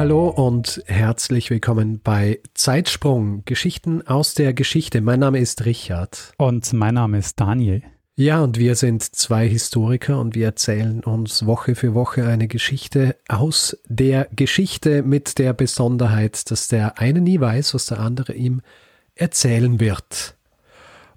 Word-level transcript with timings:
Hallo 0.00 0.30
und 0.30 0.82
herzlich 0.86 1.50
willkommen 1.50 2.00
bei 2.02 2.40
Zeitsprung, 2.54 3.44
Geschichten 3.44 4.00
aus 4.06 4.32
der 4.32 4.54
Geschichte. 4.54 5.02
Mein 5.02 5.20
Name 5.20 5.40
ist 5.40 5.66
Richard. 5.66 6.32
Und 6.38 6.72
mein 6.72 6.94
Name 6.94 7.18
ist 7.18 7.38
Daniel. 7.38 7.82
Ja, 8.16 8.40
und 8.40 8.58
wir 8.58 8.76
sind 8.76 9.02
zwei 9.02 9.46
Historiker 9.46 10.18
und 10.18 10.34
wir 10.34 10.46
erzählen 10.46 11.04
uns 11.04 11.44
Woche 11.44 11.74
für 11.74 11.92
Woche 11.92 12.26
eine 12.26 12.48
Geschichte 12.48 13.16
aus 13.28 13.76
der 13.88 14.26
Geschichte 14.34 15.02
mit 15.02 15.38
der 15.38 15.52
Besonderheit, 15.52 16.50
dass 16.50 16.68
der 16.68 16.98
eine 16.98 17.20
nie 17.20 17.38
weiß, 17.38 17.74
was 17.74 17.84
der 17.84 18.00
andere 18.00 18.32
ihm 18.32 18.62
erzählen 19.16 19.80
wird. 19.80 20.34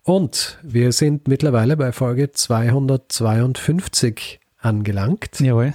Und 0.01 0.59
wir 0.61 0.91
sind 0.91 1.29
mittlerweile 1.29 1.77
bei 1.77 1.93
Folge 1.93 2.33
252 2.33 4.41
angelangt. 4.57 5.39
Jawohl. 5.39 5.73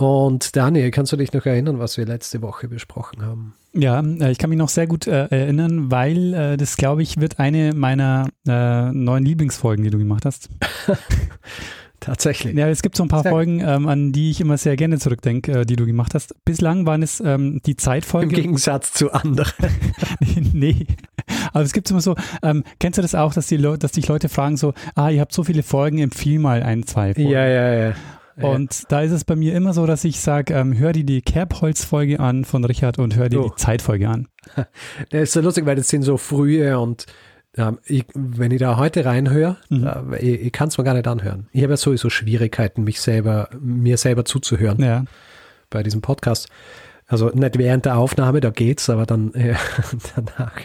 Und 0.00 0.56
Daniel, 0.56 0.90
kannst 0.90 1.12
du 1.12 1.16
dich 1.16 1.32
noch 1.32 1.44
erinnern, 1.44 1.78
was 1.78 1.98
wir 1.98 2.06
letzte 2.06 2.40
Woche 2.40 2.68
besprochen 2.68 3.22
haben? 3.22 3.54
Ja, 3.74 4.00
äh, 4.00 4.30
ich 4.30 4.38
kann 4.38 4.48
mich 4.48 4.58
noch 4.58 4.70
sehr 4.70 4.86
gut 4.86 5.06
äh, 5.06 5.26
erinnern, 5.26 5.90
weil 5.90 6.34
äh, 6.34 6.56
das, 6.56 6.76
glaube 6.76 7.02
ich, 7.02 7.20
wird 7.20 7.38
eine 7.38 7.74
meiner 7.74 8.28
äh, 8.48 8.90
neuen 8.92 9.24
Lieblingsfolgen, 9.24 9.84
die 9.84 9.90
du 9.90 9.98
gemacht 9.98 10.24
hast. 10.24 10.48
Tatsächlich. 12.00 12.56
Ja, 12.56 12.66
es 12.68 12.80
gibt 12.80 12.96
so 12.96 13.02
ein 13.02 13.08
paar 13.08 13.24
sehr 13.24 13.30
Folgen, 13.30 13.60
ähm, 13.60 13.86
an 13.86 14.12
die 14.12 14.30
ich 14.30 14.40
immer 14.40 14.56
sehr 14.56 14.74
gerne 14.76 14.98
zurückdenke, 14.98 15.60
äh, 15.60 15.66
die 15.66 15.76
du 15.76 15.84
gemacht 15.84 16.14
hast. 16.14 16.34
Bislang 16.46 16.86
waren 16.86 17.02
es 17.02 17.20
ähm, 17.20 17.60
die 17.66 17.76
Zeitfolgen. 17.76 18.30
Im 18.30 18.36
Gegensatz 18.36 18.94
zu 18.94 19.12
anderen. 19.12 19.52
nee. 20.54 20.86
Aber 21.52 21.62
es 21.62 21.74
gibt 21.74 21.90
immer 21.90 22.00
so, 22.00 22.16
ähm, 22.42 22.64
kennst 22.78 22.96
du 22.96 23.02
das 23.02 23.14
auch, 23.14 23.34
dass, 23.34 23.48
die 23.48 23.58
dass 23.58 23.92
dich 23.92 24.08
Leute 24.08 24.30
fragen 24.30 24.56
so, 24.56 24.72
ah, 24.94 25.10
ihr 25.10 25.20
habt 25.20 25.34
so 25.34 25.44
viele 25.44 25.62
Folgen, 25.62 25.98
empfiehl 25.98 26.38
mal 26.38 26.62
ein, 26.62 26.86
zwei 26.86 27.12
Folgen. 27.12 27.30
Ja, 27.30 27.46
ja, 27.46 27.74
ja. 27.74 27.94
Und 28.36 28.90
da 28.90 29.02
ist 29.02 29.12
es 29.12 29.24
bei 29.24 29.36
mir 29.36 29.54
immer 29.54 29.72
so, 29.72 29.86
dass 29.86 30.04
ich 30.04 30.20
sage, 30.20 30.54
ähm, 30.54 30.78
hör 30.78 30.92
dir 30.92 31.04
die 31.04 31.22
Kerbholz-Folge 31.22 32.20
an 32.20 32.44
von 32.44 32.64
Richard 32.64 32.98
und 32.98 33.16
hör 33.16 33.28
dir 33.28 33.40
oh. 33.40 33.48
die 33.48 33.54
Zeitfolge 33.56 34.08
an. 34.08 34.28
Das 35.10 35.22
ist 35.22 35.32
so 35.32 35.40
lustig, 35.40 35.66
weil 35.66 35.76
das 35.76 35.88
sind 35.88 36.02
so 36.02 36.16
frühe 36.16 36.78
und 36.78 37.06
ähm, 37.56 37.78
ich, 37.84 38.04
wenn 38.14 38.52
ich 38.52 38.60
da 38.60 38.76
heute 38.76 39.04
reinhöre, 39.04 39.56
mhm. 39.68 40.12
äh, 40.12 40.18
ich, 40.18 40.40
ich 40.46 40.52
kann 40.52 40.68
es 40.68 40.78
mir 40.78 40.84
gar 40.84 40.94
nicht 40.94 41.08
anhören. 41.08 41.48
Ich 41.52 41.62
habe 41.62 41.72
ja 41.72 41.76
sowieso 41.76 42.10
Schwierigkeiten, 42.10 42.84
mich 42.84 43.00
selber, 43.00 43.48
mir 43.60 43.96
selber 43.96 44.24
zuzuhören 44.24 44.82
ja. 44.82 45.04
bei 45.68 45.82
diesem 45.82 46.00
Podcast. 46.00 46.48
Also 47.06 47.28
nicht 47.30 47.58
während 47.58 47.86
der 47.86 47.98
Aufnahme, 47.98 48.40
da 48.40 48.50
geht's, 48.50 48.88
aber 48.88 49.04
dann 49.04 49.34
äh, 49.34 49.54
danach 50.14 50.60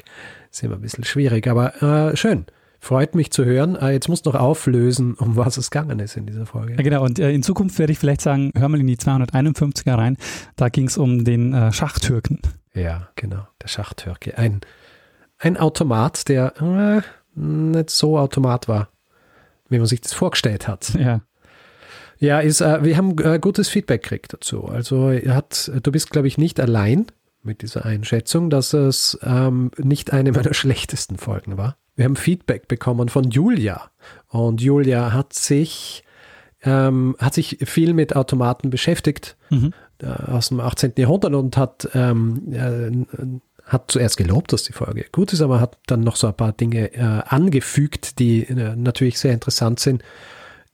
ist 0.51 0.63
immer 0.63 0.75
ein 0.75 0.81
bisschen 0.81 1.03
schwierig. 1.03 1.47
Aber 1.47 1.81
äh, 1.81 2.15
schön. 2.15 2.45
Freut 2.85 3.15
mich 3.15 3.31
zu 3.31 3.45
hören. 3.45 3.75
Äh, 3.75 3.93
jetzt 3.93 4.09
musst 4.09 4.27
du 4.27 4.29
noch 4.29 4.39
auflösen, 4.39 5.15
um 5.15 5.35
was 5.35 5.57
es 5.57 5.71
gegangen 5.71 5.97
ist 5.97 6.17
in 6.17 6.27
dieser 6.27 6.45
Folge. 6.45 6.73
Ja, 6.73 6.83
genau. 6.83 7.03
Und 7.03 7.17
äh, 7.17 7.31
in 7.31 7.41
Zukunft 7.41 7.79
werde 7.79 7.91
ich 7.91 7.97
vielleicht 7.97 8.21
sagen, 8.21 8.51
hör 8.55 8.69
mal 8.69 8.79
in 8.79 8.85
die 8.85 8.97
251er 8.97 9.97
rein. 9.97 10.17
Da 10.55 10.69
ging 10.69 10.85
es 10.85 10.95
um 10.95 11.25
den 11.25 11.51
äh, 11.51 11.71
Schachtürken. 11.73 12.41
Ja, 12.75 13.09
genau. 13.15 13.47
Der 13.63 13.69
Schachtürke. 13.69 14.37
Ein, 14.37 14.61
ein 15.39 15.57
Automat, 15.57 16.29
der 16.29 16.53
äh, 16.61 17.01
nicht 17.33 17.89
so 17.89 18.19
Automat 18.19 18.67
war, 18.67 18.89
wie 19.67 19.79
man 19.79 19.87
sich 19.87 20.01
das 20.01 20.13
vorgestellt 20.13 20.67
hat. 20.67 20.93
Ja. 20.93 21.21
Ja, 22.19 22.39
ist, 22.39 22.61
wir 22.61 22.97
haben 22.97 23.15
gutes 23.41 23.67
Feedback 23.67 24.03
gekriegt 24.03 24.31
dazu. 24.31 24.65
Also 24.65 25.11
hat, 25.11 25.71
du 25.81 25.91
bist, 25.91 26.11
glaube 26.11 26.27
ich, 26.27 26.37
nicht 26.37 26.59
allein 26.59 27.07
mit 27.45 27.61
dieser 27.61 27.85
Einschätzung, 27.85 28.49
dass 28.49 28.73
es 28.73 29.17
ähm, 29.23 29.71
nicht 29.77 30.13
eine 30.13 30.31
meiner 30.31 30.53
schlechtesten 30.55 31.17
Folgen 31.17 31.57
war. 31.57 31.77
Wir 31.95 32.05
haben 32.05 32.15
Feedback 32.15 32.67
bekommen 32.67 33.09
von 33.09 33.29
Julia. 33.29 33.89
Und 34.27 34.61
Julia 34.61 35.13
hat 35.13 35.33
sich, 35.33 36.03
ähm, 36.63 37.15
hat 37.19 37.33
sich 37.33 37.59
viel 37.63 37.93
mit 37.93 38.15
Automaten 38.15 38.69
beschäftigt 38.69 39.37
mhm. 39.49 39.73
äh, 40.01 40.07
aus 40.07 40.49
dem 40.49 40.59
18. 40.59 40.93
Jahrhundert 40.97 41.33
und 41.33 41.55
hat, 41.57 41.87
ähm, 41.93 42.51
äh, 42.51 43.39
hat 43.63 43.89
zuerst 43.91 44.17
gelobt, 44.17 44.51
dass 44.51 44.63
die 44.63 44.73
Folge 44.73 45.05
gut 45.11 45.31
ist, 45.31 45.41
aber 45.41 45.61
hat 45.61 45.77
dann 45.87 46.01
noch 46.01 46.17
so 46.17 46.27
ein 46.27 46.35
paar 46.35 46.51
Dinge 46.51 46.93
äh, 46.93 46.99
angefügt, 46.99 48.19
die 48.19 48.43
äh, 48.43 48.75
natürlich 48.75 49.17
sehr 49.19 49.33
interessant 49.33 49.79
sind 49.79 50.03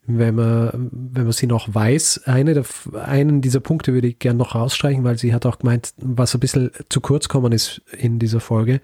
wenn 0.08 0.36
man, 0.36 0.90
wenn 0.92 1.24
man 1.24 1.32
sie 1.32 1.48
noch 1.48 1.74
weiß. 1.74 2.24
Eine 2.26 2.54
der, 2.54 2.66
einen 3.04 3.42
dieser 3.42 3.60
Punkte 3.60 3.94
würde 3.94 4.08
ich 4.08 4.20
gerne 4.20 4.40
noch 4.40 4.56
rausstreichen, 4.56 5.04
weil 5.04 5.18
sie 5.18 5.34
hat 5.34 5.46
auch 5.46 5.60
gemeint, 5.60 5.94
was 5.98 6.34
ein 6.34 6.40
bisschen 6.40 6.72
zu 6.90 7.02
kurz 7.02 7.30
kommen 7.30 7.52
ist 7.52 7.82
in 7.98 8.20
dieser 8.20 8.40
Folge, 8.40 8.82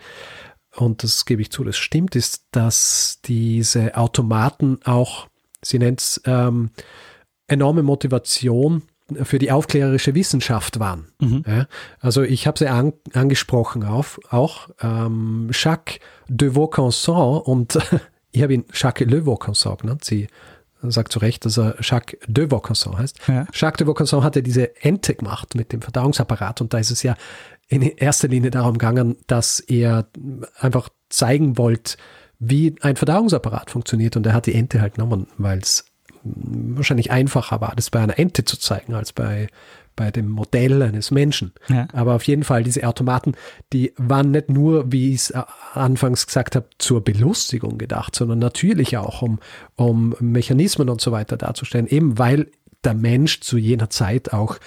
und 0.77 1.03
das 1.03 1.25
gebe 1.25 1.41
ich 1.41 1.51
zu, 1.51 1.63
das 1.63 1.77
stimmt, 1.77 2.16
ist, 2.16 2.45
dass 2.51 3.19
diese 3.25 3.97
Automaten 3.97 4.79
auch, 4.83 5.27
sie 5.63 5.79
nennt 5.79 6.01
es 6.01 6.22
ähm, 6.25 6.69
enorme 7.47 7.81
Motivation 7.81 8.83
für 9.23 9.39
die 9.39 9.51
aufklärerische 9.51 10.13
Wissenschaft 10.13 10.79
waren. 10.79 11.07
Mhm. 11.19 11.44
Ja, 11.47 11.67
also 12.00 12.22
ich 12.22 12.45
habe 12.45 12.59
sie 12.59 12.67
an, 12.67 12.94
angesprochen 13.13 13.83
auf, 13.83 14.19
auch 14.29 14.69
ähm, 14.81 15.50
Jacques 15.51 16.00
de 16.27 16.56
Vaucanson 16.56 17.41
und 17.41 17.79
ich 18.31 18.44
habe 18.44 18.53
ihn 18.53 18.66
Jacques 18.72 19.09
Le 19.09 19.25
Vaucanson 19.25 19.77
genannt. 19.77 20.03
Sie 20.03 20.27
sagt 20.81 21.11
zu 21.11 21.19
Recht, 21.19 21.45
dass 21.45 21.57
er 21.57 21.75
Jacques 21.81 22.19
de 22.27 22.49
Vaucanson 22.49 22.97
heißt. 22.97 23.19
Ja. 23.27 23.45
Jacques 23.53 23.77
de 23.77 23.88
Vaucanson 23.88 24.23
hatte 24.23 24.43
diese 24.43 24.81
Ente 24.83 25.15
gemacht 25.15 25.55
mit 25.55 25.71
dem 25.71 25.81
Verdauungsapparat 25.81 26.61
und 26.61 26.73
da 26.73 26.77
ist 26.77 26.91
es 26.91 27.03
ja 27.03 27.15
in 27.67 27.81
erster 27.81 28.27
Linie 28.27 28.51
darum 28.51 28.73
gegangen, 28.77 29.17
dass 29.27 29.59
er 29.59 30.07
einfach 30.59 30.89
zeigen 31.09 31.57
wollte, 31.57 31.97
wie 32.39 32.75
ein 32.81 32.95
Verdauungsapparat 32.95 33.71
funktioniert. 33.71 34.15
Und 34.15 34.25
er 34.25 34.33
hat 34.33 34.45
die 34.45 34.55
Ente 34.55 34.81
halt 34.81 34.95
genommen, 34.95 35.27
weil 35.38 35.59
es 35.59 35.85
wahrscheinlich 36.35 37.11
einfacher 37.11 37.61
war, 37.61 37.73
das 37.75 37.89
bei 37.89 37.99
einer 37.99 38.17
Ente 38.17 38.45
zu 38.45 38.57
zeigen, 38.57 38.93
als 38.93 39.13
bei, 39.13 39.47
bei 39.95 40.11
dem 40.11 40.29
Modell 40.29 40.81
eines 40.81 41.11
Menschen. 41.11 41.53
Ja. 41.67 41.88
Aber 41.93 42.15
auf 42.15 42.23
jeden 42.23 42.43
Fall, 42.43 42.63
diese 42.63 42.88
Automaten, 42.88 43.33
die 43.73 43.93
waren 43.97 44.31
nicht 44.31 44.49
nur, 44.49 44.91
wie 44.91 45.13
ich 45.13 45.15
es 45.15 45.33
anfangs 45.73 46.27
gesagt 46.27 46.55
habe, 46.55 46.67
zur 46.77 47.03
Belustigung 47.03 47.77
gedacht, 47.77 48.15
sondern 48.15 48.39
natürlich 48.39 48.97
auch, 48.97 49.21
um, 49.21 49.39
um 49.75 50.15
Mechanismen 50.19 50.89
und 50.89 51.01
so 51.01 51.11
weiter 51.11 51.38
darzustellen, 51.38 51.88
eben 51.88 52.17
weil 52.17 52.51
der 52.83 52.94
Mensch 52.94 53.41
zu 53.41 53.57
jener 53.57 53.89
Zeit 53.89 54.33
auch 54.33 54.59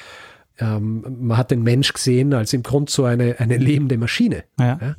ähm, 0.58 1.04
man 1.20 1.36
hat 1.38 1.50
den 1.50 1.62
Mensch 1.62 1.92
gesehen 1.92 2.34
als 2.34 2.52
im 2.52 2.62
Grunde 2.62 2.92
so 2.92 3.04
eine, 3.04 3.40
eine 3.40 3.56
lebende 3.56 3.96
Maschine. 3.98 4.44
Ja. 4.58 4.78
Ja? 4.80 4.96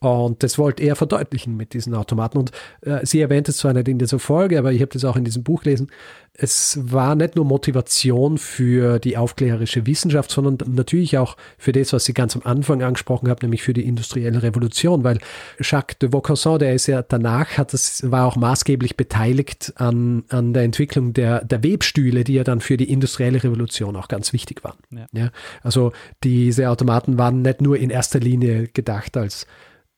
Und 0.00 0.42
das 0.42 0.56
wollte 0.58 0.82
er 0.82 0.96
verdeutlichen 0.96 1.56
mit 1.56 1.74
diesen 1.74 1.94
Automaten. 1.94 2.38
Und 2.38 2.52
äh, 2.80 3.04
sie 3.04 3.20
erwähnt 3.20 3.50
es 3.50 3.58
zwar 3.58 3.74
nicht 3.74 3.86
in 3.86 3.98
dieser 3.98 4.18
Folge, 4.18 4.58
aber 4.58 4.72
ich 4.72 4.80
habe 4.80 4.92
das 4.92 5.04
auch 5.04 5.16
in 5.16 5.24
diesem 5.24 5.42
Buch 5.42 5.62
gelesen. 5.62 5.88
Es 6.32 6.78
war 6.82 7.16
nicht 7.16 7.36
nur 7.36 7.44
Motivation 7.44 8.38
für 8.38 8.98
die 8.98 9.18
aufklärerische 9.18 9.86
Wissenschaft, 9.86 10.30
sondern 10.30 10.56
natürlich 10.74 11.18
auch 11.18 11.36
für 11.58 11.72
das, 11.72 11.92
was 11.92 12.06
sie 12.06 12.14
ganz 12.14 12.34
am 12.34 12.42
Anfang 12.44 12.82
angesprochen 12.82 13.28
hat, 13.28 13.42
nämlich 13.42 13.62
für 13.62 13.74
die 13.74 13.84
industrielle 13.84 14.42
Revolution, 14.42 15.04
weil 15.04 15.18
Jacques 15.60 15.98
de 15.98 16.12
Vaucanson, 16.12 16.58
der 16.58 16.74
ist 16.74 16.86
ja 16.86 17.02
danach, 17.02 17.58
hat 17.58 17.74
das, 17.74 18.10
war 18.10 18.26
auch 18.26 18.36
maßgeblich 18.36 18.96
beteiligt 18.96 19.74
an, 19.76 20.24
an 20.30 20.54
der 20.54 20.62
Entwicklung 20.62 21.12
der, 21.12 21.44
der 21.44 21.62
Webstühle, 21.62 22.24
die 22.24 22.34
ja 22.34 22.44
dann 22.44 22.60
für 22.60 22.78
die 22.78 22.90
industrielle 22.90 23.44
Revolution 23.44 23.94
auch 23.96 24.08
ganz 24.08 24.32
wichtig 24.32 24.64
waren. 24.64 24.78
Ja. 24.90 25.06
ja 25.12 25.30
also 25.62 25.92
diese 26.24 26.70
Automaten 26.70 27.18
waren 27.18 27.42
nicht 27.42 27.60
nur 27.60 27.76
in 27.76 27.90
erster 27.90 28.18
Linie 28.18 28.68
gedacht 28.68 29.18
als 29.18 29.46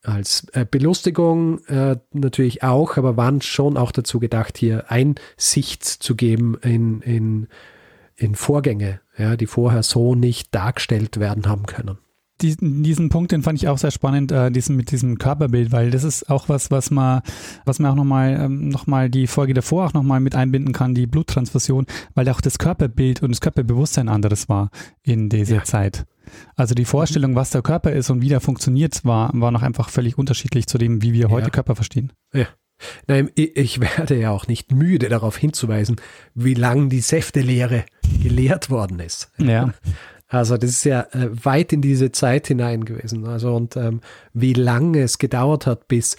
als 0.02 0.46
äh, 0.52 0.66
Belustigung 0.68 1.64
äh, 1.66 1.96
natürlich 2.12 2.62
auch, 2.62 2.96
aber 2.96 3.16
waren 3.16 3.40
schon 3.40 3.76
auch 3.76 3.92
dazu 3.92 4.18
gedacht, 4.18 4.58
hier 4.58 4.90
Einsicht 4.90 5.84
zu 5.84 6.16
geben 6.16 6.56
in, 6.62 7.00
in, 7.02 7.48
in 8.16 8.34
Vorgänge, 8.34 9.00
ja, 9.16 9.36
die 9.36 9.46
vorher 9.46 9.82
so 9.82 10.14
nicht 10.14 10.54
dargestellt 10.54 11.20
werden 11.20 11.46
haben 11.46 11.66
können. 11.66 11.98
Diesen, 12.42 12.82
diesen 12.82 13.08
Punkt, 13.08 13.32
den 13.32 13.42
fand 13.42 13.62
ich 13.62 13.68
auch 13.68 13.78
sehr 13.78 13.90
spannend, 13.90 14.32
äh, 14.32 14.50
diesen 14.50 14.76
mit 14.76 14.90
diesem 14.90 15.18
Körperbild, 15.18 15.70
weil 15.72 15.90
das 15.90 16.04
ist 16.04 16.28
auch 16.28 16.48
was, 16.48 16.70
was 16.70 16.90
man, 16.90 17.22
was 17.64 17.78
man 17.78 17.92
auch 17.92 17.96
nochmal 17.96 18.38
ähm, 18.40 18.68
noch 18.68 18.86
mal 18.86 19.08
die 19.08 19.26
Folge 19.26 19.54
davor 19.54 19.86
auch 19.86 19.92
nochmal 19.92 20.20
mit 20.20 20.34
einbinden 20.34 20.72
kann, 20.72 20.94
die 20.94 21.06
Bluttransfusion, 21.06 21.86
weil 22.14 22.28
auch 22.28 22.40
das 22.40 22.58
Körperbild 22.58 23.22
und 23.22 23.30
das 23.30 23.40
Körperbewusstsein 23.40 24.08
anderes 24.08 24.48
war 24.48 24.70
in 25.02 25.28
dieser 25.28 25.56
ja. 25.56 25.64
Zeit. 25.64 26.04
Also 26.56 26.74
die 26.74 26.84
Vorstellung, 26.84 27.34
was 27.34 27.50
der 27.50 27.62
Körper 27.62 27.92
ist 27.92 28.10
und 28.10 28.22
wie 28.22 28.28
der 28.28 28.40
funktioniert, 28.40 29.04
war, 29.04 29.30
war 29.34 29.50
noch 29.50 29.62
einfach 29.62 29.88
völlig 29.88 30.18
unterschiedlich 30.18 30.66
zu 30.66 30.78
dem, 30.78 31.02
wie 31.02 31.12
wir 31.12 31.30
heute 31.30 31.46
ja. 31.46 31.50
Körper 31.50 31.76
verstehen. 31.76 32.12
Ja. 32.32 32.46
Nein, 33.06 33.30
ich 33.34 33.80
werde 33.80 34.18
ja 34.18 34.30
auch 34.30 34.48
nicht 34.48 34.72
müde 34.72 35.08
darauf 35.08 35.36
hinzuweisen, 35.36 35.96
wie 36.34 36.54
lang 36.54 36.88
die 36.88 37.00
Säftelehre 37.00 37.84
gelehrt 38.22 38.70
worden 38.70 38.98
ist. 38.98 39.30
Ja. 39.38 39.72
Also 40.32 40.56
das 40.56 40.70
ist 40.70 40.84
ja 40.84 41.02
äh, 41.12 41.28
weit 41.44 41.72
in 41.72 41.82
diese 41.82 42.10
Zeit 42.10 42.46
hinein 42.46 42.84
gewesen. 42.84 43.26
Also 43.26 43.54
und 43.54 43.76
ähm, 43.76 44.00
wie 44.32 44.54
lange 44.54 45.02
es 45.02 45.18
gedauert 45.18 45.66
hat, 45.66 45.88
bis 45.88 46.16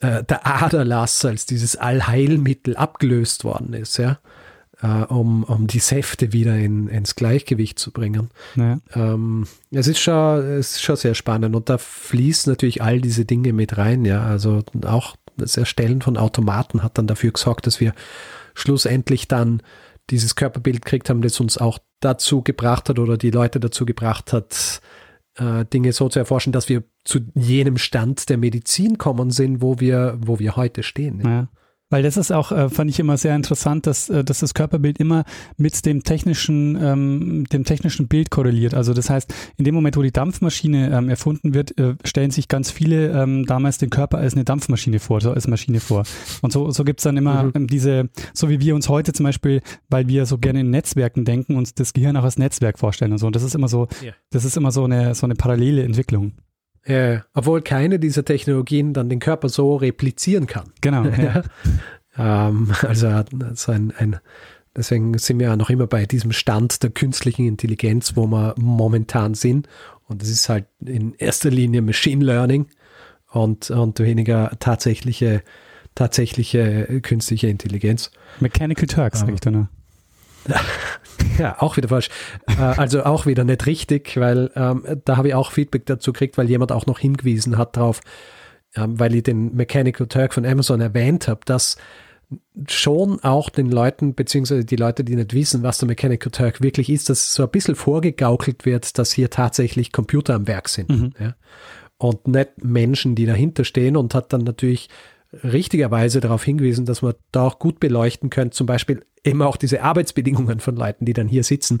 äh, 0.00 0.24
der 0.24 0.46
Aderlass 0.46 1.24
als 1.24 1.46
dieses 1.46 1.76
Allheilmittel 1.76 2.76
abgelöst 2.76 3.44
worden 3.44 3.74
ist, 3.74 3.96
ja, 3.96 4.18
äh, 4.82 5.04
um, 5.04 5.44
um 5.44 5.68
die 5.68 5.78
Säfte 5.78 6.32
wieder 6.32 6.56
in, 6.56 6.88
ins 6.88 7.14
Gleichgewicht 7.14 7.78
zu 7.78 7.92
bringen. 7.92 8.30
Ja. 8.56 8.80
Ähm, 8.94 9.46
es, 9.70 9.86
ist 9.86 10.00
schon, 10.00 10.40
es 10.40 10.72
ist 10.72 10.82
schon 10.82 10.96
sehr 10.96 11.14
spannend 11.14 11.54
und 11.54 11.68
da 11.68 11.78
fließen 11.78 12.50
natürlich 12.50 12.82
all 12.82 13.00
diese 13.00 13.24
Dinge 13.24 13.52
mit 13.52 13.78
rein, 13.78 14.04
ja. 14.04 14.24
Also 14.24 14.64
auch 14.84 15.16
das 15.36 15.56
Erstellen 15.56 16.02
von 16.02 16.16
Automaten 16.16 16.82
hat 16.82 16.98
dann 16.98 17.06
dafür 17.06 17.30
gesorgt, 17.30 17.68
dass 17.68 17.78
wir 17.78 17.94
schlussendlich 18.54 19.28
dann 19.28 19.62
dieses 20.10 20.36
Körperbild 20.36 20.84
gekriegt 20.84 21.10
haben, 21.10 21.22
das 21.22 21.38
uns 21.40 21.58
auch 21.58 21.78
dazu 22.00 22.42
gebracht 22.42 22.88
hat 22.88 22.98
oder 22.98 23.16
die 23.16 23.30
Leute 23.30 23.60
dazu 23.60 23.84
gebracht 23.84 24.32
hat, 24.32 24.80
äh, 25.36 25.64
Dinge 25.66 25.92
so 25.92 26.08
zu 26.08 26.18
erforschen, 26.18 26.52
dass 26.52 26.68
wir 26.68 26.84
zu 27.04 27.20
jenem 27.34 27.78
Stand 27.78 28.28
der 28.28 28.38
Medizin 28.38 28.98
kommen 28.98 29.30
sind, 29.30 29.62
wo 29.62 29.80
wir, 29.80 30.18
wo 30.20 30.38
wir 30.38 30.56
heute 30.56 30.82
stehen. 30.82 31.20
Ja. 31.24 31.48
Weil 31.90 32.02
das 32.02 32.18
ist 32.18 32.32
auch, 32.32 32.52
äh, 32.52 32.68
fand 32.68 32.90
ich 32.90 33.00
immer 33.00 33.16
sehr 33.16 33.34
interessant, 33.34 33.86
dass, 33.86 34.10
äh, 34.10 34.22
dass 34.22 34.40
das 34.40 34.52
Körperbild 34.52 34.98
immer 34.98 35.24
mit 35.56 35.86
dem 35.86 36.04
technischen, 36.04 36.76
ähm, 36.76 37.46
dem 37.50 37.64
technischen 37.64 38.08
Bild 38.08 38.30
korreliert. 38.30 38.74
Also 38.74 38.92
das 38.92 39.08
heißt, 39.08 39.32
in 39.56 39.64
dem 39.64 39.74
Moment, 39.74 39.96
wo 39.96 40.02
die 40.02 40.12
Dampfmaschine 40.12 40.90
ähm, 40.90 41.08
erfunden 41.08 41.54
wird, 41.54 41.78
äh, 41.78 41.94
stellen 42.04 42.30
sich 42.30 42.48
ganz 42.48 42.70
viele 42.70 43.10
ähm, 43.10 43.46
damals 43.46 43.78
den 43.78 43.88
Körper 43.88 44.18
als 44.18 44.34
eine 44.34 44.44
Dampfmaschine 44.44 44.98
vor, 44.98 45.22
so 45.22 45.30
als 45.30 45.48
Maschine 45.48 45.80
vor. 45.80 46.02
Und 46.42 46.52
so, 46.52 46.70
so 46.70 46.84
gibt's 46.84 47.04
dann 47.04 47.16
immer 47.16 47.44
mhm. 47.44 47.52
Ähm, 47.54 47.66
diese, 47.66 48.10
so 48.34 48.50
wie 48.50 48.60
wir 48.60 48.74
uns 48.74 48.90
heute 48.90 49.14
zum 49.14 49.24
Beispiel, 49.24 49.62
weil 49.88 50.08
wir 50.08 50.26
so 50.26 50.36
gerne 50.36 50.60
in 50.60 50.70
Netzwerken 50.70 51.24
denken, 51.24 51.56
uns 51.56 51.74
das 51.74 51.94
Gehirn 51.94 52.16
auch 52.18 52.24
als 52.24 52.36
Netzwerk 52.36 52.78
vorstellen 52.78 53.12
und 53.12 53.18
so. 53.18 53.26
Und 53.26 53.34
das 53.34 53.42
ist 53.42 53.54
immer 53.54 53.68
so, 53.68 53.88
ja. 54.04 54.12
das 54.30 54.44
ist 54.44 54.58
immer 54.58 54.72
so 54.72 54.84
eine, 54.84 55.14
so 55.14 55.26
eine 55.26 55.34
parallele 55.34 55.82
Entwicklung. 55.82 56.32
Ja, 56.86 57.24
obwohl 57.34 57.62
keine 57.62 57.98
dieser 57.98 58.24
Technologien 58.24 58.94
dann 58.94 59.08
den 59.08 59.18
Körper 59.18 59.48
so 59.48 59.76
replizieren 59.76 60.46
kann. 60.46 60.72
Genau. 60.80 61.04
Ja. 61.18 61.42
ähm, 62.48 62.72
also, 62.82 63.08
also 63.08 63.72
ein, 63.72 63.92
ein, 63.96 64.16
deswegen 64.74 65.16
sind 65.18 65.38
wir 65.38 65.48
ja 65.48 65.56
noch 65.56 65.70
immer 65.70 65.86
bei 65.86 66.06
diesem 66.06 66.32
Stand 66.32 66.82
der 66.82 66.90
künstlichen 66.90 67.46
Intelligenz, 67.46 68.16
wo 68.16 68.26
wir 68.26 68.54
momentan 68.56 69.34
sind. 69.34 69.68
Und 70.06 70.22
es 70.22 70.30
ist 70.30 70.48
halt 70.48 70.66
in 70.80 71.14
erster 71.14 71.50
Linie 71.50 71.82
Machine 71.82 72.24
Learning 72.24 72.66
und, 73.30 73.70
und 73.70 74.00
weniger 74.00 74.52
tatsächliche, 74.58 75.42
tatsächliche 75.94 77.00
künstliche 77.02 77.48
Intelligenz. 77.48 78.10
Mechanical 78.40 78.86
Turk, 78.86 79.16
sag 79.16 79.28
ich 79.30 79.40
da 79.40 79.50
nur. 79.50 79.68
Ja, 81.38 81.56
auch 81.60 81.76
wieder 81.76 81.88
falsch. 81.88 82.08
Äh, 82.48 82.60
also 82.62 83.04
auch 83.04 83.26
wieder 83.26 83.44
nicht 83.44 83.66
richtig, 83.66 84.16
weil 84.16 84.50
ähm, 84.56 84.84
da 85.04 85.16
habe 85.16 85.28
ich 85.28 85.34
auch 85.34 85.52
Feedback 85.52 85.86
dazu 85.86 86.12
gekriegt, 86.12 86.36
weil 86.36 86.48
jemand 86.48 86.72
auch 86.72 86.86
noch 86.86 86.98
hingewiesen 86.98 87.58
hat 87.58 87.76
darauf, 87.76 88.00
ähm, 88.74 88.98
weil 88.98 89.14
ich 89.14 89.22
den 89.22 89.54
Mechanical 89.54 90.06
Turk 90.08 90.34
von 90.34 90.44
Amazon 90.44 90.80
erwähnt 90.80 91.28
habe, 91.28 91.40
dass 91.44 91.76
schon 92.66 93.20
auch 93.20 93.48
den 93.48 93.70
Leuten, 93.70 94.14
beziehungsweise 94.14 94.64
die 94.64 94.76
Leute, 94.76 95.02
die 95.02 95.16
nicht 95.16 95.32
wissen, 95.32 95.62
was 95.62 95.78
der 95.78 95.88
Mechanical 95.88 96.30
Turk 96.30 96.60
wirklich 96.60 96.90
ist, 96.90 97.08
dass 97.08 97.34
so 97.34 97.44
ein 97.44 97.50
bisschen 97.50 97.74
vorgegaukelt 97.74 98.66
wird, 98.66 98.98
dass 98.98 99.12
hier 99.12 99.30
tatsächlich 99.30 99.92
Computer 99.92 100.34
am 100.34 100.46
Werk 100.46 100.68
sind. 100.68 100.90
Mhm. 100.90 101.12
Ja? 101.18 101.34
Und 101.96 102.28
nicht 102.28 102.62
Menschen, 102.62 103.14
die 103.14 103.26
dahinter 103.26 103.64
stehen 103.64 103.96
und 103.96 104.14
hat 104.14 104.32
dann 104.32 104.42
natürlich 104.42 104.88
richtigerweise 105.32 106.20
darauf 106.20 106.42
hingewiesen, 106.42 106.86
dass 106.86 107.02
man 107.02 107.14
da 107.32 107.46
auch 107.46 107.58
gut 107.58 107.80
beleuchten 107.80 108.30
könnte, 108.30 108.56
zum 108.56 108.66
Beispiel 108.66 109.04
eben 109.24 109.42
auch 109.42 109.56
diese 109.56 109.82
Arbeitsbedingungen 109.82 110.60
von 110.60 110.76
Leuten, 110.76 111.04
die 111.04 111.12
dann 111.12 111.28
hier 111.28 111.44
sitzen 111.44 111.78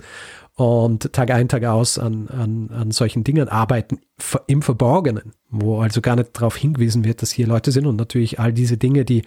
und 0.54 1.12
Tag 1.12 1.30
ein, 1.30 1.48
Tag 1.48 1.64
aus 1.64 1.98
an, 1.98 2.28
an, 2.28 2.70
an 2.70 2.90
solchen 2.90 3.24
Dingen 3.24 3.48
arbeiten, 3.48 4.00
im 4.46 4.60
Verborgenen, 4.60 5.32
wo 5.50 5.80
also 5.80 6.00
gar 6.00 6.16
nicht 6.16 6.30
darauf 6.34 6.56
hingewiesen 6.56 7.04
wird, 7.04 7.22
dass 7.22 7.30
hier 7.30 7.46
Leute 7.46 7.72
sind 7.72 7.86
und 7.86 7.96
natürlich 7.96 8.38
all 8.38 8.52
diese 8.52 8.76
Dinge, 8.76 9.04
die 9.04 9.22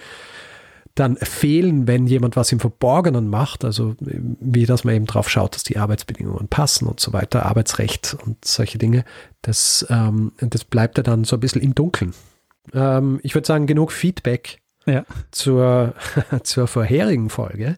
dann 0.93 1.15
fehlen, 1.15 1.87
wenn 1.87 2.05
jemand 2.05 2.35
was 2.35 2.51
im 2.51 2.59
Verborgenen 2.59 3.29
macht, 3.29 3.63
also 3.63 3.95
wie 3.99 4.65
dass 4.65 4.83
man 4.83 4.93
eben 4.93 5.05
drauf 5.05 5.29
schaut, 5.29 5.55
dass 5.55 5.63
die 5.63 5.77
Arbeitsbedingungen 5.77 6.49
passen 6.49 6.85
und 6.85 6.99
so 6.99 7.13
weiter, 7.13 7.45
Arbeitsrecht 7.45 8.17
und 8.25 8.43
solche 8.43 8.77
Dinge, 8.77 9.05
das, 9.41 9.85
ähm, 9.89 10.33
das 10.37 10.65
bleibt 10.65 10.97
ja 10.97 11.03
dann 11.03 11.23
so 11.23 11.37
ein 11.37 11.39
bisschen 11.39 11.61
im 11.61 11.73
Dunkeln. 11.73 12.13
Ähm, 12.73 13.19
ich 13.23 13.35
würde 13.35 13.47
sagen, 13.47 13.67
genug 13.67 13.91
Feedback 13.91 14.59
ja. 14.85 15.05
zur, 15.31 15.93
zur 16.43 16.67
vorherigen 16.67 17.29
Folge. 17.29 17.77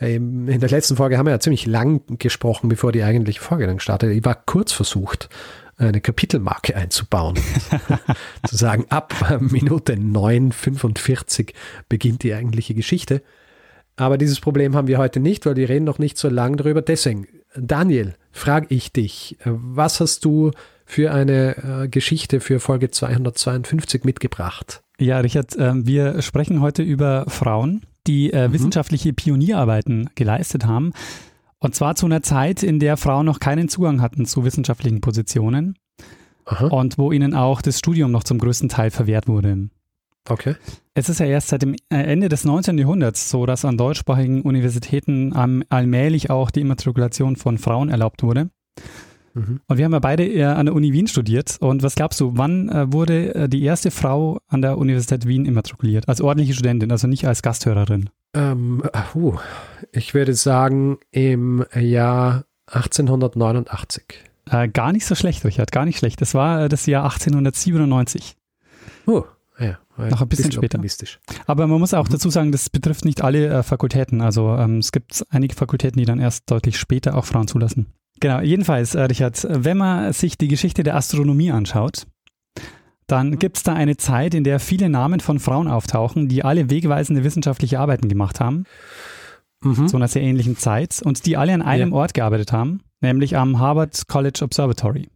Ähm, 0.00 0.48
in 0.48 0.60
der 0.60 0.68
letzten 0.68 0.96
Folge 0.96 1.16
haben 1.16 1.26
wir 1.26 1.32
ja 1.32 1.40
ziemlich 1.40 1.66
lang 1.66 2.02
gesprochen, 2.18 2.68
bevor 2.68 2.92
die 2.92 3.02
eigentliche 3.02 3.40
Folge 3.40 3.66
dann 3.66 3.80
startet. 3.80 4.10
Ich 4.10 4.24
war 4.24 4.34
kurz 4.34 4.72
versucht, 4.72 5.28
eine 5.78 6.00
Kapitelmarke 6.00 6.74
einzubauen. 6.76 7.38
Zu 8.46 8.56
sagen, 8.56 8.86
ab 8.88 9.14
Minute 9.40 9.94
9,45 9.94 11.52
beginnt 11.88 12.22
die 12.22 12.34
eigentliche 12.34 12.74
Geschichte. 12.74 13.22
Aber 13.96 14.18
dieses 14.18 14.40
Problem 14.40 14.76
haben 14.76 14.88
wir 14.88 14.98
heute 14.98 15.20
nicht, 15.20 15.46
weil 15.46 15.56
wir 15.56 15.68
reden 15.68 15.84
noch 15.84 15.98
nicht 15.98 16.18
so 16.18 16.28
lang 16.28 16.56
darüber. 16.56 16.82
Deswegen, 16.82 17.26
Daniel, 17.54 18.14
frage 18.30 18.66
ich 18.68 18.92
dich, 18.92 19.38
was 19.44 20.00
hast 20.00 20.24
du 20.24 20.50
für 20.86 21.12
eine 21.12 21.82
äh, 21.82 21.88
Geschichte 21.88 22.40
für 22.40 22.60
Folge 22.60 22.90
252 22.90 24.04
mitgebracht? 24.04 24.82
Ja, 24.98 25.18
Richard, 25.18 25.54
äh, 25.56 25.72
wir 25.74 26.22
sprechen 26.22 26.60
heute 26.60 26.82
über 26.82 27.26
Frauen, 27.28 27.82
die 28.06 28.32
äh, 28.32 28.48
mhm. 28.48 28.52
wissenschaftliche 28.54 29.12
Pionierarbeiten 29.12 30.08
geleistet 30.14 30.64
haben. 30.64 30.92
Und 31.58 31.74
zwar 31.74 31.96
zu 31.96 32.06
einer 32.06 32.22
Zeit, 32.22 32.62
in 32.62 32.78
der 32.78 32.96
Frauen 32.96 33.26
noch 33.26 33.40
keinen 33.40 33.68
Zugang 33.68 34.00
hatten 34.00 34.24
zu 34.24 34.44
wissenschaftlichen 34.44 35.00
Positionen 35.00 35.76
Aha. 36.44 36.68
und 36.68 36.96
wo 36.98 37.12
ihnen 37.12 37.34
auch 37.34 37.60
das 37.60 37.78
Studium 37.78 38.10
noch 38.12 38.24
zum 38.24 38.38
größten 38.38 38.68
Teil 38.68 38.90
verwehrt 38.90 39.26
wurde. 39.26 39.68
Okay. 40.28 40.56
Es 40.94 41.08
ist 41.08 41.20
ja 41.20 41.26
erst 41.26 41.48
seit 41.48 41.62
dem 41.62 41.74
äh, 41.90 41.96
Ende 41.96 42.28
des 42.28 42.44
19. 42.44 42.78
Jahrhunderts 42.78 43.30
so, 43.30 43.46
dass 43.46 43.64
an 43.64 43.76
deutschsprachigen 43.76 44.42
Universitäten 44.42 45.32
allmählich 45.68 46.30
auch 46.30 46.50
die 46.50 46.60
Immatrikulation 46.60 47.36
von 47.36 47.58
Frauen 47.58 47.88
erlaubt 47.88 48.22
wurde. 48.22 48.50
Mhm. 49.36 49.60
Und 49.66 49.76
wir 49.76 49.84
haben 49.84 49.92
ja 49.92 49.98
beide 49.98 50.56
an 50.56 50.66
der 50.66 50.74
Uni 50.74 50.92
Wien 50.92 51.06
studiert. 51.06 51.58
Und 51.60 51.82
was 51.82 51.94
glaubst 51.94 52.20
du, 52.20 52.32
wann 52.36 52.70
äh, 52.70 52.92
wurde 52.92 53.34
äh, 53.34 53.48
die 53.48 53.62
erste 53.62 53.90
Frau 53.90 54.38
an 54.48 54.62
der 54.62 54.78
Universität 54.78 55.26
Wien 55.26 55.44
immatrikuliert? 55.44 56.08
Als 56.08 56.22
ordentliche 56.22 56.54
Studentin, 56.54 56.90
also 56.90 57.06
nicht 57.06 57.26
als 57.26 57.42
Gasthörerin? 57.42 58.08
Ähm, 58.34 58.82
uh, 59.14 59.36
ich 59.92 60.14
würde 60.14 60.34
sagen 60.34 60.98
im 61.10 61.64
Jahr 61.74 62.44
1889. 62.66 64.02
Äh, 64.50 64.68
gar 64.68 64.92
nicht 64.92 65.04
so 65.04 65.14
schlecht, 65.14 65.44
Richard, 65.44 65.70
gar 65.70 65.84
nicht 65.84 65.98
schlecht. 65.98 66.20
Das 66.22 66.34
war 66.34 66.68
das 66.70 66.86
Jahr 66.86 67.04
1897. 67.04 68.36
Oh, 69.06 69.24
ja. 69.58 69.78
Noch 69.98 70.20
ein 70.20 70.28
bisschen, 70.28 70.50
bisschen 70.50 70.52
später. 70.52 70.80
Aber 71.46 71.66
man 71.66 71.78
muss 71.78 71.94
auch 71.94 72.08
mhm. 72.08 72.12
dazu 72.12 72.30
sagen, 72.30 72.52
das 72.52 72.70
betrifft 72.70 73.04
nicht 73.04 73.22
alle 73.22 73.48
äh, 73.48 73.62
Fakultäten. 73.62 74.20
Also 74.20 74.54
ähm, 74.56 74.78
es 74.78 74.92
gibt 74.92 75.26
einige 75.30 75.54
Fakultäten, 75.54 75.98
die 75.98 76.04
dann 76.04 76.20
erst 76.20 76.50
deutlich 76.50 76.78
später 76.78 77.16
auch 77.16 77.24
Frauen 77.24 77.48
zulassen. 77.48 77.86
Genau, 78.20 78.40
jedenfalls, 78.40 78.94
äh, 78.94 79.02
Richard, 79.02 79.46
wenn 79.48 79.76
man 79.76 80.12
sich 80.12 80.38
die 80.38 80.48
Geschichte 80.48 80.82
der 80.82 80.96
Astronomie 80.96 81.50
anschaut, 81.50 82.06
dann 83.06 83.30
mhm. 83.30 83.38
gibt 83.38 83.58
es 83.58 83.62
da 83.62 83.74
eine 83.74 83.96
Zeit, 83.96 84.34
in 84.34 84.44
der 84.44 84.58
viele 84.58 84.88
Namen 84.88 85.20
von 85.20 85.38
Frauen 85.38 85.68
auftauchen, 85.68 86.28
die 86.28 86.44
alle 86.44 86.70
wegweisende 86.70 87.24
wissenschaftliche 87.24 87.78
Arbeiten 87.78 88.08
gemacht 88.08 88.40
haben. 88.40 88.64
Mhm. 89.62 89.88
Zu 89.88 89.96
einer 89.96 90.08
sehr 90.08 90.22
ähnlichen 90.22 90.56
Zeit 90.56 91.00
und 91.02 91.24
die 91.26 91.36
alle 91.36 91.54
an 91.54 91.62
einem 91.62 91.90
ja. 91.90 91.94
Ort 91.94 92.14
gearbeitet 92.14 92.52
haben, 92.52 92.80
nämlich 93.00 93.36
am 93.36 93.58
Harvard 93.58 94.06
College 94.08 94.40
Observatory. 94.42 95.08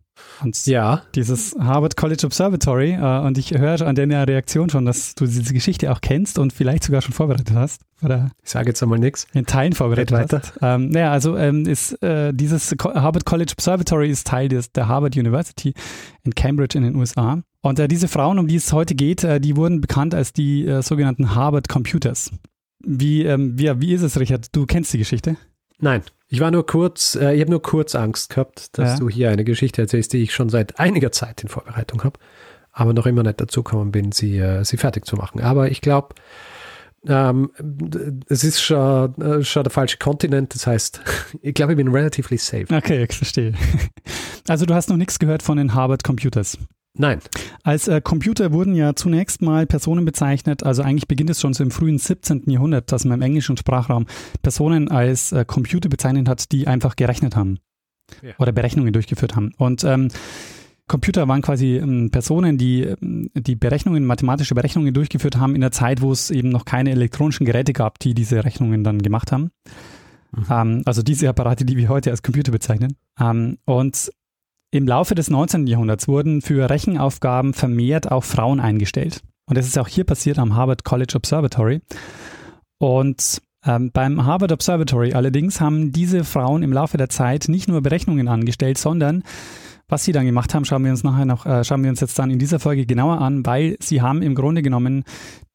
Und 0.42 0.66
ja. 0.66 1.02
dieses 1.14 1.54
Harvard 1.58 1.96
College 1.96 2.24
Observatory, 2.24 2.92
äh, 2.92 3.20
und 3.20 3.36
ich 3.38 3.52
höre 3.52 3.82
an 3.82 3.94
deiner 3.94 4.26
Reaktion 4.26 4.70
schon, 4.70 4.86
dass 4.86 5.14
du 5.14 5.26
diese 5.26 5.52
Geschichte 5.52 5.92
auch 5.92 6.00
kennst 6.00 6.38
und 6.38 6.52
vielleicht 6.52 6.84
sogar 6.84 7.02
schon 7.02 7.12
vorbereitet 7.12 7.52
hast. 7.54 7.82
Oder 8.02 8.30
ich 8.42 8.50
sage 8.50 8.68
jetzt 8.68 8.82
einmal 8.82 8.98
nichts. 8.98 9.26
In 9.34 9.44
Teilen 9.44 9.74
vorbereitet 9.74 10.12
weiter. 10.12 10.38
hast. 10.38 10.54
Ähm, 10.62 10.88
naja, 10.88 11.12
also 11.12 11.36
ähm, 11.36 11.66
ist 11.66 12.02
äh, 12.02 12.32
dieses 12.32 12.74
Harvard 12.82 13.26
College 13.26 13.52
Observatory 13.52 14.08
ist 14.08 14.26
Teil 14.26 14.48
des, 14.48 14.72
der 14.72 14.88
Harvard 14.88 15.16
University 15.16 15.74
in 16.22 16.34
Cambridge 16.34 16.76
in 16.78 16.84
den 16.84 16.96
USA. 16.96 17.42
Und 17.62 17.78
äh, 17.78 17.88
diese 17.88 18.08
Frauen, 18.08 18.38
um 18.38 18.48
die 18.48 18.56
es 18.56 18.72
heute 18.72 18.94
geht, 18.94 19.22
äh, 19.24 19.40
die 19.40 19.56
wurden 19.56 19.80
bekannt 19.80 20.14
als 20.14 20.32
die 20.32 20.66
äh, 20.66 20.82
sogenannten 20.82 21.34
Harvard 21.34 21.68
Computers. 21.68 22.30
Wie, 22.82 23.24
ähm, 23.24 23.58
wie, 23.58 23.80
wie 23.80 23.92
ist 23.92 24.02
es, 24.02 24.18
Richard? 24.18 24.54
Du 24.56 24.64
kennst 24.64 24.92
die 24.94 24.98
Geschichte? 24.98 25.36
Nein. 25.78 26.02
Ich 26.32 26.38
war 26.38 26.52
nur 26.52 26.64
kurz, 26.64 27.16
äh, 27.16 27.34
ich 27.34 27.40
habe 27.40 27.50
nur 27.50 27.60
kurz 27.60 27.96
Angst 27.96 28.30
gehabt, 28.30 28.78
dass 28.78 28.92
ja. 28.92 28.98
du 28.98 29.08
hier 29.08 29.30
eine 29.30 29.42
Geschichte 29.44 29.82
erzählst, 29.82 30.12
die 30.12 30.22
ich 30.22 30.32
schon 30.32 30.48
seit 30.48 30.78
einiger 30.78 31.10
Zeit 31.10 31.42
in 31.42 31.48
Vorbereitung 31.48 32.04
habe, 32.04 32.20
aber 32.70 32.94
noch 32.94 33.06
immer 33.06 33.24
nicht 33.24 33.40
dazu 33.40 33.64
gekommen 33.64 33.90
bin, 33.90 34.12
sie, 34.12 34.38
äh, 34.38 34.64
sie 34.64 34.76
fertig 34.76 35.04
zu 35.04 35.16
machen. 35.16 35.40
Aber 35.40 35.72
ich 35.72 35.80
glaube, 35.80 36.14
ähm, 37.04 37.50
es 38.28 38.44
ist 38.44 38.62
schon, 38.62 39.20
äh, 39.20 39.42
schon 39.42 39.64
der 39.64 39.72
falsche 39.72 39.98
Kontinent, 39.98 40.54
das 40.54 40.68
heißt, 40.68 41.00
ich 41.42 41.52
glaube, 41.52 41.72
ich 41.72 41.76
bin 41.76 41.88
relativ 41.88 42.28
safe. 42.28 42.66
Okay, 42.72 43.04
ich 43.10 43.16
verstehe. 43.16 43.54
Also 44.48 44.66
du 44.66 44.74
hast 44.74 44.88
noch 44.88 44.96
nichts 44.96 45.18
gehört 45.18 45.42
von 45.42 45.58
den 45.58 45.74
Harvard 45.74 46.02
Computers. 46.02 46.58
Nein. 46.94 47.20
Als 47.62 47.88
äh, 47.88 48.00
Computer 48.00 48.52
wurden 48.52 48.74
ja 48.74 48.94
zunächst 48.94 49.42
mal 49.42 49.66
Personen 49.66 50.04
bezeichnet, 50.04 50.64
also 50.64 50.82
eigentlich 50.82 51.06
beginnt 51.06 51.30
es 51.30 51.40
schon 51.40 51.54
so 51.54 51.62
im 51.62 51.70
frühen 51.70 51.98
17. 51.98 52.50
Jahrhundert, 52.50 52.90
dass 52.90 53.04
man 53.04 53.20
im 53.20 53.22
englischen 53.22 53.56
Sprachraum 53.56 54.06
Personen 54.42 54.88
als 54.88 55.32
äh, 55.32 55.44
Computer 55.44 55.88
bezeichnet 55.88 56.28
hat, 56.28 56.50
die 56.52 56.66
einfach 56.66 56.96
gerechnet 56.96 57.36
haben. 57.36 57.58
ja. 58.22 58.32
oder 58.38 58.52
Berechnungen 58.52 58.92
durchgeführt 58.92 59.36
haben. 59.36 59.52
Und 59.56 59.84
ähm, 59.84 60.08
Computer 60.88 61.28
waren 61.28 61.40
quasi 61.40 61.76
ähm, 61.76 62.10
Personen, 62.10 62.58
die 62.58 62.82
ähm, 62.82 63.30
die 63.34 63.54
Berechnungen, 63.54 64.04
mathematische 64.04 64.56
Berechnungen 64.56 64.92
durchgeführt 64.92 65.36
haben 65.36 65.54
in 65.54 65.60
der 65.60 65.70
Zeit, 65.70 66.02
wo 66.02 66.10
es 66.10 66.30
eben 66.30 66.48
noch 66.48 66.64
keine 66.64 66.90
elektronischen 66.90 67.46
Geräte 67.46 67.72
gab, 67.72 68.00
die 68.00 68.14
diese 68.14 68.44
Rechnungen 68.44 68.82
dann 68.82 69.00
gemacht 69.00 69.30
haben. 69.30 69.52
Mhm. 70.32 70.46
Ähm, 70.50 70.82
also 70.84 71.02
diese 71.02 71.28
Apparate, 71.28 71.64
die 71.64 71.76
wir 71.76 71.88
heute 71.88 72.10
als 72.10 72.22
Computer 72.22 72.50
bezeichnen. 72.50 72.96
Ähm, 73.20 73.58
und 73.64 74.10
im 74.70 74.86
Laufe 74.86 75.14
des 75.14 75.30
19. 75.30 75.66
Jahrhunderts 75.66 76.06
wurden 76.06 76.42
für 76.42 76.70
Rechenaufgaben 76.70 77.54
vermehrt 77.54 78.10
auch 78.10 78.24
Frauen 78.24 78.60
eingestellt. 78.60 79.22
Und 79.46 79.58
das 79.58 79.66
ist 79.66 79.78
auch 79.78 79.88
hier 79.88 80.04
passiert 80.04 80.38
am 80.38 80.54
Harvard 80.54 80.84
College 80.84 81.14
Observatory. 81.16 81.80
Und 82.78 83.42
ähm, 83.66 83.90
beim 83.92 84.24
Harvard 84.24 84.52
Observatory 84.52 85.12
allerdings 85.12 85.60
haben 85.60 85.92
diese 85.92 86.24
Frauen 86.24 86.62
im 86.62 86.72
Laufe 86.72 86.96
der 86.96 87.08
Zeit 87.08 87.48
nicht 87.48 87.68
nur 87.68 87.82
Berechnungen 87.82 88.28
angestellt, 88.28 88.78
sondern 88.78 89.24
was 89.88 90.04
sie 90.04 90.12
dann 90.12 90.24
gemacht 90.24 90.54
haben, 90.54 90.64
schauen 90.64 90.84
wir 90.84 90.92
uns 90.92 91.02
nachher 91.02 91.26
noch, 91.26 91.46
äh, 91.46 91.64
schauen 91.64 91.82
wir 91.82 91.90
uns 91.90 92.00
jetzt 92.00 92.16
dann 92.18 92.30
in 92.30 92.38
dieser 92.38 92.60
Folge 92.60 92.86
genauer 92.86 93.20
an, 93.20 93.44
weil 93.44 93.76
sie 93.80 94.00
haben 94.00 94.22
im 94.22 94.36
Grunde 94.36 94.62
genommen 94.62 95.02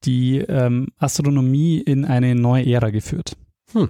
die 0.03 0.39
ähm, 0.39 0.87
Astronomie 0.97 1.79
in 1.79 2.03
eine 2.03 2.35
neue 2.35 2.65
Ära 2.65 2.89
geführt. 2.89 3.37
Hm. 3.71 3.89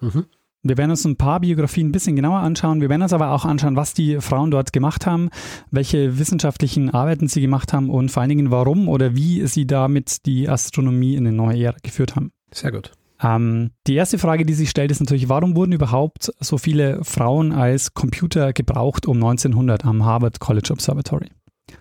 Mhm. 0.00 0.26
Wir 0.66 0.78
werden 0.78 0.90
uns 0.90 1.04
ein 1.04 1.16
paar 1.16 1.40
Biografien 1.40 1.88
ein 1.88 1.92
bisschen 1.92 2.16
genauer 2.16 2.38
anschauen. 2.38 2.80
Wir 2.80 2.88
werden 2.88 3.02
uns 3.02 3.12
aber 3.12 3.32
auch 3.32 3.44
anschauen, 3.44 3.76
was 3.76 3.92
die 3.92 4.22
Frauen 4.22 4.50
dort 4.50 4.72
gemacht 4.72 5.04
haben, 5.04 5.28
welche 5.70 6.18
wissenschaftlichen 6.18 6.88
Arbeiten 6.88 7.28
sie 7.28 7.42
gemacht 7.42 7.74
haben 7.74 7.90
und 7.90 8.10
vor 8.10 8.22
allen 8.22 8.30
Dingen 8.30 8.50
warum 8.50 8.88
oder 8.88 9.14
wie 9.14 9.46
sie 9.46 9.66
damit 9.66 10.24
die 10.24 10.48
Astronomie 10.48 11.16
in 11.16 11.26
eine 11.26 11.36
neue 11.36 11.62
Ära 11.62 11.76
geführt 11.82 12.16
haben. 12.16 12.32
Sehr 12.50 12.72
gut. 12.72 12.92
Ähm, 13.22 13.72
die 13.86 13.94
erste 13.94 14.16
Frage, 14.16 14.46
die 14.46 14.54
sich 14.54 14.70
stellt, 14.70 14.90
ist 14.90 15.00
natürlich, 15.00 15.28
warum 15.28 15.54
wurden 15.54 15.72
überhaupt 15.72 16.32
so 16.40 16.56
viele 16.56 17.04
Frauen 17.04 17.52
als 17.52 17.92
Computer 17.92 18.54
gebraucht 18.54 19.04
um 19.06 19.18
1900 19.18 19.84
am 19.84 20.02
Harvard 20.04 20.40
College 20.40 20.72
Observatory? 20.72 21.28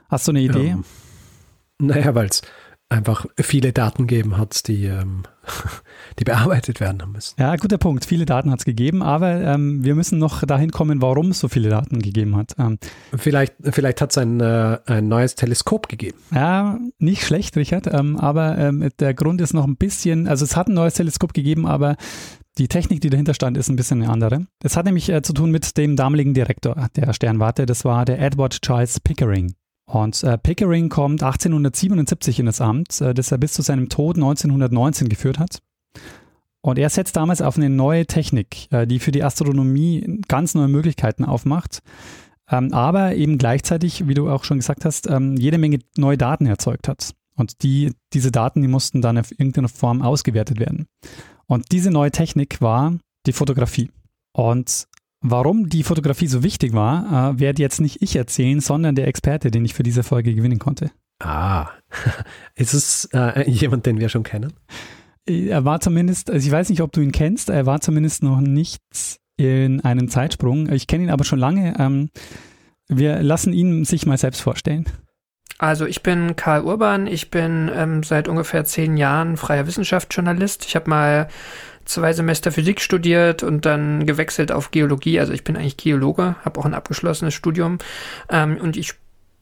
Hast 0.09 0.27
du 0.27 0.33
eine 0.33 0.41
Idee? 0.41 0.71
Ähm, 0.71 0.83
naja, 1.79 2.13
weil 2.15 2.27
es 2.27 2.41
einfach 2.89 3.25
viele 3.39 3.71
Daten 3.71 4.07
geben 4.07 4.37
hat, 4.37 4.67
die, 4.67 4.85
ähm, 4.85 5.23
die 6.19 6.23
bearbeitet 6.23 6.79
werden 6.79 7.12
müssen. 7.12 7.35
Ja, 7.39 7.55
guter 7.55 7.77
Punkt. 7.77 8.05
Viele 8.05 8.25
Daten 8.25 8.51
hat 8.51 8.59
es 8.59 8.65
gegeben, 8.65 9.01
aber 9.01 9.41
ähm, 9.41 9.83
wir 9.83 9.95
müssen 9.95 10.19
noch 10.19 10.45
dahin 10.45 10.71
kommen, 10.71 11.01
warum 11.01 11.31
es 11.31 11.39
so 11.39 11.47
viele 11.47 11.69
Daten 11.69 12.01
gegeben 12.01 12.35
hat. 12.35 12.53
Ähm, 12.57 12.77
vielleicht 13.15 13.53
vielleicht 13.62 14.01
hat 14.01 14.12
es 14.12 14.17
ein, 14.17 14.39
äh, 14.39 14.79
ein 14.85 15.07
neues 15.07 15.35
Teleskop 15.35 15.89
gegeben. 15.89 16.17
Ja, 16.33 16.79
nicht 17.00 17.23
schlecht, 17.23 17.55
Richard, 17.57 17.88
ähm, 17.88 18.17
aber 18.17 18.57
ähm, 18.57 18.89
der 19.00 19.13
Grund 19.13 19.41
ist 19.41 19.53
noch 19.53 19.65
ein 19.65 19.75
bisschen, 19.75 20.27
also 20.27 20.45
es 20.45 20.55
hat 20.55 20.67
ein 20.67 20.73
neues 20.73 20.93
Teleskop 20.93 21.33
gegeben, 21.33 21.65
aber 21.65 21.95
die 22.57 22.67
Technik, 22.67 23.01
die 23.01 23.09
dahinter 23.09 23.33
stand, 23.33 23.57
ist 23.57 23.69
ein 23.69 23.75
bisschen 23.75 24.03
eine 24.03 24.12
andere. 24.12 24.45
Es 24.63 24.77
hat 24.77 24.85
nämlich 24.85 25.09
äh, 25.09 25.21
zu 25.23 25.33
tun 25.33 25.51
mit 25.51 25.75
dem 25.77 25.95
damaligen 25.95 26.33
Direktor 26.33 26.89
der 26.95 27.13
Sternwarte, 27.13 27.65
das 27.65 27.83
war 27.83 28.05
der 28.05 28.19
Edward 28.19 28.62
Charles 28.62 29.00
Pickering. 29.00 29.55
Und 29.85 30.23
äh, 30.23 30.37
Pickering 30.37 30.89
kommt 30.89 31.23
1877 31.23 32.39
in 32.39 32.45
das 32.45 32.61
Amt, 32.61 33.01
äh, 33.01 33.13
das 33.13 33.31
er 33.31 33.37
bis 33.37 33.53
zu 33.53 33.61
seinem 33.61 33.89
Tod 33.89 34.15
1919 34.15 35.09
geführt 35.09 35.39
hat. 35.39 35.59
Und 36.61 36.79
er 36.79 36.89
setzt 36.89 37.17
damals 37.17 37.41
auf 37.41 37.57
eine 37.57 37.69
neue 37.69 38.05
Technik, 38.05 38.71
äh, 38.71 38.87
die 38.87 38.99
für 38.99 39.11
die 39.11 39.23
Astronomie 39.23 40.21
ganz 40.29 40.55
neue 40.55 40.69
Möglichkeiten 40.69 41.25
aufmacht, 41.25 41.81
ähm, 42.49 42.73
aber 42.73 43.15
eben 43.15 43.37
gleichzeitig, 43.37 44.07
wie 44.07 44.13
du 44.13 44.29
auch 44.29 44.45
schon 44.45 44.59
gesagt 44.59 44.85
hast, 44.85 45.09
ähm, 45.09 45.35
jede 45.35 45.57
Menge 45.57 45.79
neue 45.97 46.17
Daten 46.17 46.45
erzeugt 46.45 46.87
hat. 46.87 47.13
Und 47.35 47.63
die, 47.63 47.91
diese 48.13 48.31
Daten, 48.31 48.61
die 48.61 48.67
mussten 48.67 49.01
dann 49.01 49.17
auf 49.17 49.31
irgendeine 49.31 49.67
Form 49.67 50.01
ausgewertet 50.01 50.59
werden. 50.59 50.87
Und 51.47 51.71
diese 51.71 51.91
neue 51.91 52.11
Technik 52.11 52.61
war 52.61 52.97
die 53.25 53.33
Fotografie. 53.33 53.89
Und 54.33 54.87
Warum 55.25 55.70
die 55.70 55.84
Fotografie 55.84 56.27
so 56.27 56.44
wichtig 56.44 56.74
war, 56.74 57.32
äh, 57.32 57.39
werde 57.39 57.62
jetzt 57.62 57.80
nicht 57.80 58.01
ich 58.01 58.18
erzählen, 58.18 58.60
sondern 58.60 58.94
der 58.94 59.08
Experte, 59.08 59.51
den 59.51 59.63
ich 59.63 59.74
für 59.74 59.84
diese 59.84 60.03
Folge 60.03 60.36
gewinnen 60.36 60.60
konnte. 60.60 60.92
Ah, 61.20 61.70
ist 62.56 62.74
es 62.74 63.10
äh, 63.13 63.50
jemand, 63.50 63.86
den 63.86 64.00
wir 64.00 64.10
schon 64.10 64.24
kennen? 64.24 64.51
Er 65.25 65.63
war 65.63 65.80
zumindest, 65.80 66.30
also 66.30 66.46
ich 66.46 66.51
weiß 66.51 66.70
nicht, 66.70 66.82
ob 66.82 66.92
du 66.92 67.00
ihn 67.00 67.13
kennst, 67.13 67.50
er 67.50 67.65
war 67.65 67.80
zumindest 67.80 68.22
noch 68.22 68.42
nicht 68.42 68.82
in 69.38 69.80
einem 69.80 70.10
Zeitsprung. 70.10 70.70
Ich 70.70 70.88
kenne 70.88 71.06
ihn 71.06 71.10
aber 71.10 71.24
schon 71.24 71.39
lange. 71.39 71.74
Ähm, 71.80 72.10
wir 72.89 73.24
lassen 73.24 73.53
ihn 73.53 73.86
sich 73.86 74.06
mal 74.06 74.18
selbst 74.18 74.42
vorstellen. 74.42 74.86
Also 75.58 75.86
ich 75.86 76.03
bin 76.03 76.36
Karl 76.36 76.63
Urban, 76.63 77.08
ich 77.08 77.32
bin 77.32 77.72
ähm, 77.74 78.03
seit 78.03 78.27
ungefähr 78.27 78.65
zehn 78.65 78.98
Jahren 78.98 79.38
freier 79.38 79.65
Wissenschaftsjournalist. 79.65 80.65
Ich 80.65 80.75
habe 80.75 80.89
mal 80.89 81.30
zwei 81.85 82.13
Semester 82.13 82.51
Physik 82.51 82.81
studiert 82.81 83.43
und 83.43 83.65
dann 83.65 84.05
gewechselt 84.05 84.51
auf 84.51 84.71
Geologie. 84.71 85.19
Also 85.19 85.33
ich 85.33 85.43
bin 85.43 85.55
eigentlich 85.55 85.77
Geologe, 85.77 86.35
habe 86.43 86.59
auch 86.59 86.65
ein 86.65 86.73
abgeschlossenes 86.73 87.33
Studium 87.33 87.77
ähm, 88.29 88.57
und 88.57 88.77
ich 88.77 88.93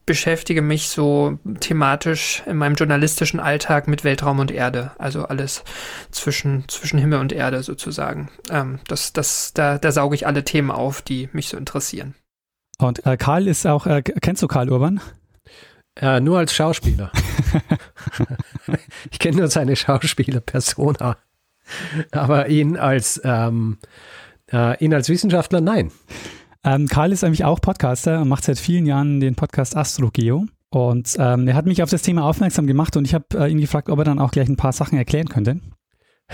beschäftige 0.04 0.62
mich 0.62 0.88
so 0.88 1.38
thematisch 1.60 2.42
in 2.46 2.56
meinem 2.56 2.74
journalistischen 2.74 3.40
Alltag 3.40 3.86
mit 3.86 4.04
Weltraum 4.04 4.40
und 4.40 4.50
Erde, 4.50 4.90
also 4.98 5.24
alles 5.26 5.62
zwischen, 6.10 6.64
zwischen 6.68 6.98
Himmel 6.98 7.20
und 7.20 7.32
Erde 7.32 7.62
sozusagen. 7.62 8.28
Ähm, 8.50 8.80
das, 8.88 9.12
das, 9.12 9.52
da, 9.54 9.78
da 9.78 9.92
sauge 9.92 10.16
ich 10.16 10.26
alle 10.26 10.44
Themen 10.44 10.70
auf, 10.70 11.02
die 11.02 11.28
mich 11.32 11.48
so 11.48 11.56
interessieren. 11.56 12.14
Und 12.78 13.06
äh, 13.06 13.16
Karl 13.16 13.46
ist 13.46 13.66
auch, 13.66 13.86
äh, 13.86 14.02
kennst 14.02 14.42
du 14.42 14.48
Karl 14.48 14.70
Urban? 14.70 15.00
Ja, 16.00 16.20
nur 16.20 16.38
als 16.38 16.54
Schauspieler. 16.54 17.12
ich 19.10 19.18
kenne 19.18 19.36
nur 19.36 19.48
seine 19.48 19.76
Schauspieler-Persona. 19.76 21.16
Aber 22.10 22.48
ihn 22.48 22.76
als, 22.76 23.20
ähm, 23.24 23.78
äh, 24.52 24.82
ihn 24.84 24.94
als 24.94 25.08
Wissenschaftler, 25.08 25.60
nein. 25.60 25.90
Ähm, 26.64 26.86
Karl 26.86 27.12
ist 27.12 27.24
eigentlich 27.24 27.44
auch 27.44 27.60
Podcaster 27.60 28.20
und 28.20 28.28
macht 28.28 28.44
seit 28.44 28.58
vielen 28.58 28.86
Jahren 28.86 29.20
den 29.20 29.34
Podcast 29.34 29.76
AstroGeo. 29.76 30.46
Und 30.70 31.16
ähm, 31.18 31.48
er 31.48 31.54
hat 31.54 31.66
mich 31.66 31.82
auf 31.82 31.90
das 31.90 32.02
Thema 32.02 32.24
aufmerksam 32.24 32.66
gemacht 32.66 32.96
und 32.96 33.04
ich 33.04 33.14
habe 33.14 33.26
äh, 33.34 33.50
ihn 33.50 33.60
gefragt, 33.60 33.90
ob 33.90 33.98
er 33.98 34.04
dann 34.04 34.18
auch 34.18 34.30
gleich 34.30 34.48
ein 34.48 34.56
paar 34.56 34.72
Sachen 34.72 34.96
erklären 34.96 35.28
könnte. 35.28 35.60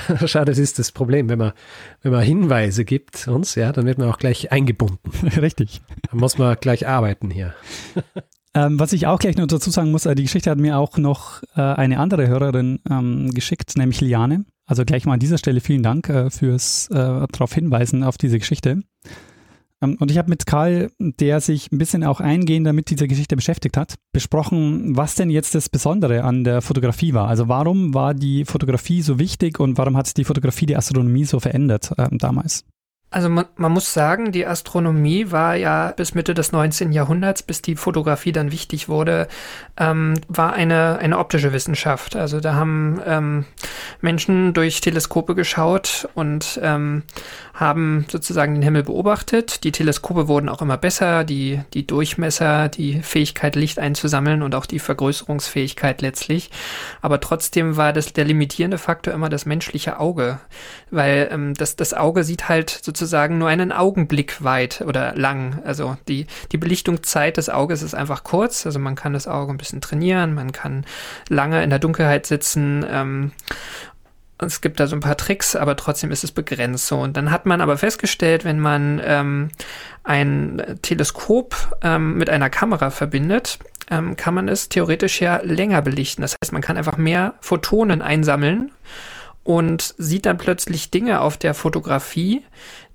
Schau, 0.26 0.44
das 0.44 0.58
ist 0.58 0.78
das 0.78 0.92
Problem. 0.92 1.28
Wenn 1.28 1.38
man, 1.38 1.52
wenn 2.02 2.12
man 2.12 2.22
Hinweise 2.22 2.84
gibt 2.84 3.26
uns, 3.26 3.54
ja, 3.54 3.72
dann 3.72 3.86
wird 3.86 3.98
man 3.98 4.08
auch 4.08 4.18
gleich 4.18 4.52
eingebunden. 4.52 5.10
Richtig. 5.40 5.80
Dann 6.10 6.20
muss 6.20 6.38
man 6.38 6.56
gleich 6.60 6.86
arbeiten 6.86 7.30
hier. 7.30 7.54
Ähm, 8.54 8.80
was 8.80 8.94
ich 8.94 9.06
auch 9.06 9.18
gleich 9.18 9.36
noch 9.36 9.46
dazu 9.46 9.70
sagen 9.70 9.90
muss, 9.90 10.06
äh, 10.06 10.14
die 10.14 10.22
Geschichte 10.22 10.50
hat 10.50 10.58
mir 10.58 10.78
auch 10.78 10.96
noch 10.96 11.42
äh, 11.54 11.60
eine 11.60 12.00
andere 12.00 12.28
Hörerin 12.28 12.80
ähm, 12.90 13.30
geschickt, 13.30 13.76
nämlich 13.76 14.00
Liane. 14.00 14.46
Also 14.68 14.84
gleich 14.84 15.06
mal 15.06 15.14
an 15.14 15.20
dieser 15.20 15.38
Stelle 15.38 15.60
vielen 15.60 15.82
Dank 15.82 16.10
äh, 16.10 16.28
fürs 16.30 16.88
äh, 16.90 16.94
darauf 16.94 17.54
hinweisen 17.54 18.04
auf 18.04 18.18
diese 18.18 18.38
Geschichte. 18.38 18.82
Ähm, 19.80 19.96
und 19.98 20.10
ich 20.10 20.18
habe 20.18 20.28
mit 20.28 20.44
Karl, 20.44 20.90
der 20.98 21.40
sich 21.40 21.72
ein 21.72 21.78
bisschen 21.78 22.04
auch 22.04 22.20
eingehender 22.20 22.74
mit 22.74 22.90
dieser 22.90 23.08
Geschichte 23.08 23.34
beschäftigt 23.34 23.78
hat, 23.78 23.94
besprochen, 24.12 24.94
was 24.94 25.14
denn 25.14 25.30
jetzt 25.30 25.54
das 25.54 25.70
Besondere 25.70 26.22
an 26.22 26.44
der 26.44 26.60
Fotografie 26.60 27.14
war. 27.14 27.28
Also 27.28 27.48
warum 27.48 27.94
war 27.94 28.12
die 28.12 28.44
Fotografie 28.44 29.00
so 29.00 29.18
wichtig 29.18 29.58
und 29.58 29.78
warum 29.78 29.96
hat 29.96 30.14
die 30.18 30.24
Fotografie 30.24 30.66
die 30.66 30.76
Astronomie 30.76 31.24
so 31.24 31.40
verändert 31.40 31.92
äh, 31.96 32.08
damals? 32.12 32.66
Also 33.10 33.30
man, 33.30 33.46
man, 33.56 33.72
muss 33.72 33.94
sagen, 33.94 34.32
die 34.32 34.46
Astronomie 34.46 35.30
war 35.30 35.54
ja 35.54 35.94
bis 35.96 36.14
Mitte 36.14 36.34
des 36.34 36.52
19. 36.52 36.92
Jahrhunderts, 36.92 37.42
bis 37.42 37.62
die 37.62 37.74
Fotografie 37.74 38.32
dann 38.32 38.52
wichtig 38.52 38.90
wurde, 38.90 39.28
ähm, 39.78 40.12
war 40.28 40.52
eine, 40.52 40.98
eine 40.98 41.18
optische 41.18 41.54
Wissenschaft. 41.54 42.16
Also 42.16 42.40
da 42.40 42.54
haben 42.54 43.00
ähm, 43.06 43.44
Menschen 44.02 44.52
durch 44.52 44.82
Teleskope 44.82 45.34
geschaut 45.34 46.06
und 46.14 46.60
ähm, 46.62 47.02
haben 47.54 48.04
sozusagen 48.10 48.52
den 48.52 48.62
Himmel 48.62 48.82
beobachtet. 48.82 49.64
Die 49.64 49.72
Teleskope 49.72 50.28
wurden 50.28 50.50
auch 50.50 50.60
immer 50.60 50.76
besser, 50.76 51.24
die, 51.24 51.62
die 51.72 51.86
Durchmesser, 51.86 52.68
die 52.68 53.00
Fähigkeit, 53.00 53.56
Licht 53.56 53.78
einzusammeln 53.78 54.42
und 54.42 54.54
auch 54.54 54.66
die 54.66 54.78
Vergrößerungsfähigkeit 54.78 56.02
letztlich. 56.02 56.50
Aber 57.00 57.20
trotzdem 57.20 57.78
war 57.78 57.94
das 57.94 58.12
der 58.12 58.26
limitierende 58.26 58.76
Faktor 58.76 59.14
immer 59.14 59.30
das 59.30 59.46
menschliche 59.46 59.98
Auge, 59.98 60.40
weil 60.90 61.30
ähm, 61.32 61.54
das, 61.54 61.74
das 61.74 61.94
Auge 61.94 62.22
sieht 62.22 62.50
halt 62.50 62.68
sozusagen 62.68 62.97
nur 63.38 63.48
einen 63.48 63.72
Augenblick 63.72 64.42
weit 64.42 64.82
oder 64.86 65.14
lang. 65.14 65.60
Also 65.64 65.96
die, 66.08 66.26
die 66.52 66.58
Belichtungszeit 66.58 67.36
des 67.36 67.50
Auges 67.50 67.82
ist 67.82 67.94
einfach 67.94 68.24
kurz. 68.24 68.66
Also 68.66 68.78
man 68.78 68.94
kann 68.94 69.12
das 69.12 69.28
Auge 69.28 69.52
ein 69.52 69.58
bisschen 69.58 69.80
trainieren, 69.80 70.34
man 70.34 70.52
kann 70.52 70.84
lange 71.28 71.62
in 71.62 71.70
der 71.70 71.78
Dunkelheit 71.78 72.26
sitzen. 72.26 72.84
Ähm, 72.88 73.32
es 74.40 74.60
gibt 74.60 74.78
da 74.78 74.86
so 74.86 74.94
ein 74.94 75.00
paar 75.00 75.16
Tricks, 75.16 75.56
aber 75.56 75.76
trotzdem 75.76 76.12
ist 76.12 76.22
es 76.22 76.30
begrenzt 76.30 76.86
so. 76.86 76.98
Und 76.98 77.16
dann 77.16 77.30
hat 77.30 77.44
man 77.44 77.60
aber 77.60 77.76
festgestellt, 77.76 78.44
wenn 78.44 78.60
man 78.60 79.00
ähm, 79.04 79.50
ein 80.04 80.78
Teleskop 80.82 81.56
ähm, 81.82 82.16
mit 82.16 82.30
einer 82.30 82.48
Kamera 82.48 82.90
verbindet, 82.90 83.58
ähm, 83.90 84.16
kann 84.16 84.34
man 84.34 84.48
es 84.48 84.68
theoretisch 84.68 85.20
ja 85.20 85.40
länger 85.42 85.82
belichten. 85.82 86.22
Das 86.22 86.36
heißt, 86.40 86.52
man 86.52 86.62
kann 86.62 86.76
einfach 86.76 86.96
mehr 86.96 87.34
Photonen 87.40 88.00
einsammeln 88.00 88.70
und 89.42 89.94
sieht 89.98 90.26
dann 90.26 90.38
plötzlich 90.38 90.90
Dinge 90.90 91.20
auf 91.20 91.36
der 91.36 91.54
Fotografie, 91.54 92.44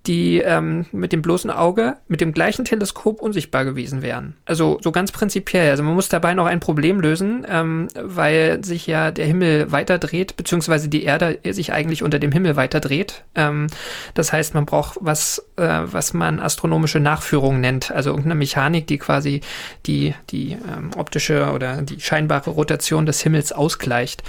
die 0.06 0.40
ähm, 0.40 0.86
mit 0.92 1.14
dem 1.14 1.22
bloßen 1.22 1.50
Auge 1.50 1.96
mit 2.08 2.20
dem 2.20 2.34
gleichen 2.34 2.66
Teleskop 2.66 3.22
unsichtbar 3.22 3.64
gewesen 3.64 4.02
wären. 4.02 4.36
Also 4.46 4.78
so 4.82 4.92
ganz 4.92 5.14
prinzipiell. 5.14 5.72
Also 5.72 5.84
man 5.84 5.94
muss 5.94 6.10
dabei 6.10 6.34
noch 6.34 6.46
ein 6.46 6.60
Problem 6.60 7.00
lösen, 7.00 7.46
ähm, 7.50 7.88
weil 7.96 8.64
sich 8.66 8.86
ja 8.86 9.12
der 9.12 9.26
Himmel 9.26 9.72
weiter 9.72 10.00
dreht, 10.00 10.36
beziehungsweise 10.36 10.90
die 10.90 11.04
Erde 11.04 11.40
sich 11.52 11.72
eigentlich 11.72 12.04
unter 12.04 12.20
dem 12.20 12.34
Himmel 12.34 12.58
weiter 12.58 12.82
dreht. 12.82 13.24
Ähm, 13.36 13.68
das 14.14 14.34
heißt, 14.34 14.54
man 14.56 14.66
braucht 14.66 14.98
was, 15.00 15.40
äh, 15.56 15.80
was 15.84 16.14
man 16.14 16.42
astronomische 16.42 17.00
Nachführung 17.00 17.62
nennt, 17.62 17.92
also 17.92 18.10
irgendeine 18.10 18.36
Mechanik, 18.36 18.88
die 18.88 18.98
quasi 18.98 19.40
die, 19.86 20.14
die 20.32 20.52
ähm, 20.52 20.92
optische 20.98 21.52
oder 21.54 21.82
die 21.82 22.02
scheinbare 22.02 22.50
Rotation 22.50 23.06
des 23.06 23.22
Himmels 23.22 23.54
ausgleicht. 23.54 24.22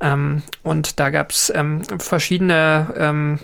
Ähm, 0.00 0.42
und 0.62 1.00
da 1.00 1.10
gab 1.10 1.32
es 1.32 1.52
ähm, 1.54 1.82
verschiedene 1.98 2.94
ähm, 2.96 3.38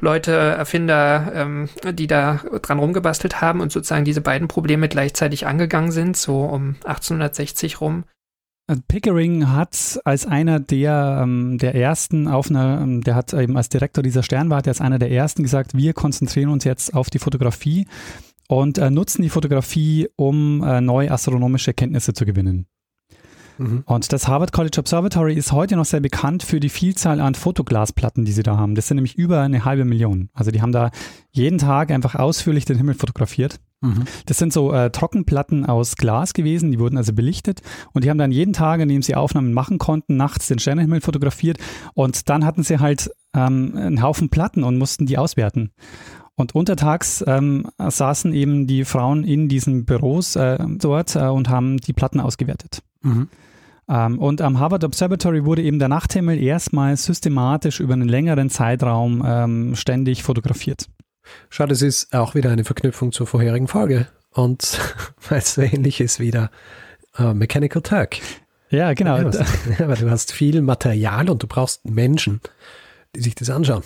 Leute, 0.00 0.32
Erfinder, 0.32 1.25
ähm, 1.34 1.68
die 1.92 2.06
da 2.06 2.40
dran 2.62 2.78
rumgebastelt 2.78 3.40
haben 3.40 3.60
und 3.60 3.72
sozusagen 3.72 4.04
diese 4.04 4.20
beiden 4.20 4.48
Probleme 4.48 4.88
gleichzeitig 4.88 5.46
angegangen 5.46 5.92
sind, 5.92 6.16
so 6.16 6.44
um 6.44 6.76
1860 6.84 7.80
rum. 7.80 8.04
Also 8.68 8.82
Pickering 8.88 9.52
hat 9.52 10.00
als 10.04 10.26
einer 10.26 10.58
der, 10.58 11.20
ähm, 11.22 11.56
der 11.58 11.76
ersten 11.76 12.26
auf 12.26 12.50
einer, 12.50 12.80
ähm, 12.82 13.00
der 13.02 13.14
hat 13.14 13.32
eben 13.32 13.56
als 13.56 13.68
Direktor 13.68 14.02
dieser 14.02 14.24
Sternwarte 14.24 14.70
als 14.70 14.80
einer 14.80 14.98
der 14.98 15.10
ersten 15.10 15.44
gesagt, 15.44 15.76
wir 15.76 15.92
konzentrieren 15.92 16.50
uns 16.50 16.64
jetzt 16.64 16.92
auf 16.92 17.08
die 17.08 17.20
Fotografie 17.20 17.86
und 18.48 18.78
äh, 18.78 18.90
nutzen 18.90 19.22
die 19.22 19.30
Fotografie, 19.30 20.08
um 20.16 20.64
äh, 20.64 20.80
neue 20.80 21.12
astronomische 21.12 21.74
Kenntnisse 21.74 22.12
zu 22.12 22.24
gewinnen. 22.24 22.66
Mhm. 23.58 23.82
Und 23.86 24.12
das 24.12 24.28
Harvard 24.28 24.52
College 24.52 24.78
Observatory 24.78 25.34
ist 25.34 25.52
heute 25.52 25.76
noch 25.76 25.84
sehr 25.84 26.00
bekannt 26.00 26.42
für 26.42 26.60
die 26.60 26.68
Vielzahl 26.68 27.20
an 27.20 27.34
Fotoglasplatten, 27.34 28.24
die 28.24 28.32
sie 28.32 28.42
da 28.42 28.56
haben. 28.56 28.74
Das 28.74 28.88
sind 28.88 28.96
nämlich 28.96 29.16
über 29.16 29.40
eine 29.40 29.64
halbe 29.64 29.84
Million. 29.84 30.30
Also 30.34 30.50
die 30.50 30.62
haben 30.62 30.72
da 30.72 30.90
jeden 31.30 31.58
Tag 31.58 31.90
einfach 31.90 32.14
ausführlich 32.14 32.64
den 32.64 32.76
Himmel 32.76 32.94
fotografiert. 32.94 33.60
Mhm. 33.80 34.04
Das 34.24 34.38
sind 34.38 34.52
so 34.52 34.72
äh, 34.72 34.90
Trockenplatten 34.90 35.66
aus 35.66 35.96
Glas 35.96 36.32
gewesen, 36.32 36.70
die 36.70 36.78
wurden 36.78 36.96
also 36.96 37.12
belichtet 37.12 37.60
und 37.92 38.04
die 38.04 38.10
haben 38.10 38.18
dann 38.18 38.32
jeden 38.32 38.52
Tag, 38.52 38.80
an 38.80 38.88
dem 38.88 39.02
sie 39.02 39.14
Aufnahmen 39.14 39.52
machen 39.52 39.78
konnten, 39.78 40.16
nachts 40.16 40.48
den 40.48 40.58
Sternenhimmel 40.58 41.02
fotografiert 41.02 41.58
und 41.92 42.28
dann 42.30 42.44
hatten 42.44 42.62
sie 42.62 42.78
halt 42.78 43.10
ähm, 43.34 43.74
einen 43.76 44.02
Haufen 44.02 44.30
Platten 44.30 44.64
und 44.64 44.78
mussten 44.78 45.06
die 45.06 45.18
auswerten. 45.18 45.72
Und 46.36 46.54
untertags 46.54 47.24
ähm, 47.26 47.66
saßen 47.78 48.34
eben 48.34 48.66
die 48.66 48.84
Frauen 48.84 49.24
in 49.24 49.48
diesen 49.48 49.86
Büros 49.86 50.36
äh, 50.36 50.58
dort 50.78 51.16
äh, 51.16 51.28
und 51.28 51.48
haben 51.48 51.78
die 51.78 51.94
Platten 51.94 52.20
ausgewertet. 52.20 52.82
Mhm. 53.02 53.28
Ähm, 53.88 54.18
und 54.18 54.40
am 54.40 54.58
Harvard 54.58 54.84
Observatory 54.84 55.44
wurde 55.44 55.62
eben 55.62 55.78
der 55.78 55.88
Nachthimmel 55.88 56.42
erstmal 56.42 56.96
systematisch 56.96 57.80
über 57.80 57.94
einen 57.94 58.08
längeren 58.08 58.50
Zeitraum 58.50 59.22
ähm, 59.24 59.76
ständig 59.76 60.22
fotografiert. 60.22 60.86
Schade, 61.50 61.72
es 61.72 61.82
ist 61.82 62.14
auch 62.14 62.34
wieder 62.34 62.50
eine 62.50 62.64
Verknüpfung 62.64 63.12
zur 63.12 63.26
vorherigen 63.26 63.68
Folge 63.68 64.08
und 64.30 64.78
weil 65.28 65.38
es 65.38 65.54
so 65.54 65.62
ähnlich 65.62 66.00
ist 66.00 66.20
wie 66.20 66.30
der 66.30 66.50
uh, 67.18 67.34
Mechanical 67.34 67.82
Turk. 67.82 68.18
Ja, 68.70 68.92
genau. 68.94 69.18
Ja, 69.78 69.84
aber 69.84 69.94
du 69.94 70.10
hast 70.10 70.32
viel 70.32 70.62
Material 70.62 71.30
und 71.30 71.42
du 71.42 71.46
brauchst 71.46 71.84
Menschen, 71.84 72.40
die 73.14 73.20
sich 73.20 73.34
das 73.34 73.50
anschauen. 73.50 73.82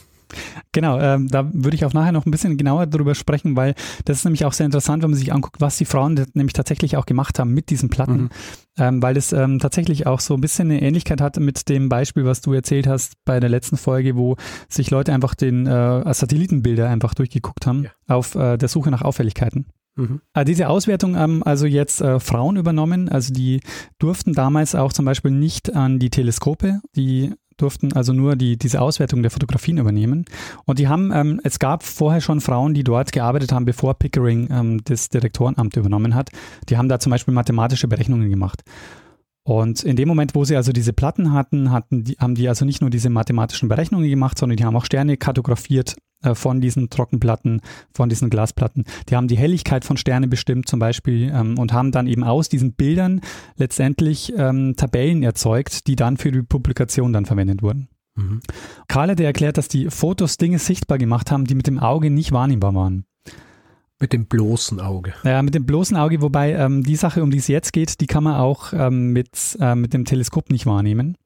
Genau, 0.72 0.99
ähm, 0.99 1.28
da 1.28 1.50
würde 1.52 1.75
ich 1.75 1.84
auch 1.84 1.92
nachher 1.92 2.12
noch 2.12 2.26
ein 2.26 2.30
bisschen 2.30 2.56
genauer 2.56 2.87
darüber 2.87 3.14
sprechen, 3.14 3.56
weil 3.56 3.75
das 4.04 4.18
ist 4.18 4.25
nämlich 4.25 4.44
auch 4.44 4.52
sehr 4.52 4.66
interessant, 4.66 5.02
wenn 5.02 5.10
man 5.10 5.18
sich 5.18 5.32
anguckt, 5.32 5.60
was 5.60 5.76
die 5.78 5.84
Frauen 5.84 6.25
nämlich 6.34 6.52
tatsächlich 6.52 6.96
auch 6.96 7.06
gemacht 7.06 7.38
haben 7.38 7.52
mit 7.52 7.70
diesen 7.70 7.88
Platten, 7.88 8.22
mhm. 8.22 8.30
ähm, 8.78 9.02
weil 9.02 9.14
das 9.14 9.32
ähm, 9.32 9.58
tatsächlich 9.58 10.06
auch 10.06 10.20
so 10.20 10.34
ein 10.34 10.40
bisschen 10.40 10.70
eine 10.70 10.82
Ähnlichkeit 10.82 11.20
hat 11.20 11.38
mit 11.38 11.68
dem 11.68 11.88
Beispiel, 11.88 12.25
was 12.25 12.40
du 12.40 12.52
erzählt 12.52 12.87
hast 12.87 13.14
bei 13.25 13.40
der 13.40 13.50
letzten 13.50 13.76
Folge, 13.76 14.16
wo 14.16 14.37
sich 14.68 14.90
Leute 14.90 15.12
einfach 15.12 15.34
den 15.34 15.66
äh, 15.66 16.14
Satellitenbilder 16.14 16.88
einfach 16.88 17.14
durchgeguckt 17.14 17.66
haben 17.66 17.84
ja. 17.84 17.90
auf 18.08 18.34
äh, 18.34 18.56
der 18.56 18.68
Suche 18.68 18.90
nach 18.90 19.02
Auffälligkeiten. 19.02 19.66
Mhm. 19.96 20.20
Äh, 20.34 20.44
diese 20.44 20.68
Auswertung 20.68 21.16
haben 21.16 21.42
also 21.42 21.66
jetzt 21.66 22.00
äh, 22.00 22.20
Frauen 22.20 22.56
übernommen, 22.56 23.08
also 23.08 23.32
die 23.32 23.60
durften 23.99 24.32
damals 24.32 24.75
auch 24.75 24.92
zum 24.92 25.04
Beispiel 25.04 25.30
nicht 25.30 25.75
an 25.75 25.99
die 25.99 26.10
Teleskope, 26.10 26.80
die 26.96 27.34
durften 27.60 27.92
also 27.92 28.12
nur 28.12 28.36
die, 28.36 28.56
diese 28.56 28.80
Auswertung 28.80 29.22
der 29.22 29.30
Fotografien 29.30 29.78
übernehmen. 29.78 30.24
Und 30.64 30.78
die 30.78 30.88
haben, 30.88 31.12
ähm, 31.12 31.40
es 31.44 31.58
gab 31.58 31.82
vorher 31.82 32.20
schon 32.20 32.40
Frauen, 32.40 32.74
die 32.74 32.84
dort 32.84 33.12
gearbeitet 33.12 33.52
haben, 33.52 33.64
bevor 33.64 33.94
Pickering 33.94 34.48
ähm, 34.50 34.80
das 34.84 35.08
Direktorenamt 35.08 35.76
übernommen 35.76 36.14
hat. 36.14 36.30
Die 36.68 36.76
haben 36.76 36.88
da 36.88 36.98
zum 36.98 37.10
Beispiel 37.10 37.34
mathematische 37.34 37.88
Berechnungen 37.88 38.30
gemacht. 38.30 38.62
Und 39.42 39.82
in 39.82 39.96
dem 39.96 40.06
Moment, 40.08 40.34
wo 40.34 40.44
sie 40.44 40.56
also 40.56 40.72
diese 40.72 40.92
Platten 40.92 41.32
hatten, 41.32 41.70
hatten 41.70 42.04
die, 42.04 42.16
haben 42.18 42.34
die 42.34 42.49
also 42.49 42.64
nicht 42.64 42.80
nur 42.82 42.90
diese 42.90 43.10
mathematischen 43.10 43.68
Berechnungen 43.68 44.08
gemacht, 44.08 44.38
sondern 44.38 44.56
die 44.56 44.64
haben 44.64 44.76
auch 44.76 44.84
Sterne 44.84 45.16
kartografiert 45.16 45.96
von 46.35 46.61
diesen 46.61 46.91
Trockenplatten, 46.91 47.61
von 47.95 48.09
diesen 48.09 48.30
Glasplatten. 48.30 48.85
Die 49.09 49.17
haben 49.17 49.28
die 49.28 49.39
Helligkeit 49.39 49.85
von 49.85 49.97
Sternen 49.97 50.28
bestimmt 50.28 50.69
zum 50.69 50.78
Beispiel 50.78 51.30
ähm, 51.35 51.59
und 51.59 51.73
haben 51.73 51.93
dann 51.93 52.06
eben 52.06 52.25
aus 52.25 52.49
diesen 52.49 52.73
Bildern 52.73 53.21
letztendlich 53.56 54.33
ähm, 54.37 54.75
Tabellen 54.76 55.23
erzeugt, 55.23 55.87
die 55.87 55.97
dann 55.97 56.17
für 56.17 56.33
die 56.33 56.43
Publikation 56.43 57.13
dann 57.13 57.26
verwendet 57.26 57.63
wurden. 57.63 57.89
Mhm. 58.17 58.41
Karl 58.89 59.11
hat 59.11 59.21
erklärt, 59.21 59.59
dass 59.59 59.69
die 59.69 59.89
Fotos 59.91 60.37
Dinge 60.37 60.59
sichtbar 60.59 60.99
gemacht 60.99 61.30
haben, 61.30 61.45
die 61.45 61.54
mit 61.54 61.67
dem 61.67 61.78
Auge 61.78 62.11
nicht 62.11 62.33
wahrnehmbar 62.33 62.75
waren. 62.75 63.04
Mit 63.99 64.15
dem 64.15 64.26
bloßen 64.26 64.80
Auge. 64.80 65.13
Ja, 65.25 65.43
mit 65.43 65.54
dem 65.54 65.67
bloßen 65.67 65.97
Auge, 65.97 66.23
wobei 66.23 66.54
ähm, 66.54 66.83
die 66.83 66.97
Sache, 66.97 67.23
um 67.23 67.30
die 67.30 67.37
es 67.37 67.49
jetzt 67.49 67.73
geht, 67.75 68.00
die 68.00 68.06
kann 68.06 68.25
man 68.25 68.37
auch 68.37 68.73
ähm, 68.73 69.13
mit, 69.13 69.59
äh, 69.61 69.75
mit 69.75 69.93
dem 69.93 70.06
Teleskop 70.06 70.50
nicht 70.50 70.65
wahrnehmen. 70.65 71.19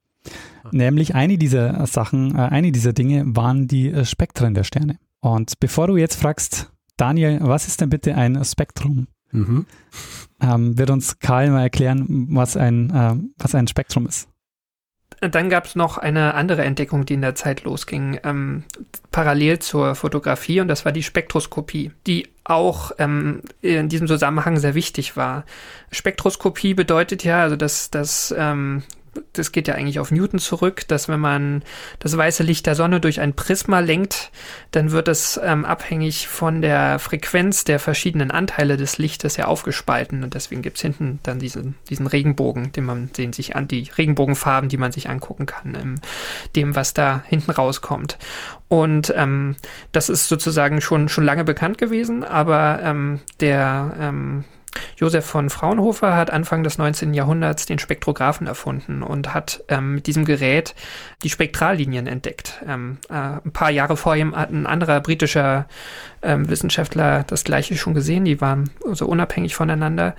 Nämlich 0.73 1.15
eine 1.15 1.39
dieser 1.39 1.87
Sachen, 1.87 2.35
äh, 2.37 2.41
eine 2.41 2.73
dieser 2.73 2.93
Dinge 2.93 3.25
waren 3.27 3.69
die 3.69 3.91
äh, 3.91 4.05
Spektren 4.05 4.55
der 4.55 4.65
Sterne. 4.65 4.99
Und 5.21 5.59
bevor 5.61 5.87
du 5.87 5.97
jetzt 5.97 6.21
fragst, 6.21 6.71
Daniel, 6.97 7.39
was 7.43 7.67
ist 7.67 7.81
denn 7.81 7.91
bitte 7.91 8.15
ein 8.15 8.43
Spektrum? 8.45 9.09
Mhm. 9.33 9.67
Ähm, 10.41 10.79
wird 10.79 10.91
uns 10.91 11.19
Karl 11.19 11.51
mal 11.51 11.63
erklären, 11.63 12.07
was 12.31 12.57
ein, 12.57 12.91
äh, 12.91 13.15
was 13.39 13.55
ein 13.55 13.67
Spektrum 13.67 14.07
ist. 14.07 14.29
Dann 15.21 15.49
gab 15.49 15.65
es 15.65 15.77
noch 15.77 15.97
eine 15.99 16.35
andere 16.35 16.65
Entdeckung, 16.65 17.07
die 17.07 17.15
in 17.15 17.23
der 17.23 17.35
Zeit 17.35 17.65
losging, 17.65 18.19
ähm, 18.25 18.65
parallel 19.11 19.59
zur 19.59 19.95
Fotografie, 19.95 20.61
und 20.61 20.69
das 20.69 20.85
war 20.85 20.93
die 20.93 21.03
Spektroskopie, 21.03 21.93
die 22.07 22.29
auch 22.45 22.93
ähm, 22.99 23.41
in 23.63 23.89
diesem 23.89 24.07
Zusammenhang 24.07 24.59
sehr 24.59 24.75
wichtig 24.75 25.17
war. 25.17 25.45
Spektroskopie 25.91 26.75
bedeutet 26.75 27.25
ja, 27.25 27.43
also 27.43 27.57
dass, 27.57 27.91
dass 27.91 28.35
ähm, 28.37 28.83
das 29.33 29.53
geht 29.53 29.69
ja 29.69 29.75
eigentlich 29.75 29.99
auf 29.99 30.11
Newton 30.11 30.39
zurück, 30.39 30.87
dass 30.89 31.09
wenn 31.09 31.21
man 31.21 31.63
das 31.99 32.17
weiße 32.17 32.43
Licht 32.43 32.67
der 32.67 32.75
Sonne 32.75 33.01
durch 33.01 33.21
ein 33.21 33.35
Prisma 33.35 33.81
lenkt, 33.81 34.31
dann 34.71 34.91
wird 34.91 35.09
es 35.09 35.41
ähm, 35.43 35.65
abhängig 35.65 36.29
von 36.29 36.63
der 36.63 36.99
Frequenz 36.99 37.65
der 37.65 37.79
verschiedenen 37.79 38.31
Anteile 38.31 38.77
des 38.77 38.99
Lichtes 38.99 39.37
ja 39.37 39.47
aufgespalten. 39.47 40.23
Und 40.23 40.35
deswegen 40.35 40.63
gibt 40.63 40.77
es 40.77 40.83
hinten 40.83 41.21
dann 41.23 41.39
diesen, 41.39 41.77
diesen 41.89 42.07
Regenbogen, 42.07 42.73
den 42.73 42.85
man 42.85 43.11
den 43.13 43.33
sich 43.33 43.57
an, 43.57 43.69
die 43.69 43.91
Regenbogenfarben, 43.97 44.69
die 44.69 44.77
man 44.79 44.93
sich 44.93 45.09
angucken 45.09 45.47
kann, 45.47 45.75
ähm, 45.75 45.95
dem, 46.57 46.75
was 46.75 46.95
da 46.95 47.23
hinten 47.27 47.51
rauskommt. 47.51 48.19
Und 48.69 49.13
ähm, 49.17 49.57
das 49.93 50.09
ist 50.09 50.29
sozusagen 50.29 50.81
schon, 50.81 51.09
schon 51.09 51.25
lange 51.25 51.45
bekannt 51.45 51.79
gewesen, 51.79 52.25
aber 52.25 52.81
ähm, 52.83 53.21
der 53.41 53.95
ähm, 54.01 54.45
Josef 54.97 55.25
von 55.25 55.51
Fraunhofer 55.51 56.17
hat 56.17 56.31
Anfang 56.31 56.63
des 56.63 56.79
19. 56.79 57.15
Jahrhunderts 57.15 57.67
den 57.67 57.79
Spektrographen 57.79 58.47
erfunden 58.47 59.03
und 59.03 59.35
hat 59.35 59.65
ähm, 59.69 59.97
mit 59.97 60.07
diesem 60.07 60.25
Gerät 60.25 60.75
die 61.23 61.31
Spektrallinien 61.31 62.07
entdeckt. 62.07 62.63
Ähm, 62.67 62.99
äh, 63.09 63.15
ein 63.15 63.53
paar 63.53 63.71
Jahre 63.71 63.97
vor 63.97 64.17
ihm 64.17 64.35
hat 64.37 64.51
ein 64.51 64.67
anderer 64.67 65.01
britischer 65.01 65.67
ähm, 66.23 66.49
Wissenschaftler 66.49 67.25
das 67.25 67.45
gleiche 67.45 67.77
schon 67.77 67.95
gesehen, 67.95 68.25
die 68.25 68.41
waren 68.41 68.71
so 68.93 69.07
unabhängig 69.07 69.55
voneinander. 69.55 70.15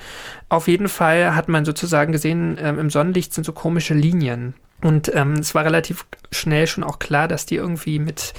Auf 0.50 0.68
jeden 0.68 0.90
Fall 0.90 1.36
hat 1.36 1.48
man 1.48 1.66
sozusagen 1.66 2.12
gesehen, 2.12 2.58
ähm, 2.62 2.80
im 2.80 2.90
Sonnenlicht 2.90 3.34
sind 3.34 3.44
so 3.44 3.54
komische 3.54 3.94
Linien 3.94 4.56
und 4.82 5.12
ähm, 5.16 5.34
es 5.34 5.56
war 5.56 5.64
relativ 5.66 6.06
schnell 6.32 6.68
schon 6.68 6.84
auch 6.84 7.00
klar, 7.00 7.28
dass 7.28 7.46
die 7.46 7.56
irgendwie 7.56 7.98
mit, 7.98 8.34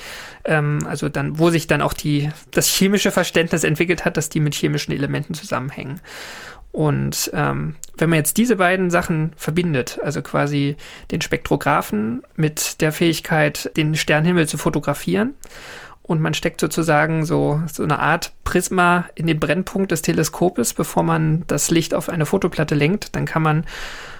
ähm, 0.44 0.80
also 0.86 1.08
dann, 1.08 1.38
wo 1.38 1.50
sich 1.50 1.66
dann 1.66 1.82
auch 1.82 1.92
die, 1.92 2.30
das 2.50 2.68
chemische 2.68 3.10
Verständnis 3.10 3.64
entwickelt 3.64 4.04
hat, 4.04 4.16
dass 4.16 4.28
die 4.28 4.40
mit 4.40 4.54
chemischen 4.54 4.92
Elementen 4.92 5.34
zusammenhängen. 5.34 6.00
Und 6.72 7.30
ähm, 7.32 7.74
wenn 7.96 8.10
man 8.10 8.18
jetzt 8.18 8.36
diese 8.36 8.56
beiden 8.56 8.90
Sachen 8.90 9.32
verbindet, 9.36 9.98
also 10.02 10.20
quasi 10.20 10.76
den 11.10 11.22
Spektrographen 11.22 12.22
mit 12.36 12.82
der 12.82 12.92
Fähigkeit, 12.92 13.70
den 13.78 13.94
Sternhimmel 13.94 14.46
zu 14.46 14.58
fotografieren, 14.58 15.34
und 16.06 16.20
man 16.20 16.34
steckt 16.34 16.60
sozusagen 16.60 17.24
so, 17.24 17.60
so 17.70 17.82
eine 17.82 17.98
Art 17.98 18.32
Prisma 18.44 19.06
in 19.16 19.26
den 19.26 19.40
Brennpunkt 19.40 19.90
des 19.90 20.02
Teleskopes, 20.02 20.72
bevor 20.72 21.02
man 21.02 21.44
das 21.48 21.70
Licht 21.70 21.94
auf 21.94 22.08
eine 22.08 22.26
Fotoplatte 22.26 22.76
lenkt, 22.76 23.16
dann 23.16 23.26
kann 23.26 23.42
man 23.42 23.64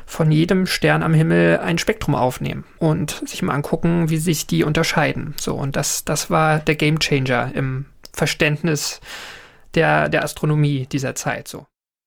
von 0.05 0.31
jedem 0.31 0.67
Stern 0.67 1.03
am 1.03 1.15
Himmel 1.15 1.59
ein 1.59 1.79
Spektrum 1.79 2.15
aufnehmen 2.15 2.65
und 2.79 3.23
sich 3.27 3.43
mal 3.43 3.55
angucken, 3.55 4.11
wie 4.11 4.17
sich 4.17 4.47
die 4.47 4.65
unterscheiden. 4.65 5.35
So, 5.39 5.55
und 5.55 5.77
das, 5.77 6.05
das 6.05 6.29
war 6.29 6.59
der 6.59 6.75
Game 6.75 6.99
Changer 6.99 7.53
im 7.55 7.87
Verständnis 8.13 9.01
der, 9.75 10.09
der 10.09 10.25
Astronomie 10.25 10.87
dieser 10.91 11.15
Zeit. 11.15 11.47
So. 11.47 11.67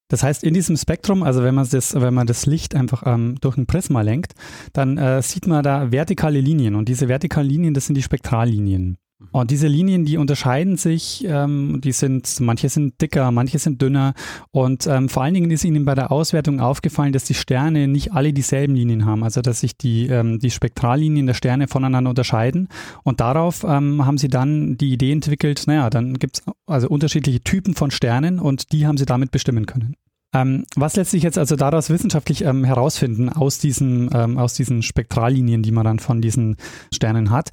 Das 0.09 0.23
heißt, 0.23 0.43
in 0.43 0.53
diesem 0.53 0.75
Spektrum, 0.75 1.23
also 1.23 1.43
wenn 1.43 1.55
man 1.55 1.69
das, 1.69 1.93
wenn 1.93 2.13
man 2.13 2.27
das 2.27 2.45
Licht 2.45 2.75
einfach 2.75 3.03
ähm, 3.05 3.35
durch 3.41 3.57
ein 3.57 3.67
Prisma 3.67 4.01
lenkt, 4.01 4.33
dann 4.73 4.97
äh, 4.97 5.21
sieht 5.21 5.47
man 5.47 5.63
da 5.63 5.91
vertikale 5.91 6.41
Linien 6.41 6.75
und 6.75 6.89
diese 6.89 7.07
vertikalen 7.07 7.47
Linien, 7.47 7.73
das 7.73 7.85
sind 7.85 7.95
die 7.95 8.03
Spektrallinien. 8.03 8.97
Und 9.31 9.51
diese 9.51 9.67
Linien, 9.67 10.05
die 10.05 10.17
unterscheiden 10.17 10.77
sich, 10.77 11.25
ähm, 11.27 11.81
die 11.83 11.91
sind, 11.91 12.39
manche 12.39 12.69
sind 12.69 13.01
dicker, 13.01 13.31
manche 13.31 13.59
sind 13.59 13.81
dünner. 13.81 14.13
Und 14.51 14.87
ähm, 14.87 15.09
vor 15.09 15.23
allen 15.23 15.33
Dingen 15.33 15.51
ist 15.51 15.65
ihnen 15.65 15.83
bei 15.83 15.93
der 15.93 16.11
Auswertung 16.11 16.61
aufgefallen, 16.61 17.11
dass 17.11 17.25
die 17.25 17.33
Sterne 17.33 17.87
nicht 17.87 18.13
alle 18.13 18.31
dieselben 18.31 18.75
Linien 18.75 19.05
haben, 19.05 19.23
also 19.23 19.41
dass 19.41 19.59
sich 19.59 19.77
die, 19.77 20.07
ähm, 20.07 20.39
die 20.39 20.51
Spektrallinien 20.51 21.27
der 21.27 21.33
Sterne 21.33 21.67
voneinander 21.67 22.09
unterscheiden. 22.09 22.69
Und 23.03 23.19
darauf 23.19 23.65
ähm, 23.65 24.05
haben 24.05 24.17
sie 24.17 24.29
dann 24.29 24.77
die 24.77 24.93
Idee 24.93 25.11
entwickelt, 25.11 25.63
naja, 25.67 25.89
dann 25.89 26.13
gibt 26.13 26.37
es 26.37 26.43
also 26.65 26.87
unterschiedliche 26.87 27.41
Typen 27.41 27.75
von 27.75 27.91
Sternen 27.91 28.39
und 28.39 28.71
die 28.71 28.87
haben 28.87 28.97
sie 28.97 29.05
damit 29.05 29.31
bestimmen 29.31 29.65
können. 29.65 29.95
Ähm, 30.33 30.65
was 30.75 30.95
lässt 30.95 31.11
sich 31.11 31.23
jetzt 31.23 31.37
also 31.37 31.55
daraus 31.55 31.89
wissenschaftlich 31.89 32.43
ähm, 32.45 32.63
herausfinden 32.63 33.29
aus 33.29 33.57
diesen, 33.57 34.09
ähm, 34.13 34.37
aus 34.37 34.53
diesen 34.53 34.81
Spektrallinien, 34.81 35.63
die 35.63 35.71
man 35.71 35.83
dann 35.83 35.99
von 35.99 36.21
diesen 36.21 36.55
Sternen 36.93 37.31
hat? 37.31 37.49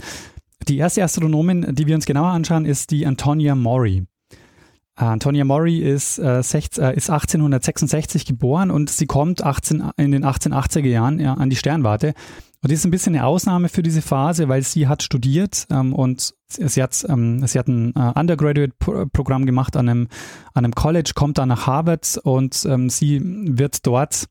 Die 0.69 0.79
erste 0.79 1.05
Astronomin, 1.05 1.75
die 1.75 1.87
wir 1.87 1.95
uns 1.95 2.07
genauer 2.07 2.31
anschauen, 2.31 2.65
ist 2.65 2.91
die 2.91 3.07
Antonia 3.07 3.55
Maury. 3.55 4.07
Äh, 4.99 5.05
Antonia 5.05 5.45
Maury 5.45 5.79
ist, 5.79 6.19
äh, 6.19 6.43
16, 6.43 6.83
äh, 6.83 6.97
ist 6.97 7.11
1866 7.11 8.25
geboren 8.25 8.71
und 8.71 8.91
sie 8.91 9.07
kommt 9.07 9.45
18, 9.45 9.93
in 9.97 10.11
den 10.11 10.25
1880er 10.25 10.89
Jahren 10.89 11.21
ja, 11.21 11.35
an 11.35 11.51
die 11.51 11.57
Sternwarte. 11.57 12.15
Und 12.63 12.71
die 12.71 12.75
ist 12.75 12.85
ein 12.85 12.91
bisschen 12.91 13.15
eine 13.15 13.27
Ausnahme 13.27 13.69
für 13.69 13.83
diese 13.83 14.03
Phase, 14.03 14.49
weil 14.49 14.63
sie 14.63 14.89
hat 14.89 15.03
studiert 15.03 15.67
ähm, 15.71 15.93
und 15.93 16.35
sie 16.49 16.83
hat, 16.83 17.07
ähm, 17.09 17.47
sie 17.47 17.59
hat 17.59 17.69
ein 17.69 17.95
äh, 17.95 18.13
Undergraduate-Programm 18.19 19.47
gemacht 19.47 19.77
an 19.77 19.89
einem, 19.89 20.09
an 20.53 20.65
einem 20.65 20.75
College, 20.75 21.13
kommt 21.15 21.39
dann 21.39 21.51
nach 21.51 21.69
Harvard 21.69 22.19
und 22.25 22.67
ähm, 22.69 22.91
sie 22.91 23.21
wird 23.23 23.87
dort 23.87 24.27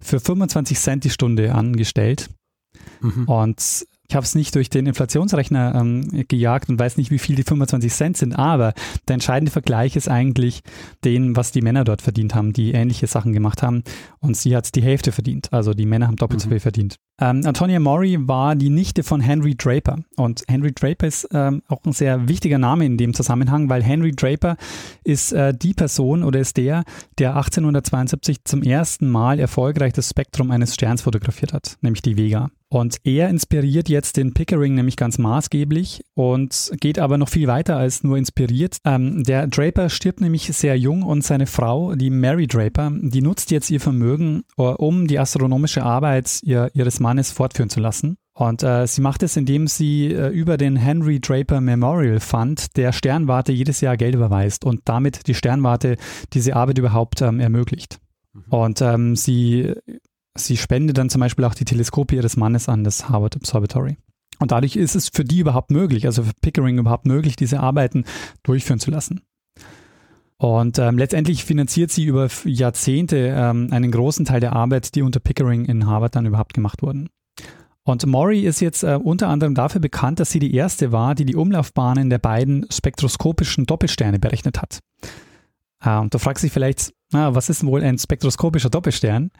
für 0.00 0.20
25 0.20 0.78
Cent 0.78 1.04
die 1.04 1.10
Stunde 1.10 1.54
angestellt. 1.54 2.30
Mhm. 3.00 3.24
Und 3.24 3.86
ich 4.08 4.14
habe 4.14 4.24
es 4.24 4.34
nicht 4.34 4.54
durch 4.54 4.68
den 4.68 4.86
Inflationsrechner 4.86 5.74
ähm, 5.74 6.26
gejagt 6.28 6.68
und 6.68 6.78
weiß 6.78 6.98
nicht, 6.98 7.10
wie 7.10 7.18
viel 7.18 7.36
die 7.36 7.42
25 7.42 7.92
Cent 7.92 8.16
sind, 8.16 8.38
aber 8.38 8.74
der 9.08 9.14
entscheidende 9.14 9.50
Vergleich 9.50 9.96
ist 9.96 10.08
eigentlich 10.08 10.62
den, 11.04 11.36
was 11.36 11.52
die 11.52 11.62
Männer 11.62 11.84
dort 11.84 12.02
verdient 12.02 12.34
haben, 12.34 12.52
die 12.52 12.72
ähnliche 12.72 13.06
Sachen 13.06 13.32
gemacht 13.32 13.62
haben. 13.62 13.82
Und 14.20 14.36
sie 14.36 14.54
hat 14.54 14.74
die 14.74 14.82
Hälfte 14.82 15.12
verdient. 15.12 15.52
Also 15.52 15.72
die 15.72 15.86
Männer 15.86 16.06
haben 16.06 16.16
doppelt 16.16 16.40
mhm. 16.40 16.44
so 16.44 16.48
viel 16.50 16.60
verdient. 16.60 16.96
Ähm, 17.20 17.42
Antonia 17.44 17.78
Maury 17.78 18.18
war 18.26 18.56
die 18.56 18.70
Nichte 18.70 19.04
von 19.04 19.20
Henry 19.20 19.54
Draper. 19.54 19.98
Und 20.16 20.42
Henry 20.48 20.72
Draper 20.72 21.06
ist 21.06 21.28
ähm, 21.32 21.62
auch 21.68 21.84
ein 21.84 21.92
sehr 21.92 22.28
wichtiger 22.28 22.58
Name 22.58 22.84
in 22.84 22.96
dem 22.96 23.14
Zusammenhang, 23.14 23.68
weil 23.68 23.82
Henry 23.82 24.10
Draper 24.12 24.56
ist 25.04 25.32
äh, 25.32 25.54
die 25.54 25.74
Person 25.74 26.24
oder 26.24 26.40
ist 26.40 26.56
der, 26.56 26.84
der 27.18 27.36
1872 27.36 28.44
zum 28.44 28.62
ersten 28.62 29.08
Mal 29.08 29.38
erfolgreich 29.38 29.92
das 29.92 30.10
Spektrum 30.10 30.50
eines 30.50 30.74
Sterns 30.74 31.02
fotografiert 31.02 31.52
hat, 31.52 31.76
nämlich 31.82 32.02
die 32.02 32.16
Vega. 32.16 32.50
Und 32.74 32.96
er 33.04 33.28
inspiriert 33.28 33.88
jetzt 33.88 34.16
den 34.16 34.34
Pickering 34.34 34.74
nämlich 34.74 34.96
ganz 34.96 35.16
maßgeblich 35.18 36.04
und 36.14 36.72
geht 36.80 36.98
aber 36.98 37.18
noch 37.18 37.28
viel 37.28 37.46
weiter 37.46 37.76
als 37.76 38.02
nur 38.02 38.18
inspiriert. 38.18 38.78
Ähm, 38.84 39.22
der 39.22 39.46
Draper 39.46 39.88
stirbt 39.88 40.20
nämlich 40.20 40.46
sehr 40.46 40.76
jung 40.76 41.04
und 41.04 41.22
seine 41.22 41.46
Frau, 41.46 41.94
die 41.94 42.10
Mary 42.10 42.48
Draper, 42.48 42.90
die 42.92 43.22
nutzt 43.22 43.52
jetzt 43.52 43.70
ihr 43.70 43.80
Vermögen, 43.80 44.42
äh, 44.58 44.62
um 44.62 45.06
die 45.06 45.20
astronomische 45.20 45.84
Arbeit 45.84 46.40
ihr, 46.42 46.68
ihres 46.74 46.98
Mannes 47.04 47.30
fortführen 47.30 47.70
zu 47.70 47.80
lassen. 47.80 48.16
Und 48.36 48.64
äh, 48.64 48.88
sie 48.88 49.00
macht 49.00 49.22
es, 49.22 49.36
indem 49.36 49.68
sie 49.68 50.12
äh, 50.12 50.28
über 50.28 50.56
den 50.56 50.74
Henry 50.74 51.20
Draper 51.20 51.60
Memorial 51.60 52.18
Fund 52.18 52.76
der 52.76 52.92
Sternwarte 52.92 53.52
jedes 53.52 53.80
Jahr 53.80 53.96
Geld 53.96 54.16
überweist 54.16 54.64
und 54.64 54.80
damit 54.86 55.28
die 55.28 55.34
Sternwarte 55.34 55.96
diese 56.32 56.56
Arbeit 56.56 56.78
überhaupt 56.78 57.22
ähm, 57.22 57.38
ermöglicht. 57.38 58.00
Mhm. 58.32 58.42
Und 58.50 58.80
ähm, 58.82 59.14
sie 59.14 59.72
Sie 60.36 60.56
spendet 60.56 60.98
dann 60.98 61.10
zum 61.10 61.20
Beispiel 61.20 61.44
auch 61.44 61.54
die 61.54 61.64
Teleskope 61.64 62.16
ihres 62.16 62.36
Mannes 62.36 62.68
an 62.68 62.82
das 62.82 63.08
Harvard 63.08 63.36
Observatory. 63.36 63.96
Und 64.40 64.50
dadurch 64.50 64.74
ist 64.74 64.96
es 64.96 65.08
für 65.08 65.24
die 65.24 65.38
überhaupt 65.38 65.70
möglich, 65.70 66.06
also 66.06 66.24
für 66.24 66.32
Pickering 66.40 66.78
überhaupt 66.78 67.06
möglich, 67.06 67.36
diese 67.36 67.60
Arbeiten 67.60 68.04
durchführen 68.42 68.80
zu 68.80 68.90
lassen. 68.90 69.20
Und 70.38 70.78
ähm, 70.78 70.98
letztendlich 70.98 71.44
finanziert 71.44 71.90
sie 71.90 72.04
über 72.04 72.28
Jahrzehnte 72.44 73.34
ähm, 73.36 73.68
einen 73.70 73.90
großen 73.90 74.24
Teil 74.24 74.40
der 74.40 74.52
Arbeit, 74.52 74.94
die 74.94 75.02
unter 75.02 75.20
Pickering 75.20 75.64
in 75.64 75.86
Harvard 75.86 76.16
dann 76.16 76.26
überhaupt 76.26 76.54
gemacht 76.54 76.82
wurden. 76.82 77.08
Und 77.84 78.04
Maury 78.06 78.40
ist 78.40 78.60
jetzt 78.60 78.82
äh, 78.82 78.98
unter 79.02 79.28
anderem 79.28 79.54
dafür 79.54 79.80
bekannt, 79.80 80.18
dass 80.18 80.30
sie 80.30 80.38
die 80.38 80.54
erste 80.54 80.90
war, 80.90 81.14
die 81.14 81.26
die 81.26 81.36
Umlaufbahnen 81.36 82.08
der 82.08 82.18
beiden 82.18 82.66
spektroskopischen 82.70 83.66
Doppelsterne 83.66 84.18
berechnet 84.18 84.60
hat. 84.60 84.80
Äh, 85.84 85.98
und 85.98 86.12
du 86.12 86.18
fragst 86.18 86.42
dich 86.42 86.52
vielleicht, 86.52 86.92
na, 87.12 87.34
was 87.34 87.50
ist 87.50 87.64
wohl 87.64 87.82
ein 87.82 87.98
spektroskopischer 87.98 88.70
Doppelstern? 88.70 89.30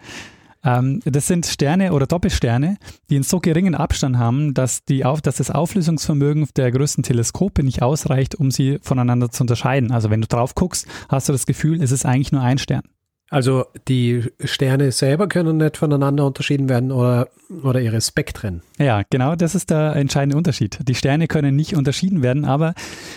Ähm, 0.64 1.00
das 1.04 1.26
sind 1.26 1.46
Sterne 1.46 1.92
oder 1.92 2.06
Doppelsterne, 2.06 2.78
die 3.10 3.16
einen 3.16 3.24
so 3.24 3.40
geringen 3.40 3.74
Abstand 3.74 4.18
haben, 4.18 4.54
dass, 4.54 4.84
die 4.84 5.04
auf, 5.04 5.20
dass 5.20 5.36
das 5.36 5.50
Auflösungsvermögen 5.50 6.48
der 6.56 6.70
größten 6.72 7.04
Teleskope 7.04 7.62
nicht 7.62 7.82
ausreicht, 7.82 8.34
um 8.34 8.50
sie 8.50 8.78
voneinander 8.82 9.30
zu 9.30 9.42
unterscheiden. 9.42 9.92
Also 9.92 10.10
wenn 10.10 10.20
du 10.20 10.26
drauf 10.26 10.54
guckst, 10.54 10.86
hast 11.08 11.28
du 11.28 11.32
das 11.32 11.46
Gefühl, 11.46 11.82
es 11.82 11.92
ist 11.92 12.06
eigentlich 12.06 12.32
nur 12.32 12.42
ein 12.42 12.58
Stern. 12.58 12.82
Also 13.30 13.64
die 13.88 14.22
Sterne 14.44 14.92
selber 14.92 15.28
können 15.28 15.56
nicht 15.56 15.76
voneinander 15.76 16.26
unterschieden 16.26 16.68
werden 16.68 16.92
oder, 16.92 17.28
oder 17.62 17.80
ihre 17.80 18.00
Spektren. 18.00 18.62
Ja, 18.78 19.02
genau, 19.10 19.34
das 19.34 19.54
ist 19.54 19.70
der 19.70 19.96
entscheidende 19.96 20.36
Unterschied. 20.36 20.78
Die 20.86 20.94
Sterne 20.94 21.26
können 21.26 21.56
nicht 21.56 21.74
unterschieden 21.74 22.22
werden, 22.22 22.44
aber 22.44 22.74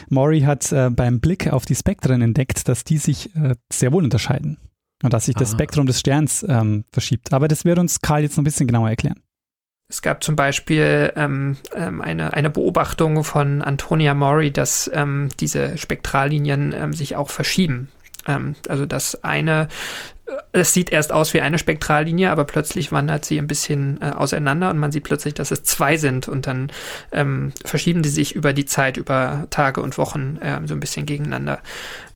Maury 0.10 0.42
hat 0.42 0.72
äh, 0.72 0.90
beim 0.90 1.20
Blick 1.20 1.52
auf 1.52 1.66
die 1.66 1.76
Spektren 1.76 2.22
entdeckt, 2.22 2.68
dass 2.68 2.84
die 2.84 2.98
sich 2.98 3.36
äh, 3.36 3.56
sehr 3.72 3.92
wohl 3.92 4.04
unterscheiden 4.04 4.58
und 5.04 5.14
dass 5.14 5.26
sich 5.26 5.36
das 5.36 5.52
ah. 5.52 5.54
Spektrum 5.54 5.86
des 5.86 6.00
Sterns 6.00 6.46
ähm, 6.48 6.86
verschiebt. 6.92 7.34
Aber 7.34 7.48
das 7.48 7.66
wird 7.66 7.80
uns 7.80 8.02
Karl 8.02 8.24
jetzt 8.24 8.38
noch 8.38 8.42
ein 8.42 8.46
bisschen 8.46 8.68
genauer 8.68 8.90
erklären. 8.90 9.22
Es 9.90 10.02
gab 10.02 10.22
zum 10.22 10.36
Beispiel 10.36 11.14
ähm, 11.16 11.56
ähm, 11.74 12.02
eine, 12.02 12.34
eine 12.34 12.50
Beobachtung 12.50 13.24
von 13.24 13.62
Antonia 13.62 14.14
Maury, 14.14 14.52
dass 14.52 14.92
ähm, 14.94 15.30
diese 15.40 15.78
Spektrallinien 15.78 16.74
ähm, 16.74 16.94
sich 16.94 17.16
auch 17.16 17.30
verschieben. 17.30 17.90
Ähm, 18.28 18.56
also 18.68 18.86
dass 18.86 19.24
eine 19.24 19.70
es 20.52 20.74
sieht 20.74 20.92
erst 20.92 21.12
aus 21.12 21.34
wie 21.34 21.42
eine 21.42 21.58
Spektrallinie, 21.58 22.32
aber 22.32 22.46
plötzlich 22.46 22.92
wandert 22.92 23.26
sie 23.26 23.38
ein 23.38 23.48
bisschen 23.48 24.02
äh, 24.02 24.12
auseinander 24.12 24.70
und 24.70 24.78
man 24.78 24.92
sieht 24.92 25.04
plötzlich, 25.04 25.34
dass 25.34 25.52
es 25.52 25.64
zwei 25.64 25.98
sind 25.98 26.28
und 26.28 26.48
dann 26.48 26.72
ähm, 27.12 27.54
verschieben 27.64 28.02
die 28.02 28.10
sich 28.10 28.36
über 28.36 28.54
die 28.54 28.66
Zeit, 28.66 28.98
über 28.98 29.48
Tage 29.50 29.82
und 29.82 29.98
Wochen 29.98 30.38
äh, 30.42 30.60
so 30.66 30.74
ein 30.74 30.80
bisschen 30.80 31.06
gegeneinander. 31.06 31.60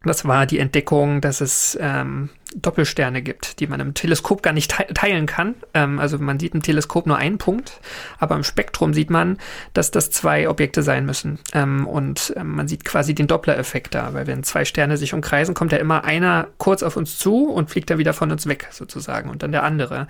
Das 0.03 0.25
war 0.25 0.45
die 0.45 0.59
Entdeckung, 0.59 1.21
dass 1.21 1.41
es 1.41 1.77
ähm, 1.79 2.29
Doppelsterne 2.55 3.21
gibt, 3.21 3.59
die 3.59 3.67
man 3.67 3.79
im 3.79 3.93
Teleskop 3.93 4.43
gar 4.43 4.53
nicht 4.53 4.71
teilen 4.93 5.25
kann. 5.25 5.55
Ähm, 5.73 5.99
also 5.99 6.17
man 6.17 6.39
sieht 6.39 6.53
im 6.53 6.61
Teleskop 6.61 7.07
nur 7.07 7.17
einen 7.17 7.37
Punkt, 7.37 7.79
aber 8.19 8.35
im 8.35 8.43
Spektrum 8.43 8.93
sieht 8.93 9.09
man, 9.09 9.37
dass 9.73 9.91
das 9.91 10.11
zwei 10.11 10.49
Objekte 10.49 10.83
sein 10.83 11.05
müssen. 11.05 11.39
Ähm, 11.53 11.87
und 11.87 12.33
ähm, 12.35 12.55
man 12.55 12.67
sieht 12.67 12.85
quasi 12.85 13.15
den 13.15 13.27
Doppler-Effekt 13.27 13.95
da, 13.95 14.13
weil 14.13 14.27
wenn 14.27 14.43
zwei 14.43 14.65
Sterne 14.65 14.97
sich 14.97 15.13
umkreisen, 15.13 15.55
kommt 15.55 15.71
ja 15.71 15.77
immer 15.77 16.03
einer 16.03 16.47
kurz 16.57 16.83
auf 16.83 16.97
uns 16.97 17.17
zu 17.17 17.49
und 17.49 17.69
fliegt 17.69 17.89
dann 17.89 17.97
wieder 17.97 18.13
von 18.13 18.31
uns 18.31 18.47
weg, 18.47 18.67
sozusagen, 18.71 19.29
und 19.29 19.43
dann 19.43 19.51
der 19.51 19.63
andere. 19.63 20.07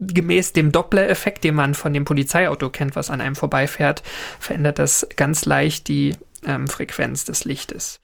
Gemäß 0.00 0.52
dem 0.52 0.72
Doppler-Effekt, 0.72 1.44
den 1.44 1.54
man 1.54 1.74
von 1.74 1.92
dem 1.92 2.04
Polizeiauto 2.04 2.70
kennt, 2.70 2.96
was 2.96 3.10
an 3.10 3.20
einem 3.20 3.36
vorbeifährt, 3.36 4.02
verändert 4.38 4.78
das 4.78 5.06
ganz 5.16 5.44
leicht 5.44 5.88
die 5.88 6.16
ähm, 6.46 6.68
Frequenz 6.68 7.24
des 7.24 7.44
Lichtes. 7.44 8.00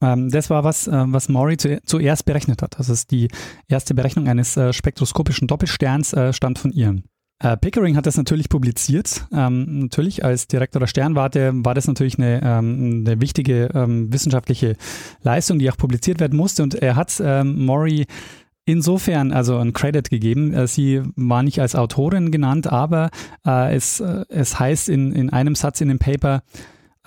Ähm, 0.00 0.30
das 0.30 0.50
war 0.50 0.64
was, 0.64 0.86
äh, 0.86 1.04
was 1.06 1.28
Maury 1.28 1.56
zu, 1.56 1.80
zuerst 1.84 2.24
berechnet 2.24 2.62
hat. 2.62 2.78
Das 2.78 2.88
ist 2.88 3.10
die 3.10 3.28
erste 3.68 3.94
Berechnung 3.94 4.28
eines 4.28 4.56
äh, 4.56 4.72
spektroskopischen 4.72 5.48
Doppelsterns, 5.48 6.12
äh, 6.12 6.32
stammt 6.32 6.58
von 6.58 6.70
ihr. 6.70 7.02
Äh, 7.40 7.56
Pickering 7.56 7.96
hat 7.96 8.06
das 8.06 8.16
natürlich 8.16 8.48
publiziert. 8.48 9.26
Ähm, 9.32 9.80
natürlich 9.80 10.24
als 10.24 10.48
Direktor 10.48 10.80
der 10.80 10.88
Sternwarte 10.88 11.52
war 11.54 11.74
das 11.74 11.86
natürlich 11.86 12.18
eine, 12.18 12.40
ähm, 12.42 13.04
eine 13.06 13.20
wichtige 13.20 13.70
ähm, 13.74 14.12
wissenschaftliche 14.12 14.76
Leistung, 15.22 15.58
die 15.60 15.70
auch 15.70 15.76
publiziert 15.76 16.18
werden 16.18 16.36
musste. 16.36 16.64
Und 16.64 16.74
er 16.74 16.96
hat 16.96 17.20
ähm, 17.24 17.64
Maury 17.64 18.06
insofern 18.64 19.32
also 19.32 19.56
ein 19.58 19.72
Credit 19.72 20.10
gegeben. 20.10 20.52
Äh, 20.52 20.66
sie 20.66 21.02
war 21.14 21.44
nicht 21.44 21.60
als 21.60 21.76
Autorin 21.76 22.32
genannt, 22.32 22.66
aber 22.66 23.10
äh, 23.46 23.74
es, 23.74 24.00
äh, 24.00 24.24
es 24.28 24.58
heißt 24.58 24.88
in, 24.88 25.12
in 25.12 25.30
einem 25.30 25.54
Satz 25.54 25.80
in 25.80 25.88
dem 25.88 26.00
Paper, 26.00 26.42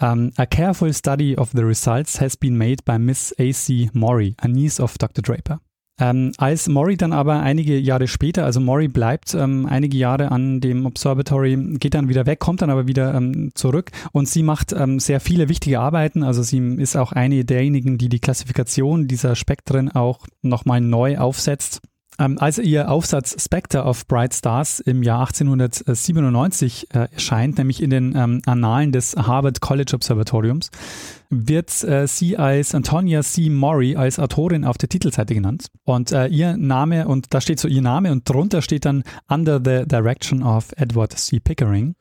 um, 0.01 0.31
a 0.37 0.45
careful 0.45 0.93
study 0.93 1.35
of 1.37 1.51
the 1.53 1.63
results 1.63 2.19
has 2.19 2.35
been 2.35 2.57
made 2.57 2.83
by 2.85 2.97
Miss 2.97 3.33
A.C. 3.39 3.89
Maury, 3.93 4.35
a 4.39 4.47
niece 4.47 4.79
of 4.79 4.97
Dr. 4.97 5.21
Draper. 5.21 5.59
Ähm, 5.99 6.31
als 6.37 6.67
Maury 6.67 6.97
dann 6.97 7.13
aber 7.13 7.41
einige 7.41 7.77
Jahre 7.77 8.07
später, 8.07 8.43
also 8.43 8.59
Maury 8.59 8.87
bleibt 8.87 9.35
ähm, 9.35 9.67
einige 9.67 9.97
Jahre 9.97 10.31
an 10.31 10.59
dem 10.59 10.87
Observatory, 10.87 11.55
geht 11.77 11.93
dann 11.93 12.09
wieder 12.09 12.25
weg, 12.25 12.39
kommt 12.39 12.63
dann 12.63 12.71
aber 12.71 12.87
wieder 12.87 13.13
ähm, 13.13 13.51
zurück 13.53 13.91
und 14.11 14.27
sie 14.27 14.41
macht 14.41 14.73
sehr 14.97 15.19
viele 15.19 15.47
wichtige 15.47 15.79
Arbeiten. 15.79 16.23
Also 16.23 16.41
sie 16.41 16.57
ist 16.77 16.95
auch 16.95 17.11
eine 17.11 17.45
derjenigen, 17.45 17.99
die 17.99 18.09
die 18.09 18.19
Klassifikation 18.19 19.07
dieser 19.07 19.35
Spektren 19.35 19.89
auch 19.91 20.25
nochmal 20.41 20.81
neu 20.81 21.19
aufsetzt. 21.19 21.81
Ähm, 22.19 22.37
als 22.37 22.57
ihr 22.57 22.91
Aufsatz 22.91 23.41
Spectre 23.43 23.83
of 23.83 24.05
Bright 24.07 24.33
Stars 24.33 24.79
im 24.79 25.01
Jahr 25.01 25.21
1897 25.21 26.93
äh, 26.93 27.07
erscheint, 27.11 27.57
nämlich 27.57 27.81
in 27.81 27.89
den 27.89 28.15
ähm, 28.15 28.41
Annalen 28.45 28.91
des 28.91 29.15
Harvard 29.15 29.61
College 29.61 29.93
Observatoriums, 29.95 30.69
wird 31.29 31.83
äh, 31.83 32.07
sie 32.07 32.37
als 32.37 32.75
Antonia 32.75 33.23
C. 33.23 33.49
Maury 33.49 33.95
als 33.95 34.19
Autorin 34.19 34.65
auf 34.65 34.77
der 34.77 34.89
Titelseite 34.89 35.33
genannt. 35.33 35.67
Und 35.83 36.11
äh, 36.11 36.27
ihr 36.27 36.57
Name, 36.57 37.07
und 37.07 37.33
da 37.33 37.41
steht 37.41 37.59
so 37.59 37.67
ihr 37.67 37.81
Name 37.81 38.11
und 38.11 38.29
drunter 38.29 38.61
steht 38.61 38.85
dann 38.85 39.03
Under 39.29 39.61
the 39.63 39.87
Direction 39.87 40.43
of 40.43 40.73
Edward 40.77 41.13
C. 41.13 41.39
Pickering. 41.39 41.95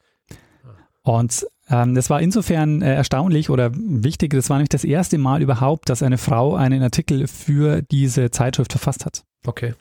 Und 1.03 1.46
Ähm, 1.70 1.94
das 1.94 2.11
war 2.11 2.20
insofern 2.20 2.83
äh, 2.83 2.94
erstaunlich 2.94 3.49
oder 3.49 3.70
wichtig, 3.73 4.33
das 4.33 4.51
war 4.51 4.57
nämlich 4.57 4.70
das 4.70 4.85
erste 4.85 5.18
Mal 5.18 5.40
überhaupt, 5.40 5.88
dass 5.88 6.03
eine 6.03 6.18
Frau 6.18 6.57
einen 6.57 6.83
Artikel 6.83 7.29
für 7.29 7.81
diese 7.83 8.31
Zeitschrift 8.31 8.73
verfasst 8.73 9.07
hat. 9.07 9.23
Okay. 9.46 9.75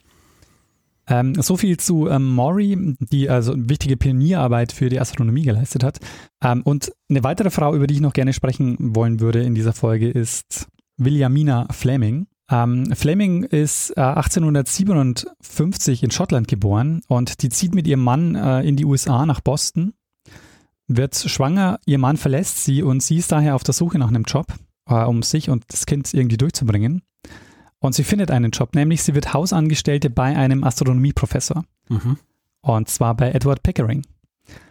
Ähm, 1.10 1.34
so 1.36 1.58
viel 1.58 1.78
zu 1.78 2.08
ähm, 2.08 2.36
Maury, 2.36 2.96
die 3.00 3.30
also 3.30 3.54
wichtige 3.58 3.98
Pionierarbeit 3.98 4.72
für 4.72 4.90
die 4.90 5.00
Astronomie 5.00 5.42
geleistet 5.42 5.84
hat. 5.84 6.00
Ähm, 6.44 6.62
und 6.64 6.94
eine 7.10 7.24
weitere 7.24 7.50
Frau, 7.50 7.76
über 7.76 7.88
die 7.88 7.96
ich 7.96 8.02
noch 8.02 8.14
gerne 8.14 8.32
sprechen 8.32 8.78
wollen 8.80 9.20
würde 9.20 9.42
in 9.42 9.56
dieser 9.56 9.74
Folge, 9.74 10.10
ist 10.10 10.68
Williamina 10.98 11.68
Fleming. 11.72 12.28
Ähm, 12.52 12.94
Fleming 12.96 13.44
ist 13.44 13.92
äh, 13.92 14.02
1857 14.02 16.04
in 16.04 16.12
Schottland 16.12 16.48
geboren 16.48 17.02
und 17.08 17.42
die 17.42 17.50
zieht 17.50 17.76
mit 17.76 17.88
ihrem 17.88 18.04
Mann 18.04 18.36
äh, 18.36 18.62
in 18.62 18.76
die 18.76 18.86
USA 18.86 19.26
nach 19.26 19.42
Boston, 19.42 19.94
wird 20.88 21.16
schwanger, 21.16 21.80
ihr 21.86 22.00
Mann 22.00 22.18
verlässt 22.18 22.64
sie 22.64 22.82
und 22.82 23.04
sie 23.04 23.18
ist 23.18 23.32
daher 23.32 23.56
auf 23.56 23.64
der 23.64 23.74
Suche 23.74 24.00
nach 24.00 24.10
einem 24.10 24.24
Job, 24.24 24.48
äh, 24.88 25.04
um 25.04 25.22
sich 25.22 25.50
und 25.50 25.66
das 25.70 25.86
Kind 25.86 26.12
irgendwie 26.14 26.38
durchzubringen. 26.38 27.04
Und 27.80 27.96
sie 27.96 28.04
findet 28.04 28.32
einen 28.32 28.52
Job, 28.52 28.76
nämlich 28.76 29.04
sie 29.04 29.16
wird 29.16 29.34
Hausangestellte 29.34 30.10
bei 30.10 30.36
einem 30.36 30.64
Astronomieprofessor. 30.64 31.64
Mhm. 31.88 32.18
Und 32.62 32.90
zwar 32.90 33.16
bei 33.16 33.32
Edward 33.32 33.64
Pickering. 33.64 34.06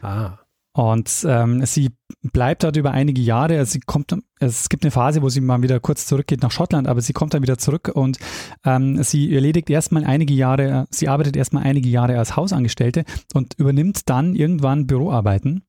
Ah. 0.03 0.39
Und 0.79 1.27
ähm, 1.29 1.65
sie 1.67 1.91
bleibt 2.33 2.63
dort 2.63 2.77
über 2.77 2.93
einige 2.93 3.21
Jahre. 3.21 3.59
Also 3.59 3.73
sie 3.73 3.81
kommt, 3.81 4.15
es 4.39 4.69
gibt 4.69 4.85
eine 4.85 4.93
Phase, 4.93 5.23
wo 5.23 5.29
sie 5.29 5.41
mal 5.41 5.61
wieder 5.61 5.81
kurz 5.81 6.07
zurückgeht 6.07 6.43
nach 6.43 6.53
Schottland, 6.53 6.87
aber 6.87 7.01
sie 7.01 7.13
kommt 7.13 7.35
dann 7.35 7.43
wieder 7.43 7.59
zurück 7.59 7.91
und 7.93 8.19
ähm, 8.65 9.03
sie 9.03 9.35
erledigt 9.35 9.71
erstmal 9.71 10.05
einige 10.05 10.35
Jahre, 10.35 10.87
sie 10.91 11.09
arbeitet 11.09 11.37
erstmal 11.37 11.65
einige 11.65 11.89
Jahre 11.89 12.17
als 12.17 12.37
Hausangestellte 12.37 13.05
und 13.35 13.55
übernimmt 13.55 14.09
dann 14.09 14.37
irgendwann 14.37 14.87
Büroarbeiten. 14.87 15.65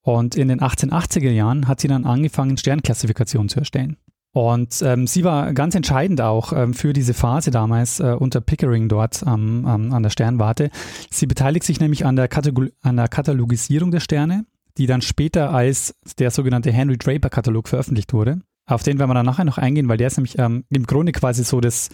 Und 0.00 0.34
in 0.34 0.48
den 0.48 0.60
1880er 0.60 1.30
Jahren 1.30 1.68
hat 1.68 1.80
sie 1.80 1.86
dann 1.86 2.04
angefangen, 2.04 2.56
Sternklassifikationen 2.56 3.48
zu 3.48 3.60
erstellen. 3.60 3.96
Und 4.32 4.80
ähm, 4.82 5.06
sie 5.06 5.24
war 5.24 5.52
ganz 5.52 5.74
entscheidend 5.74 6.20
auch 6.22 6.54
ähm, 6.54 6.72
für 6.72 6.94
diese 6.94 7.12
Phase 7.12 7.50
damals 7.50 8.00
äh, 8.00 8.16
unter 8.18 8.40
Pickering 8.40 8.88
dort 8.88 9.22
ähm, 9.26 9.66
an 9.66 10.02
der 10.02 10.10
Sternwarte. 10.10 10.70
Sie 11.10 11.26
beteiligt 11.26 11.66
sich 11.66 11.80
nämlich 11.80 12.06
an 12.06 12.16
der, 12.16 12.28
an 12.82 12.96
der 12.96 13.08
Katalogisierung 13.08 13.90
der 13.90 14.00
Sterne, 14.00 14.46
die 14.78 14.86
dann 14.86 15.02
später 15.02 15.50
als 15.50 15.94
der 16.18 16.30
sogenannte 16.30 16.72
Henry 16.72 16.96
Draper 16.96 17.28
Katalog 17.28 17.68
veröffentlicht 17.68 18.14
wurde. 18.14 18.40
Auf 18.66 18.82
den 18.82 18.98
werden 18.98 19.10
wir 19.10 19.14
dann 19.14 19.26
nachher 19.26 19.44
noch 19.44 19.58
eingehen, 19.58 19.88
weil 19.88 19.98
der 19.98 20.06
ist 20.06 20.16
nämlich 20.16 20.38
ähm, 20.38 20.64
im 20.70 20.86
Grunde 20.86 21.12
quasi 21.12 21.44
so 21.44 21.60
das 21.60 21.90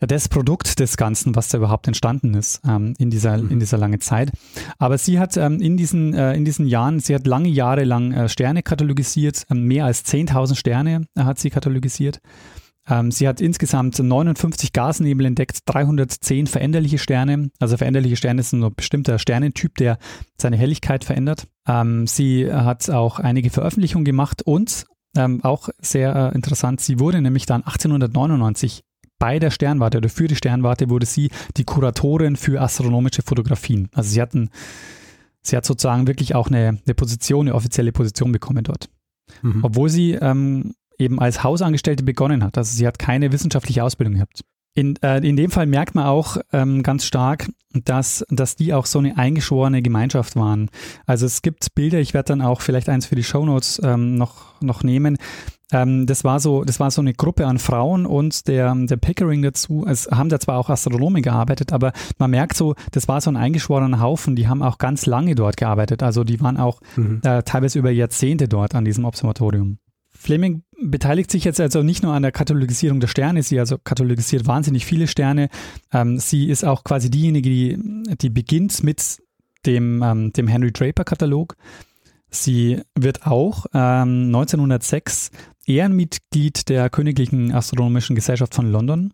das 0.00 0.28
Produkt 0.28 0.78
des 0.78 0.96
Ganzen, 0.96 1.34
was 1.36 1.48
da 1.48 1.58
überhaupt 1.58 1.86
entstanden 1.86 2.34
ist 2.34 2.60
ähm, 2.68 2.94
in, 2.98 3.10
dieser, 3.10 3.38
mhm. 3.38 3.50
in 3.50 3.60
dieser 3.60 3.78
lange 3.78 3.98
Zeit. 3.98 4.30
Aber 4.78 4.98
sie 4.98 5.18
hat 5.18 5.36
ähm, 5.36 5.60
in, 5.60 5.76
diesen, 5.76 6.12
äh, 6.14 6.34
in 6.34 6.44
diesen 6.44 6.66
Jahren, 6.66 7.00
sie 7.00 7.14
hat 7.14 7.26
lange 7.26 7.48
Jahre 7.48 7.84
lang 7.84 8.12
äh, 8.12 8.28
Sterne 8.28 8.62
katalogisiert, 8.62 9.44
äh, 9.50 9.54
mehr 9.54 9.86
als 9.86 10.04
10.000 10.04 10.54
Sterne 10.56 11.06
hat 11.18 11.38
sie 11.38 11.50
katalogisiert. 11.50 12.20
Ähm, 12.88 13.10
sie 13.10 13.26
hat 13.26 13.40
insgesamt 13.40 13.98
59 13.98 14.72
Gasnebel 14.72 15.26
entdeckt, 15.26 15.60
310 15.64 16.46
veränderliche 16.46 16.98
Sterne. 16.98 17.50
Also 17.58 17.76
veränderliche 17.76 18.16
Sterne 18.16 18.42
sind 18.42 18.62
ein 18.62 18.74
bestimmter 18.74 19.18
Sternentyp, 19.18 19.76
der 19.76 19.98
seine 20.36 20.56
Helligkeit 20.56 21.04
verändert. 21.04 21.48
Ähm, 21.66 22.06
sie 22.06 22.52
hat 22.52 22.90
auch 22.90 23.18
einige 23.18 23.50
Veröffentlichungen 23.50 24.04
gemacht 24.04 24.42
und 24.42 24.86
ähm, 25.16 25.42
auch 25.42 25.70
sehr 25.80 26.14
äh, 26.14 26.34
interessant, 26.34 26.80
sie 26.80 27.00
wurde 27.00 27.22
nämlich 27.22 27.46
dann 27.46 27.62
1899 27.62 28.82
bei 29.18 29.38
der 29.38 29.50
Sternwarte 29.50 29.98
oder 29.98 30.08
für 30.08 30.28
die 30.28 30.36
Sternwarte 30.36 30.90
wurde 30.90 31.06
sie 31.06 31.30
die 31.56 31.64
Kuratorin 31.64 32.36
für 32.36 32.60
astronomische 32.60 33.22
Fotografien. 33.22 33.88
Also 33.94 34.10
sie 34.10 34.20
hatten, 34.20 34.50
sie 35.42 35.56
hat 35.56 35.64
sozusagen 35.64 36.06
wirklich 36.06 36.34
auch 36.34 36.48
eine, 36.48 36.78
eine 36.84 36.94
Position, 36.94 37.46
eine 37.46 37.54
offizielle 37.54 37.92
Position 37.92 38.32
bekommen 38.32 38.64
dort. 38.64 38.88
Mhm. 39.42 39.64
Obwohl 39.64 39.88
sie 39.88 40.12
ähm, 40.12 40.74
eben 40.98 41.18
als 41.18 41.42
Hausangestellte 41.42 42.04
begonnen 42.04 42.42
hat. 42.42 42.56
Also 42.58 42.76
sie 42.76 42.86
hat 42.86 42.98
keine 42.98 43.32
wissenschaftliche 43.32 43.84
Ausbildung 43.84 44.14
gehabt. 44.14 44.42
In, 44.74 44.96
äh, 45.02 45.26
in 45.26 45.36
dem 45.36 45.50
Fall 45.50 45.66
merkt 45.66 45.94
man 45.94 46.04
auch 46.04 46.36
ähm, 46.52 46.82
ganz 46.82 47.06
stark, 47.06 47.48
dass, 47.72 48.26
dass 48.28 48.56
die 48.56 48.74
auch 48.74 48.84
so 48.84 48.98
eine 48.98 49.16
eingeschworene 49.16 49.80
Gemeinschaft 49.80 50.36
waren. 50.36 50.70
Also 51.06 51.24
es 51.24 51.40
gibt 51.40 51.74
Bilder, 51.74 51.98
ich 51.98 52.12
werde 52.12 52.28
dann 52.28 52.42
auch 52.42 52.60
vielleicht 52.60 52.90
eins 52.90 53.06
für 53.06 53.14
die 53.14 53.24
Shownotes 53.24 53.80
ähm, 53.82 54.16
noch, 54.16 54.60
noch 54.60 54.82
nehmen. 54.82 55.16
Ähm, 55.72 56.06
das 56.06 56.22
war 56.24 56.38
so, 56.40 56.64
das 56.64 56.78
war 56.78 56.90
so 56.90 57.00
eine 57.00 57.12
Gruppe 57.12 57.46
an 57.46 57.58
Frauen 57.58 58.06
und 58.06 58.46
der, 58.46 58.74
der 58.74 58.96
Pickering 58.96 59.42
dazu. 59.42 59.84
Es 59.88 60.08
haben 60.10 60.28
da 60.28 60.38
zwar 60.38 60.58
auch 60.58 60.70
Astronomen 60.70 61.22
gearbeitet, 61.22 61.72
aber 61.72 61.92
man 62.18 62.30
merkt 62.30 62.56
so, 62.56 62.74
das 62.92 63.08
war 63.08 63.20
so 63.20 63.30
ein 63.30 63.36
eingeschworener 63.36 64.00
Haufen, 64.00 64.36
die 64.36 64.48
haben 64.48 64.62
auch 64.62 64.78
ganz 64.78 65.06
lange 65.06 65.34
dort 65.34 65.56
gearbeitet. 65.56 66.02
Also 66.02 66.24
die 66.24 66.40
waren 66.40 66.56
auch 66.56 66.80
mhm. 66.96 67.20
äh, 67.24 67.42
teilweise 67.42 67.78
über 67.78 67.90
Jahrzehnte 67.90 68.48
dort 68.48 68.74
an 68.74 68.84
diesem 68.84 69.04
Observatorium. 69.04 69.78
Fleming 70.12 70.62
beteiligt 70.80 71.30
sich 71.30 71.44
jetzt 71.44 71.60
also 71.60 71.82
nicht 71.82 72.02
nur 72.02 72.12
an 72.12 72.22
der 72.22 72.32
Katalogisierung 72.32 73.00
der 73.00 73.08
Sterne, 73.08 73.42
sie 73.42 73.58
also 73.58 73.76
katalogisiert 73.78 74.46
wahnsinnig 74.46 74.86
viele 74.86 75.08
Sterne. 75.08 75.48
Ähm, 75.92 76.18
sie 76.18 76.48
ist 76.48 76.64
auch 76.64 76.84
quasi 76.84 77.10
diejenige, 77.10 77.48
die, 77.48 77.78
die 78.20 78.30
beginnt 78.30 78.82
mit 78.82 79.22
dem, 79.66 80.02
ähm, 80.02 80.32
dem 80.32 80.48
Henry 80.48 80.72
Draper 80.72 81.04
Katalog. 81.04 81.56
Sie 82.30 82.82
wird 82.94 83.26
auch 83.26 83.66
ähm, 83.72 84.26
1906 84.26 85.30
Ehrenmitglied 85.66 86.68
der 86.68 86.90
Königlichen 86.90 87.52
Astronomischen 87.52 88.16
Gesellschaft 88.16 88.54
von 88.54 88.70
London. 88.70 89.12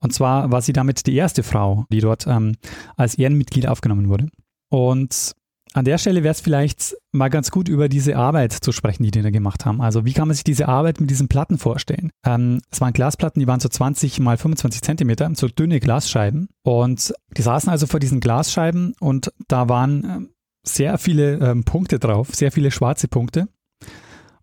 Und 0.00 0.12
zwar 0.12 0.50
war 0.50 0.62
sie 0.62 0.72
damit 0.72 1.06
die 1.06 1.14
erste 1.14 1.42
Frau, 1.42 1.86
die 1.90 2.00
dort 2.00 2.26
ähm, 2.26 2.56
als 2.96 3.16
Ehrenmitglied 3.16 3.68
aufgenommen 3.68 4.08
wurde. 4.08 4.28
Und 4.68 5.34
an 5.74 5.84
der 5.86 5.96
Stelle 5.96 6.22
wäre 6.22 6.32
es 6.32 6.40
vielleicht 6.40 6.96
mal 7.12 7.28
ganz 7.28 7.50
gut, 7.50 7.68
über 7.68 7.88
diese 7.88 8.16
Arbeit 8.16 8.52
zu 8.52 8.72
sprechen, 8.72 9.04
die 9.04 9.10
die 9.10 9.22
da 9.22 9.30
gemacht 9.30 9.64
haben. 9.64 9.80
Also 9.80 10.04
wie 10.04 10.12
kann 10.12 10.28
man 10.28 10.34
sich 10.34 10.44
diese 10.44 10.68
Arbeit 10.68 11.00
mit 11.00 11.08
diesen 11.08 11.28
Platten 11.28 11.56
vorstellen? 11.56 12.10
Ähm, 12.26 12.60
es 12.70 12.80
waren 12.80 12.92
Glasplatten, 12.92 13.40
die 13.40 13.46
waren 13.46 13.60
so 13.60 13.68
20 13.68 14.20
mal 14.20 14.36
25 14.36 14.82
Zentimeter, 14.82 15.30
so 15.34 15.48
dünne 15.48 15.80
Glasscheiben. 15.80 16.48
Und 16.62 17.14
die 17.36 17.42
saßen 17.42 17.70
also 17.70 17.86
vor 17.86 18.00
diesen 18.00 18.20
Glasscheiben 18.20 18.94
und 19.00 19.32
da 19.48 19.68
waren 19.68 20.04
ähm, 20.04 20.28
sehr 20.62 20.98
viele 20.98 21.38
ähm, 21.38 21.64
Punkte 21.64 21.98
drauf, 21.98 22.34
sehr 22.34 22.52
viele 22.52 22.70
schwarze 22.70 23.08
Punkte. 23.08 23.48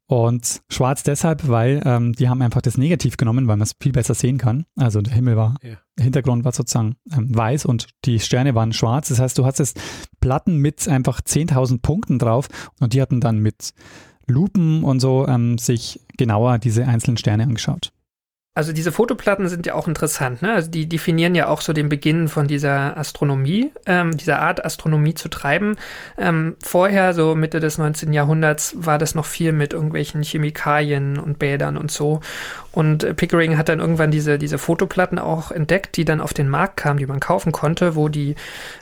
Und 0.10 0.62
schwarz 0.70 1.04
deshalb, 1.04 1.48
weil 1.48 1.84
ähm, 1.86 2.14
die 2.14 2.30
haben 2.30 2.42
einfach 2.42 2.64
das 2.64 2.80
Negativ 2.80 3.16
genommen, 3.16 3.48
weil 3.48 3.58
man 3.58 3.62
es 3.62 3.76
viel 3.80 3.92
besser 3.92 4.16
sehen 4.16 4.40
kann. 4.40 4.66
Also 4.76 5.02
der 5.02 5.14
Himmel 5.14 5.38
war, 5.38 5.58
ja. 5.62 5.78
der 6.00 6.04
Hintergrund 6.04 6.44
war 6.44 6.52
sozusagen 6.52 6.96
ähm, 7.16 7.36
weiß 7.36 7.68
und 7.68 7.90
die 8.06 8.20
Sterne 8.20 8.56
waren 8.56 8.74
schwarz. 8.74 9.10
Das 9.10 9.20
heißt, 9.20 9.38
du 9.38 9.46
hattest 9.46 9.80
Platten 10.20 10.58
mit 10.58 10.88
einfach 10.88 11.22
10.000 11.22 11.84
Punkten 11.84 12.18
drauf 12.18 12.48
und 12.80 12.94
die 12.94 13.04
hatten 13.04 13.22
dann 13.22 13.38
mit 13.38 13.72
Lupen 14.26 14.84
und 14.84 15.00
so 15.00 15.28
ähm, 15.28 15.60
sich 15.60 16.00
genauer 16.18 16.58
diese 16.58 16.88
einzelnen 16.88 17.18
Sterne 17.18 17.44
angeschaut. 17.44 17.92
Also 18.56 18.74
diese 18.74 18.92
Fotoplatten 18.92 19.48
sind 19.48 19.68
ja 19.68 19.76
auch 19.76 19.88
interessant, 19.88 20.42
ne? 20.42 20.52
Also 20.52 20.72
die 20.72 20.90
definieren 20.90 21.36
ja 21.36 21.48
auch 21.48 21.62
so 21.62 21.72
den 21.72 21.88
Beginn 21.88 22.28
von 22.28 22.48
dieser 22.48 22.98
Astronomie, 22.98 23.72
ähm, 23.86 24.18
dieser 24.18 24.42
Art 24.42 24.66
Astronomie 24.66 25.14
zu 25.14 25.30
treiben. 25.30 25.78
Ähm, 26.18 26.58
vorher, 26.62 27.14
so 27.14 27.36
Mitte 27.36 27.60
des 27.60 27.78
19. 27.78 28.12
Jahrhunderts, 28.12 28.74
war 28.76 28.98
das 28.98 29.14
noch 29.14 29.26
viel 29.26 29.52
mit 29.52 29.74
irgendwelchen 29.74 30.24
Chemikalien 30.24 31.20
und 31.20 31.38
Bädern 31.38 31.78
und 31.78 31.92
so. 31.92 32.22
Und 32.72 33.16
Pickering 33.16 33.56
hat 33.56 33.70
dann 33.70 33.80
irgendwann 33.80 34.10
diese, 34.12 34.40
diese 34.40 34.58
Fotoplatten 34.58 35.20
auch 35.20 35.52
entdeckt, 35.52 35.96
die 35.96 36.04
dann 36.04 36.20
auf 36.20 36.34
den 36.34 36.50
Markt 36.50 36.78
kamen, 36.78 37.00
die 37.00 37.06
man 37.06 37.20
kaufen 37.20 37.52
konnte, 37.52 37.96
wo 37.96 38.10
die 38.10 38.36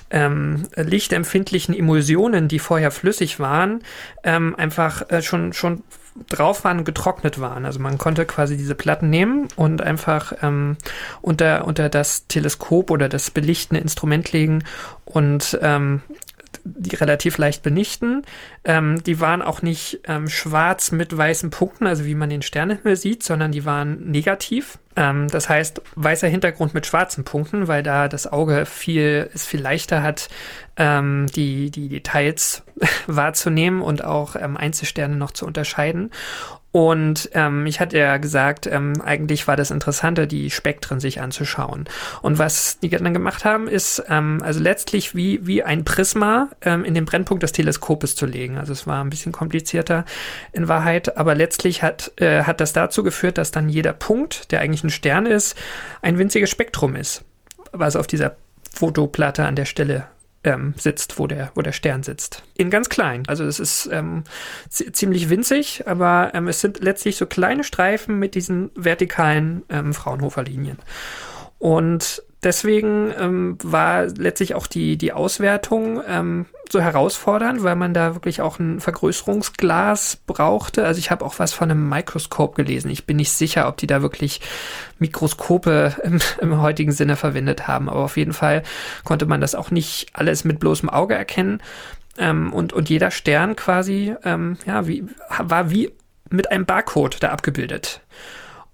ähm, 0.10 0.64
lichtempfindlichen 0.76 1.76
Emulsionen, 1.76 2.48
die 2.48 2.60
vorher 2.60 2.90
flüssig 2.90 3.40
waren, 3.40 3.84
ähm, 4.24 4.56
einfach 4.56 5.10
äh, 5.10 5.22
schon, 5.22 5.52
schon 5.52 5.84
drauf 6.30 6.64
waren, 6.64 6.84
getrocknet 6.84 7.40
waren. 7.40 7.66
Also 7.66 7.80
man 7.80 7.98
konnte 7.98 8.26
quasi 8.26 8.58
diese 8.58 8.76
Platten 8.76 9.10
nehmen 9.10 9.48
und 9.56 9.82
einfach 9.82 10.34
ähm, 10.42 10.78
unter, 11.22 11.66
unter 11.66 11.90
das 11.90 12.28
Teleskop 12.28 12.92
oder 12.92 13.10
das 13.10 13.32
belichtende 13.32 13.82
Instrument 13.82 14.32
legen 14.32 14.64
und 15.06 15.58
ähm, 15.62 16.02
die 16.76 16.96
relativ 16.96 17.38
leicht 17.38 17.64
benichten. 17.64 18.24
Ähm, 18.64 19.04
die 19.04 19.20
waren 19.20 19.42
auch 19.42 19.62
nicht 19.62 20.02
ähm, 20.06 20.28
schwarz 20.28 20.92
mit 20.92 21.16
weißen 21.16 21.50
Punkten, 21.50 21.88
also 21.88 22.06
wie 22.06 22.16
man 22.16 22.30
den 22.30 22.42
Sternenhimmel 22.42 22.96
sieht, 22.96 23.24
sondern 23.24 23.52
die 23.52 23.66
waren 23.66 24.10
negativ. 24.10 24.80
Ähm, 24.96 25.28
das 25.30 25.48
heißt, 25.48 25.82
weißer 25.96 26.28
Hintergrund 26.28 26.74
mit 26.74 26.86
schwarzen 26.86 27.24
Punkten, 27.24 27.68
weil 27.68 27.84
da 27.84 28.08
das 28.08 28.32
Auge 28.32 28.66
viel, 28.66 29.30
es 29.34 29.46
viel 29.46 29.62
leichter 29.62 30.02
hat, 30.02 30.30
ähm, 30.76 31.28
die, 31.36 31.72
die 31.72 31.90
Details 31.90 32.64
wahrzunehmen 33.08 33.82
und 33.82 34.04
auch 34.04 34.36
ähm, 34.36 34.58
Einzelsterne 34.58 35.16
noch 35.16 35.32
zu 35.32 35.46
unterscheiden. 35.46 36.12
Und 36.78 37.32
ähm, 37.34 37.66
ich 37.66 37.80
hatte 37.80 37.98
ja 37.98 38.18
gesagt, 38.18 38.68
ähm, 38.68 39.02
eigentlich 39.04 39.48
war 39.48 39.56
das 39.56 39.72
Interessante, 39.72 40.28
die 40.28 40.52
Spektren 40.52 41.00
sich 41.00 41.20
anzuschauen. 41.20 41.86
Und 42.22 42.38
was 42.38 42.78
die 42.78 42.90
dann 42.90 43.16
gemacht 43.16 43.46
haben, 43.46 43.68
ist 43.68 44.04
ähm, 44.10 44.44
also 44.44 44.60
letztlich 44.60 45.16
wie, 45.16 45.40
wie 45.48 45.64
ein 45.64 45.86
Prisma 45.86 46.50
ähm, 46.62 46.86
in 46.86 46.94
den 46.94 47.06
Brennpunkt 47.06 47.42
des 47.42 47.52
Teleskopes 47.52 48.16
zu 48.16 48.28
legen. 48.28 48.60
Also 48.60 48.74
es 48.74 48.86
war 48.86 49.04
ein 49.04 49.10
bisschen 49.10 49.32
komplizierter 49.32 50.06
in 50.54 50.68
Wahrheit, 50.68 51.18
aber 51.18 51.34
letztlich 51.34 51.82
hat, 51.82 52.12
äh, 52.18 52.44
hat 52.44 52.62
das 52.62 52.74
dazu 52.74 53.02
geführt, 53.02 53.40
dass 53.40 53.50
dann 53.50 53.70
jeder 53.70 53.94
Punkt, 53.94 54.52
der 54.52 54.60
eigentlich 54.60 54.84
ein 54.84 54.92
Stern 54.92 55.26
ist, 55.26 55.58
ein 56.04 56.20
winziges 56.20 56.52
Spektrum 56.52 56.96
ist, 56.96 57.24
was 57.72 57.96
auf 57.96 58.06
dieser 58.06 58.36
Fotoplatte 58.72 59.46
an 59.46 59.56
der 59.56 59.66
Stelle 59.66 60.06
ähm, 60.44 60.74
sitzt, 60.78 61.20
wo 61.20 61.28
der, 61.28 61.52
wo 61.56 61.62
der 61.62 61.72
Stern 61.72 62.04
sitzt. 62.04 62.44
In 62.56 62.70
ganz 62.70 62.90
klein. 62.90 63.24
Also 63.28 63.44
es 63.44 63.60
ist 63.60 63.90
ähm, 63.92 64.24
ziemlich 64.70 65.30
winzig, 65.30 65.84
aber 65.88 66.32
ähm, 66.34 66.48
es 66.48 66.62
sind 66.62 66.80
letztlich 66.80 67.18
so 67.18 67.26
kleine 67.26 67.64
Streifen 67.64 68.20
mit 68.20 68.36
diesen 68.36 68.72
vertikalen 68.76 69.64
ähm, 69.70 69.94
Fraunhofer-Linien. 69.94 70.78
Und 71.60 72.24
deswegen 72.44 73.14
ähm, 73.20 73.58
war 73.64 74.06
letztlich 74.06 74.56
auch 74.56 74.68
die, 74.68 74.98
die 74.98 75.14
Auswertung 75.14 76.02
ähm, 76.08 76.46
so 76.72 76.82
herausfordernd, 76.82 77.64
weil 77.64 77.76
man 77.76 77.94
da 77.94 78.14
wirklich 78.14 78.42
auch 78.42 78.60
ein 78.60 78.80
Vergrößerungsglas 78.80 80.20
brauchte. 80.28 80.86
Also 80.86 81.00
ich 81.00 81.12
habe 81.12 81.26
auch 81.26 81.40
was 81.40 81.54
von 81.54 81.72
einem 81.72 81.90
Mikroskop 81.90 82.56
gelesen. 82.56 82.92
Ich 82.92 83.06
bin 83.06 83.18
nicht 83.18 83.32
sicher, 83.32 83.68
ob 83.68 83.78
die 83.78 83.88
da 83.88 84.02
wirklich 84.02 84.42
Mikroskope 85.00 85.96
im, 86.04 86.20
im 86.42 86.62
heutigen 86.62 86.92
Sinne 86.92 87.16
verwendet 87.16 87.68
haben. 87.68 87.90
Aber 87.90 88.04
auf 88.04 88.18
jeden 88.18 88.34
Fall 88.34 88.64
konnte 89.04 89.26
man 89.26 89.42
das 89.42 89.56
auch 89.56 89.72
nicht 89.72 90.10
alles 90.14 90.44
mit 90.44 90.60
bloßem 90.60 90.90
Auge 90.90 91.16
erkennen. 91.16 91.62
Ähm, 92.18 92.52
und, 92.52 92.74
und 92.74 92.90
jeder 92.90 93.12
Stern 93.12 93.56
quasi, 93.56 94.16
ähm, 94.24 94.58
ja, 94.66 94.88
wie, 94.88 95.06
war 95.40 95.70
wie 95.70 95.92
mit 96.30 96.52
einem 96.52 96.66
Barcode 96.66 97.18
da 97.22 97.30
abgebildet. 97.30 98.02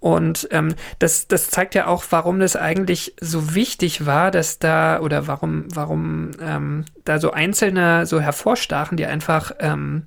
Und 0.03 0.49
ähm, 0.51 0.75
das, 0.99 1.29
das 1.29 1.49
zeigt 1.49 1.75
ja 1.75 1.87
auch, 1.87 2.03
warum 2.09 2.41
das 2.41 2.57
eigentlich 2.57 3.13
so 3.21 3.55
wichtig 3.55 4.05
war, 4.05 4.31
dass 4.31 4.59
da 4.59 4.99
oder 4.99 5.27
warum, 5.27 5.63
warum 5.73 6.31
ähm, 6.41 6.83
da 7.05 7.19
so 7.19 7.31
einzelne 7.31 8.05
so 8.05 8.19
hervorstachen, 8.19 8.97
die 8.97 9.05
einfach 9.05 9.53
ähm, 9.59 10.03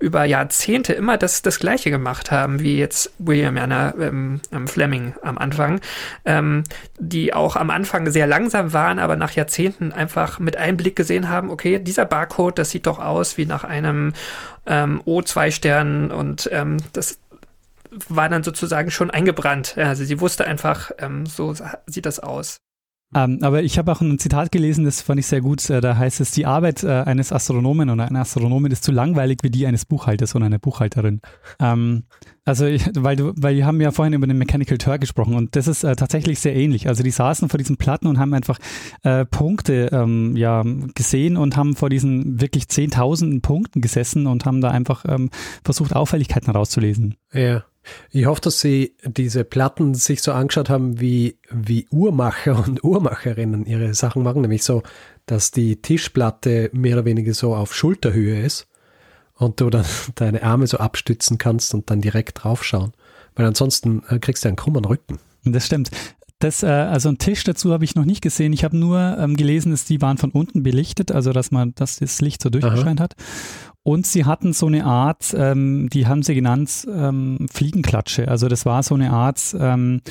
über 0.00 0.26
Jahrzehnte 0.26 0.92
immer 0.92 1.16
das, 1.16 1.40
das 1.40 1.60
Gleiche 1.60 1.90
gemacht 1.90 2.30
haben, 2.30 2.60
wie 2.60 2.76
jetzt 2.76 3.10
William 3.18 3.56
Anna 3.56 3.94
ähm, 3.98 4.42
ähm, 4.52 4.68
Fleming 4.68 5.14
am 5.22 5.38
Anfang, 5.38 5.80
ähm, 6.26 6.64
die 6.98 7.32
auch 7.32 7.56
am 7.56 7.70
Anfang 7.70 8.10
sehr 8.10 8.26
langsam 8.26 8.74
waren, 8.74 8.98
aber 8.98 9.16
nach 9.16 9.32
Jahrzehnten 9.32 9.92
einfach 9.92 10.38
mit 10.40 10.58
einem 10.58 10.76
Blick 10.76 10.94
gesehen 10.94 11.30
haben, 11.30 11.48
okay, 11.48 11.78
dieser 11.78 12.04
Barcode, 12.04 12.58
das 12.58 12.68
sieht 12.68 12.86
doch 12.86 12.98
aus 12.98 13.38
wie 13.38 13.46
nach 13.46 13.64
einem 13.64 14.12
ähm, 14.66 15.00
O2-Stern 15.06 16.10
und 16.10 16.50
ähm, 16.52 16.76
das 16.92 17.18
war 18.08 18.28
dann 18.28 18.42
sozusagen 18.42 18.90
schon 18.90 19.10
eingebrannt. 19.10 19.76
Also 19.76 20.04
sie 20.04 20.20
wusste 20.20 20.46
einfach, 20.46 20.90
ähm, 20.98 21.26
so 21.26 21.54
sieht 21.86 22.06
das 22.06 22.20
aus. 22.20 22.58
Ähm, 23.14 23.38
aber 23.40 23.62
ich 23.62 23.78
habe 23.78 23.90
auch 23.90 24.02
ein 24.02 24.18
Zitat 24.18 24.52
gelesen, 24.52 24.84
das 24.84 25.00
fand 25.00 25.18
ich 25.18 25.26
sehr 25.26 25.40
gut. 25.40 25.68
Äh, 25.70 25.80
da 25.80 25.96
heißt 25.96 26.20
es, 26.20 26.30
die 26.32 26.44
Arbeit 26.44 26.84
äh, 26.84 26.88
eines 26.88 27.32
Astronomen 27.32 27.88
oder 27.88 28.06
einer 28.06 28.20
Astronomin 28.20 28.70
ist 28.70 28.84
zu 28.84 28.92
langweilig 28.92 29.38
wie 29.42 29.50
die 29.50 29.66
eines 29.66 29.86
Buchhalters 29.86 30.34
oder 30.34 30.44
einer 30.44 30.58
Buchhalterin. 30.58 31.22
Ähm, 31.58 32.04
also, 32.44 32.66
ich, 32.66 32.84
weil, 32.94 33.16
du, 33.16 33.32
weil 33.36 33.56
wir 33.56 33.64
haben 33.64 33.80
ja 33.80 33.92
vorhin 33.92 34.12
über 34.12 34.26
den 34.26 34.36
Mechanical 34.36 34.76
Turk 34.76 35.00
gesprochen 35.00 35.34
und 35.34 35.56
das 35.56 35.68
ist 35.68 35.84
äh, 35.84 35.96
tatsächlich 35.96 36.38
sehr 36.40 36.54
ähnlich. 36.54 36.86
Also 36.86 37.02
die 37.02 37.10
saßen 37.10 37.48
vor 37.48 37.56
diesen 37.56 37.78
Platten 37.78 38.06
und 38.08 38.18
haben 38.18 38.34
einfach 38.34 38.58
äh, 39.04 39.24
Punkte 39.24 39.88
ähm, 39.90 40.36
ja, 40.36 40.62
gesehen 40.94 41.38
und 41.38 41.56
haben 41.56 41.76
vor 41.76 41.88
diesen 41.88 42.42
wirklich 42.42 42.68
zehntausenden 42.68 43.40
Punkten 43.40 43.80
gesessen 43.80 44.26
und 44.26 44.44
haben 44.44 44.60
da 44.60 44.70
einfach 44.70 45.06
ähm, 45.08 45.30
versucht, 45.64 45.96
Auffälligkeiten 45.96 46.50
rauszulesen. 46.50 47.16
Ja. 47.32 47.64
Ich 48.10 48.26
hoffe, 48.26 48.40
dass 48.40 48.60
Sie 48.60 48.94
diese 49.04 49.44
Platten 49.44 49.94
sich 49.94 50.22
so 50.22 50.32
angeschaut 50.32 50.68
haben, 50.68 51.00
wie, 51.00 51.38
wie 51.50 51.86
Uhrmacher 51.90 52.64
und 52.66 52.82
Uhrmacherinnen 52.84 53.66
ihre 53.66 53.94
Sachen 53.94 54.22
machen, 54.22 54.42
nämlich 54.42 54.64
so, 54.64 54.82
dass 55.26 55.50
die 55.50 55.80
Tischplatte 55.80 56.70
mehr 56.72 56.96
oder 56.96 57.04
weniger 57.04 57.34
so 57.34 57.54
auf 57.54 57.74
Schulterhöhe 57.74 58.40
ist 58.42 58.66
und 59.34 59.60
du 59.60 59.70
dann 59.70 59.84
deine 60.14 60.42
Arme 60.42 60.66
so 60.66 60.78
abstützen 60.78 61.38
kannst 61.38 61.74
und 61.74 61.90
dann 61.90 62.00
direkt 62.00 62.42
draufschauen. 62.42 62.92
Weil 63.34 63.46
ansonsten 63.46 64.02
äh, 64.08 64.18
kriegst 64.18 64.44
du 64.44 64.48
einen 64.48 64.56
krummen 64.56 64.84
Rücken. 64.84 65.18
Das 65.44 65.66
stimmt. 65.66 65.90
Das, 66.40 66.62
äh, 66.62 66.66
also 66.66 67.08
einen 67.08 67.18
Tisch 67.18 67.42
dazu 67.44 67.72
habe 67.72 67.84
ich 67.84 67.96
noch 67.96 68.04
nicht 68.04 68.20
gesehen. 68.20 68.52
Ich 68.52 68.62
habe 68.62 68.76
nur 68.76 69.16
ähm, 69.18 69.36
gelesen, 69.36 69.72
dass 69.72 69.84
die 69.84 70.00
waren 70.00 70.18
von 70.18 70.30
unten 70.30 70.62
belichtet, 70.62 71.10
also 71.10 71.32
dass 71.32 71.50
man, 71.50 71.74
dass 71.74 71.96
das 71.96 72.20
Licht 72.20 72.42
so 72.42 72.50
durchgescheint 72.50 73.00
hat. 73.00 73.16
Und 73.88 74.06
sie 74.06 74.26
hatten 74.26 74.52
so 74.52 74.66
eine 74.66 74.84
Art, 74.84 75.34
ähm, 75.34 75.88
die 75.90 76.06
haben 76.06 76.22
sie 76.22 76.34
genannt, 76.34 76.86
ähm, 76.94 77.46
Fliegenklatsche. 77.50 78.28
Also 78.28 78.46
das 78.46 78.66
war 78.66 78.82
so 78.82 78.94
eine 78.94 79.10
Art, 79.12 79.56
ähm, 79.58 80.02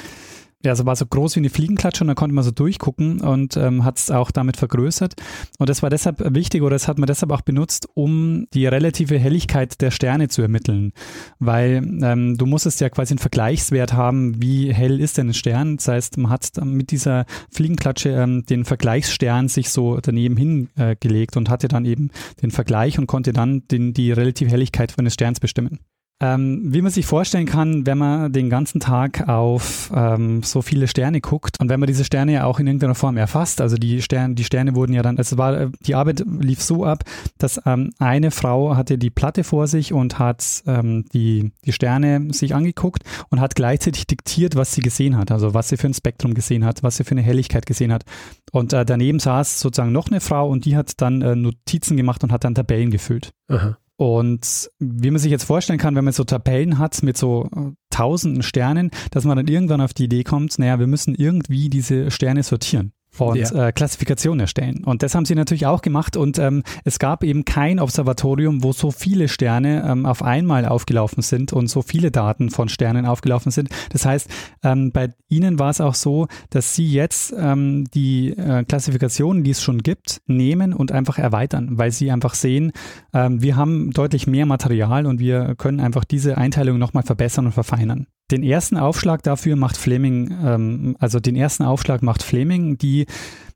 ja, 0.64 0.72
also 0.72 0.88
war 0.88 0.96
so 0.96 1.06
groß 1.06 1.36
wie 1.36 1.42
eine 1.42 1.52
Fliegenklatsche 1.52 2.04
und 2.04 2.08
da 2.08 2.16
konnte 2.16 2.34
man 2.34 2.44
so 2.44 2.50
durchgucken 2.50 3.22
und 3.22 3.56
ähm, 3.58 3.84
hat 3.84 4.00
es 4.00 4.10
auch 4.10 4.32
damit 4.32 4.58
vergrößert. 4.58 5.14
Und 5.60 5.70
das 5.70 5.84
war 5.84 5.92
deshalb 5.92 6.34
wichtig 6.34 6.64
oder 6.64 6.76
das 6.76 6.88
hat 6.88 6.98
man 6.98 7.06
deshalb 7.06 7.32
auch 7.32 7.42
benutzt, 7.42 7.88
um 7.94 8.48
die 8.54 8.66
relative 8.66 9.20
Helligkeit 9.20 9.80
der 9.82 9.92
Sterne 9.92 10.30
zu 10.30 10.42
ermitteln. 10.42 10.94
Weil 11.38 11.84
ähm, 12.02 12.38
du 12.38 12.48
musstest 12.48 12.82
ja 12.82 12.90
quasi 12.90 13.12
einen 13.12 13.20
Vergleichswert 13.20 13.94
haben, 13.94 14.42
wie 14.42 14.74
hell 14.74 15.00
ist 15.00 15.20
denn 15.20 15.30
ein 15.30 15.34
Stern. 15.36 15.78
Das 15.78 15.90
heißt, 15.90 16.18
man 16.18 16.32
hat 16.32 16.50
mit 16.64 16.90
dieser 16.90 17.26
Fliegenklatsche 17.52 18.10
ähm, 18.10 18.44
den 18.46 18.66
Vergleichsstern 18.66 19.50
sich 19.50 19.70
so 19.70 20.00
daneben 20.02 20.38
hingelegt 20.38 21.38
und 21.38 21.50
hatte 21.50 21.68
dann 21.68 21.86
eben 21.86 22.10
den 22.42 22.50
Vergleich 22.50 22.98
und 22.98 23.06
konnte 23.06 23.32
dann 23.32 23.68
den, 23.68 23.94
die 23.94 24.12
relative 24.12 24.50
Helligkeit 24.50 24.98
eines 24.98 25.14
Sterns 25.14 25.40
bestimmen. 25.40 25.80
Ähm, 26.20 26.62
wie 26.74 26.82
man 26.82 26.92
sich 26.92 27.06
vorstellen 27.06 27.46
kann, 27.46 27.86
wenn 27.86 28.00
man 28.00 28.32
den 28.34 28.50
ganzen 28.50 28.80
Tag 28.80 29.30
auf 29.30 29.92
ähm, 29.94 30.42
so 30.42 30.64
viele 30.64 30.88
Sterne 30.88 31.22
guckt 31.22 31.60
und 31.60 31.70
wenn 31.70 31.80
man 31.80 31.86
diese 31.86 32.04
Sterne 32.04 32.34
ja 32.34 32.46
auch 32.46 32.60
in 32.60 32.66
irgendeiner 32.66 32.96
Form 32.96 33.18
erfasst, 33.18 33.62
also 33.62 33.78
die 33.78 34.02
Sterne, 34.02 34.34
die 34.34 34.44
Sterne 34.44 34.74
wurden 34.74 34.94
ja 34.94 35.04
dann, 35.04 35.20
also 35.20 35.38
war, 35.38 35.68
die 35.68 35.94
Arbeit 35.94 36.24
lief 36.28 36.64
so 36.64 36.86
ab, 36.86 37.04
dass 37.38 37.62
ähm, 37.68 37.92
eine 38.00 38.32
Frau 38.32 38.76
hatte 38.76 38.98
die 38.98 39.12
Platte 39.12 39.44
vor 39.44 39.68
sich 39.68 39.94
und 39.94 40.18
hat 40.18 40.64
ähm, 40.66 41.06
die, 41.14 41.52
die 41.66 41.72
Sterne 41.72 42.34
sich 42.34 42.56
angeguckt 42.56 43.04
und 43.30 43.40
hat 43.40 43.54
gleichzeitig 43.54 44.08
diktiert, 44.08 44.56
was 44.56 44.74
sie 44.74 44.82
gesehen 44.82 45.18
hat, 45.18 45.32
also 45.32 45.54
was 45.54 45.70
sie 45.70 45.78
für 45.78 45.88
ein 45.88 45.94
Spektrum 45.94 46.34
gesehen 46.34 46.66
hat, 46.66 46.82
was 46.82 46.98
sie 46.98 47.04
für 47.04 47.12
eine 47.12 47.22
Helligkeit 47.22 47.68
gesehen 47.68 47.94
hat. 47.94 48.06
Und 48.52 48.74
äh, 48.74 48.86
daneben 48.86 49.20
saß 49.20 49.60
sozusagen 49.60 49.92
noch 49.92 50.08
eine 50.08 50.20
Frau 50.20 50.50
und 50.50 50.66
die 50.66 50.76
hat 50.76 51.00
dann 51.00 51.22
äh, 51.22 51.36
Notizen 51.36 51.96
gemacht 51.96 52.24
und 52.24 52.32
hat 52.32 52.44
dann 52.44 52.56
Tabellen 52.56 52.90
gefüllt. 52.90 53.34
Aha. 53.50 53.78
Und 53.98 54.70
wie 54.80 55.10
man 55.10 55.20
sich 55.20 55.32
jetzt 55.32 55.44
vorstellen 55.44 55.80
kann, 55.80 55.96
wenn 55.96 56.06
man 56.06 56.14
so 56.14 56.24
Tabellen 56.24 56.78
hat 56.78 57.02
mit 57.02 57.18
so 57.18 57.50
äh, 57.56 57.72
tausenden 57.90 58.44
Sternen, 58.44 58.92
dass 59.12 59.26
man 59.26 59.38
dann 59.38 59.48
irgendwann 59.48 59.82
auf 59.82 59.94
die 59.94 60.06
Idee 60.06 60.24
kommt, 60.24 60.58
naja, 60.60 60.80
wir 60.80 60.88
müssen 60.88 61.16
irgendwie 61.16 61.70
diese 61.70 62.12
Sterne 62.12 62.44
sortieren 62.44 62.94
und 63.26 63.38
ja. 63.38 63.68
äh, 63.68 63.72
Klassifikation 63.72 64.40
erstellen. 64.40 64.84
Und 64.84 65.04
das 65.04 65.16
haben 65.16 65.26
sie 65.26 65.36
natürlich 65.36 65.66
auch 65.66 65.82
gemacht 65.82 66.18
und 66.18 66.40
ähm, 66.40 66.64
es 66.84 67.00
gab 67.00 67.24
eben 67.24 67.46
kein 67.46 67.80
Observatorium, 67.80 68.64
wo 68.64 68.72
so 68.74 68.92
viele 68.92 69.28
Sterne 69.28 69.86
ähm, 69.88 70.06
auf 70.06 70.24
einmal 70.24 70.66
aufgelaufen 70.66 71.22
sind 71.24 71.54
und 71.54 71.68
so 71.68 71.82
viele 71.82 72.12
Daten 72.12 72.50
von 72.50 72.70
Sternen 72.70 73.06
aufgelaufen 73.06 73.52
sind. 73.52 73.70
Das 73.92 74.06
heißt, 74.06 74.30
ähm, 74.64 74.92
bei 74.92 75.14
ihnen 75.30 75.60
war 75.60 75.70
es 75.70 75.82
auch 75.82 75.96
so, 75.96 76.28
dass 76.50 76.76
sie 76.76 76.92
jetzt 76.92 77.34
ähm, 77.38 77.86
die 77.94 78.30
äh, 78.30 78.64
Klassifikationen, 78.64 79.44
die 79.44 79.52
es 79.52 79.62
schon 79.62 79.84
gibt, 79.84 80.22
nehmen 80.28 80.74
und 80.74 80.92
einfach 80.92 81.18
erweitern, 81.18 81.78
weil 81.78 81.92
sie 81.92 82.12
einfach 82.12 82.34
sehen, 82.34 82.72
ähm, 83.14 83.42
wir 83.42 83.56
haben 83.56 83.92
deutlich 83.92 84.28
mehr 84.28 84.46
Material 84.46 85.06
und 85.06 85.20
wir 85.20 85.56
können 85.56 85.80
einfach 85.80 86.04
diese 86.04 86.38
Einteilung 86.38 86.78
nochmal 86.78 87.04
verbessern 87.04 87.46
und 87.46 87.52
verfeinern. 87.54 88.08
Den 88.30 88.44
ersten 88.44 88.78
Aufschlag 88.78 89.24
dafür 89.24 89.56
macht 89.56 89.78
Fleming, 89.78 90.36
ähm, 90.44 90.98
also 91.00 91.20
den 91.20 91.36
ersten 91.36 91.64
Aufschlag 91.64 92.04
macht 92.04 92.24
Fleming, 92.24 92.78
die 92.78 93.06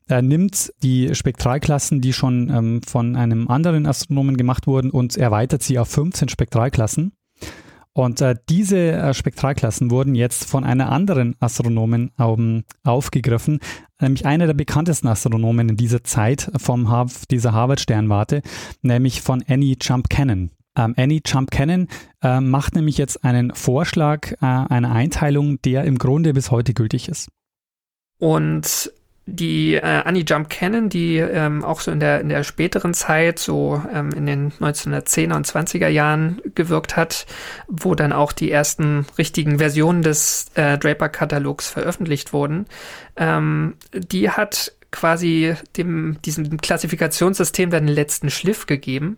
er 0.08 0.22
nimmt 0.22 0.74
die 0.84 1.16
Spektralklassen, 1.16 2.02
die 2.02 2.12
schon 2.12 2.50
ähm, 2.50 2.82
von 2.86 3.16
einem 3.16 3.48
anderen 3.48 3.86
Astronomen 3.86 4.36
gemacht 4.36 4.68
wurden 4.68 4.92
und 4.92 5.16
erweitert 5.16 5.64
sie 5.64 5.80
auf 5.80 5.88
15 5.90 6.28
Spektralklassen. 6.28 7.14
Und 7.94 8.22
äh, 8.22 8.36
diese 8.50 8.92
äh, 8.92 9.14
Spektralklassen 9.14 9.92
wurden 9.92 10.16
jetzt 10.16 10.46
von 10.46 10.64
einer 10.64 10.90
anderen 10.92 11.36
Astronomin 11.40 12.12
ähm, 12.20 12.64
aufgegriffen, 12.84 13.60
nämlich 14.00 14.26
einer 14.26 14.48
der 14.48 14.54
bekanntesten 14.54 15.08
Astronomen 15.08 15.70
in 15.70 15.78
dieser 15.78 16.04
Zeit 16.04 16.50
vom 16.58 17.10
dieser 17.30 17.52
Harvard-Sternwarte, 17.52 18.42
nämlich 18.82 19.22
von 19.22 19.44
Annie 19.48 19.76
Jump 19.82 20.10
Cannon. 20.10 20.52
Ähm, 20.76 20.94
Annie 20.98 21.22
Jump 21.26 21.52
Cannon 21.52 21.88
äh, 22.22 22.40
macht 22.40 22.76
nämlich 22.76 22.98
jetzt 22.98 23.24
einen 23.24 23.54
Vorschlag 23.54 24.32
äh, 24.34 24.46
einer 24.46 24.92
Einteilung, 24.92 25.62
der 25.62 25.84
im 25.84 25.98
Grunde 25.98 26.34
bis 26.34 26.52
heute 26.52 26.74
gültig 26.74 27.10
ist. 27.10 27.30
Und 28.20 28.92
die 29.26 29.76
äh, 29.76 29.82
Annie 29.82 30.24
Jump 30.24 30.50
Cannon, 30.50 30.90
die 30.90 31.18
ähm, 31.18 31.64
auch 31.64 31.80
so 31.80 31.92
in 31.92 32.00
der, 32.00 32.22
in 32.22 32.30
der 32.30 32.44
späteren 32.44 32.94
Zeit, 32.94 33.40
so 33.40 33.82
ähm, 33.94 34.12
in 34.12 34.26
den 34.26 34.52
1910er 34.52 35.36
und 35.36 35.48
20er 35.48 35.88
Jahren 35.88 36.42
gewirkt 36.56 36.98
hat, 36.98 37.26
wo 37.68 37.96
dann 37.96 38.14
auch 38.14 38.32
die 38.32 38.52
ersten 38.52 39.06
richtigen 39.18 39.60
Versionen 39.60 40.02
des 40.02 40.48
äh, 40.56 40.78
Draper-Katalogs 40.78 41.70
veröffentlicht 41.70 42.34
wurden, 42.34 42.66
ähm, 43.16 43.76
die 43.94 44.30
hat 44.30 44.74
quasi 44.92 45.56
dem, 45.78 46.18
diesem 46.24 46.58
Klassifikationssystem 46.58 47.70
dann 47.70 47.88
den 47.88 47.96
letzten 47.96 48.30
Schliff 48.30 48.66
gegeben 48.66 49.18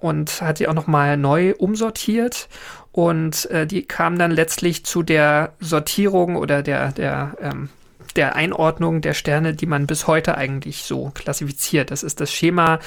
und 0.00 0.42
hat 0.42 0.58
sie 0.58 0.68
auch 0.68 0.74
nochmal 0.74 1.16
neu 1.16 1.54
umsortiert. 1.56 2.48
Und 2.92 3.48
äh, 3.50 3.66
die 3.66 3.84
kam 3.86 4.18
dann 4.18 4.30
letztlich 4.30 4.84
zu 4.84 5.02
der 5.02 5.54
Sortierung 5.60 6.36
oder 6.36 6.62
der, 6.62 6.92
der, 6.92 7.36
ähm, 7.40 7.70
der 8.16 8.36
Einordnung 8.36 9.00
der 9.00 9.14
Sterne, 9.14 9.54
die 9.54 9.66
man 9.66 9.86
bis 9.86 10.06
heute 10.06 10.36
eigentlich 10.36 10.84
so 10.84 11.10
klassifiziert. 11.14 11.90
Das 11.90 12.02
ist 12.02 12.20
das 12.20 12.32
Schema 12.32 12.78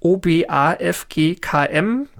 OBAFGKM. 0.00 1.38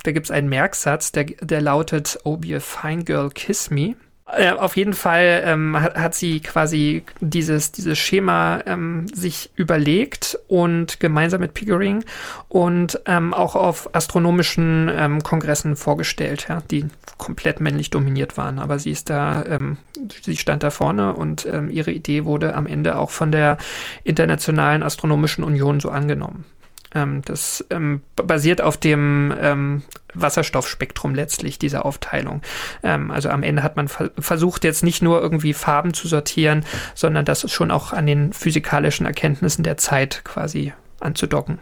Da 0.02 0.12
gibt 0.12 0.26
es 0.26 0.30
einen 0.30 0.48
Merksatz, 0.48 1.12
der, 1.12 1.24
der 1.24 1.60
lautet 1.60 2.18
Oh 2.24 2.36
be 2.36 2.56
a 2.56 2.60
fine 2.60 3.04
girl, 3.04 3.28
kiss 3.30 3.70
me. 3.70 3.96
Äh, 4.26 4.52
auf 4.52 4.76
jeden 4.78 4.94
Fall 4.94 5.42
ähm, 5.44 5.78
hat, 5.78 5.96
hat, 5.96 6.14
sie 6.14 6.40
quasi 6.40 7.04
dieses, 7.20 7.72
dieses 7.72 7.98
Schema 7.98 8.60
ähm, 8.64 9.06
sich 9.08 9.50
überlegt 9.54 10.38
und 10.48 10.98
gemeinsam 10.98 11.42
mit 11.42 11.52
Pickering 11.52 12.04
und 12.48 13.00
ähm, 13.04 13.34
auch 13.34 13.54
auf 13.54 13.94
astronomischen 13.94 14.90
ähm, 14.96 15.22
Kongressen 15.22 15.76
vorgestellt, 15.76 16.46
ja, 16.48 16.62
die 16.70 16.86
komplett 17.18 17.60
männlich 17.60 17.90
dominiert 17.90 18.38
waren. 18.38 18.58
Aber 18.58 18.78
sie 18.78 18.92
ist 18.92 19.10
da, 19.10 19.44
ähm, 19.44 19.76
sie 20.22 20.38
stand 20.38 20.62
da 20.62 20.70
vorne 20.70 21.12
und 21.12 21.44
ähm, 21.44 21.68
ihre 21.68 21.90
Idee 21.90 22.24
wurde 22.24 22.54
am 22.54 22.66
Ende 22.66 22.96
auch 22.96 23.10
von 23.10 23.30
der 23.30 23.58
Internationalen 24.04 24.82
Astronomischen 24.82 25.44
Union 25.44 25.80
so 25.80 25.90
angenommen. 25.90 26.46
Ähm, 26.94 27.22
das 27.24 27.64
ähm, 27.70 28.02
basiert 28.16 28.60
auf 28.60 28.76
dem 28.76 29.34
ähm, 29.40 29.82
Wasserstoffspektrum 30.14 31.14
letztlich, 31.14 31.58
diese 31.58 31.84
Aufteilung. 31.84 32.42
Ähm, 32.82 33.10
also 33.10 33.28
am 33.28 33.42
Ende 33.42 33.62
hat 33.62 33.76
man 33.76 33.88
ver 33.88 34.10
versucht, 34.18 34.64
jetzt 34.64 34.84
nicht 34.84 35.02
nur 35.02 35.20
irgendwie 35.20 35.54
Farben 35.54 35.94
zu 35.94 36.08
sortieren, 36.08 36.64
sondern 36.94 37.24
das 37.24 37.50
schon 37.50 37.70
auch 37.70 37.92
an 37.92 38.06
den 38.06 38.32
physikalischen 38.32 39.06
Erkenntnissen 39.06 39.64
der 39.64 39.76
Zeit 39.76 40.22
quasi 40.24 40.72
anzudocken. 41.00 41.58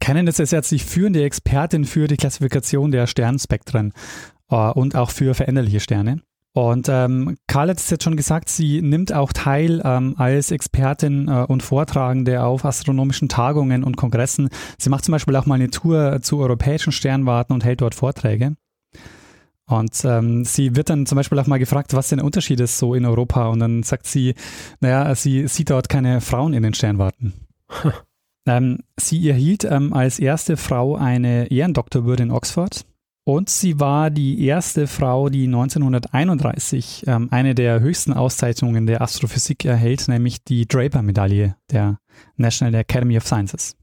Cannon 0.00 0.26
ist 0.26 0.38
jetzt 0.38 0.70
die 0.70 0.78
führende 0.78 1.22
Expertin 1.22 1.84
für 1.84 2.08
die 2.08 2.16
Klassifikation 2.16 2.90
der 2.90 3.06
Sternspektren 3.06 3.92
äh, 4.50 4.56
und 4.56 4.96
auch 4.96 5.10
für 5.10 5.34
veränderliche 5.34 5.80
Sterne. 5.80 6.22
Und 6.52 6.88
ähm, 6.88 7.36
Karl 7.46 7.70
hat 7.70 7.78
es 7.78 7.90
jetzt 7.90 8.02
schon 8.02 8.16
gesagt, 8.16 8.48
sie 8.48 8.82
nimmt 8.82 9.12
auch 9.12 9.32
teil 9.32 9.80
ähm, 9.84 10.14
als 10.18 10.50
Expertin 10.50 11.28
äh, 11.28 11.44
und 11.46 11.62
Vortragende 11.62 12.42
auf 12.42 12.64
astronomischen 12.64 13.28
Tagungen 13.28 13.84
und 13.84 13.96
Kongressen. 13.96 14.48
Sie 14.76 14.90
macht 14.90 15.04
zum 15.04 15.12
Beispiel 15.12 15.36
auch 15.36 15.46
mal 15.46 15.54
eine 15.54 15.70
Tour 15.70 16.20
zu 16.22 16.40
europäischen 16.40 16.90
Sternwarten 16.90 17.52
und 17.52 17.64
hält 17.64 17.82
dort 17.82 17.94
Vorträge. 17.94 18.56
Und 19.66 20.04
ähm, 20.04 20.44
sie 20.44 20.74
wird 20.74 20.90
dann 20.90 21.06
zum 21.06 21.14
Beispiel 21.14 21.38
auch 21.38 21.46
mal 21.46 21.60
gefragt, 21.60 21.94
was 21.94 22.08
denn 22.08 22.18
der 22.18 22.26
Unterschied 22.26 22.58
ist 22.58 22.78
so 22.78 22.94
in 22.94 23.06
Europa. 23.06 23.46
Und 23.46 23.60
dann 23.60 23.84
sagt 23.84 24.08
sie, 24.08 24.34
naja, 24.80 25.14
sie 25.14 25.46
sieht 25.46 25.70
dort 25.70 25.88
keine 25.88 26.20
Frauen 26.20 26.52
in 26.52 26.64
den 26.64 26.74
Sternwarten. 26.74 27.32
ähm, 28.46 28.78
sie 28.98 29.28
erhielt 29.28 29.62
ähm, 29.62 29.92
als 29.92 30.18
erste 30.18 30.56
Frau 30.56 30.96
eine 30.96 31.52
Ehrendoktorwürde 31.52 32.24
in 32.24 32.32
Oxford 32.32 32.84
und 33.30 33.48
sie 33.48 33.78
war 33.78 34.10
die 34.10 34.44
erste 34.44 34.88
Frau, 34.88 35.28
die 35.28 35.44
1931 35.44 37.04
ähm, 37.06 37.28
eine 37.30 37.54
der 37.54 37.78
höchsten 37.78 38.12
Auszeichnungen 38.12 38.88
der 38.88 39.02
Astrophysik 39.02 39.64
erhält, 39.64 40.08
nämlich 40.08 40.42
die 40.42 40.66
Draper-Medaille 40.66 41.54
der 41.70 42.00
National 42.36 42.74
Academy 42.74 43.16
of 43.16 43.24
Sciences. 43.24 43.76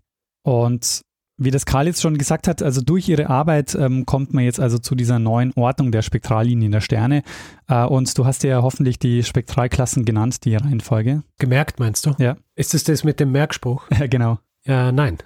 Und 0.44 1.00
wie 1.38 1.50
das 1.50 1.66
Karl 1.66 1.88
jetzt 1.88 2.02
schon 2.02 2.18
gesagt 2.18 2.50
hat, 2.50 2.62
also 2.62 2.82
durch 2.82 3.08
ihre 3.08 3.30
Arbeit 3.30 3.74
ähm, 3.74 4.06
kommt 4.06 4.34
man 4.34 4.44
jetzt 4.44 4.60
also 4.60 4.80
zu 4.80 4.96
dieser 4.96 5.18
neuen 5.18 5.54
Ordnung 5.56 5.94
der 5.94 6.02
Spektrallinien 6.02 6.74
der 6.74 6.82
Sterne. 6.82 7.24
Äh, 7.70 7.86
und 7.86 8.18
du 8.18 8.26
hast 8.26 8.44
ja 8.44 8.62
hoffentlich 8.62 9.00
die 9.00 9.24
Spektralklassen 9.24 10.04
genannt, 10.04 10.44
die 10.44 10.58
Reihenfolge. 10.58 11.24
Gemerkt, 11.40 11.80
meinst 11.80 12.06
du? 12.06 12.16
Ja. 12.18 12.36
Ist 12.56 12.74
es 12.74 12.84
das 12.84 13.06
mit 13.06 13.22
dem 13.22 13.32
Merkspruch? 13.32 13.86
Ja, 13.98 14.08
genau. 14.10 14.40
Ja, 14.66 14.92
nein. 14.92 15.20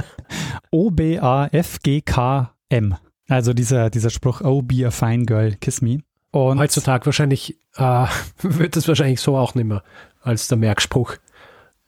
O, 0.70 0.90
B, 0.90 1.18
A, 1.18 1.46
F, 1.48 1.80
G, 1.82 2.00
K, 2.00 2.54
M. 2.70 2.96
Also 3.30 3.52
dieser, 3.52 3.90
dieser 3.90 4.10
Spruch, 4.10 4.40
oh, 4.40 4.60
be 4.60 4.84
a 4.84 4.90
fine 4.90 5.24
girl, 5.24 5.54
kiss 5.54 5.80
me. 5.80 6.00
Und 6.32 6.58
Heutzutage 6.58 7.06
wahrscheinlich 7.06 7.58
äh, 7.76 8.06
wird 8.42 8.76
es 8.76 8.88
wahrscheinlich 8.88 9.20
so 9.20 9.36
auch 9.36 9.54
nicht 9.54 9.66
mehr 9.66 9.82
als 10.20 10.48
der 10.48 10.58
Merkspruch 10.58 11.14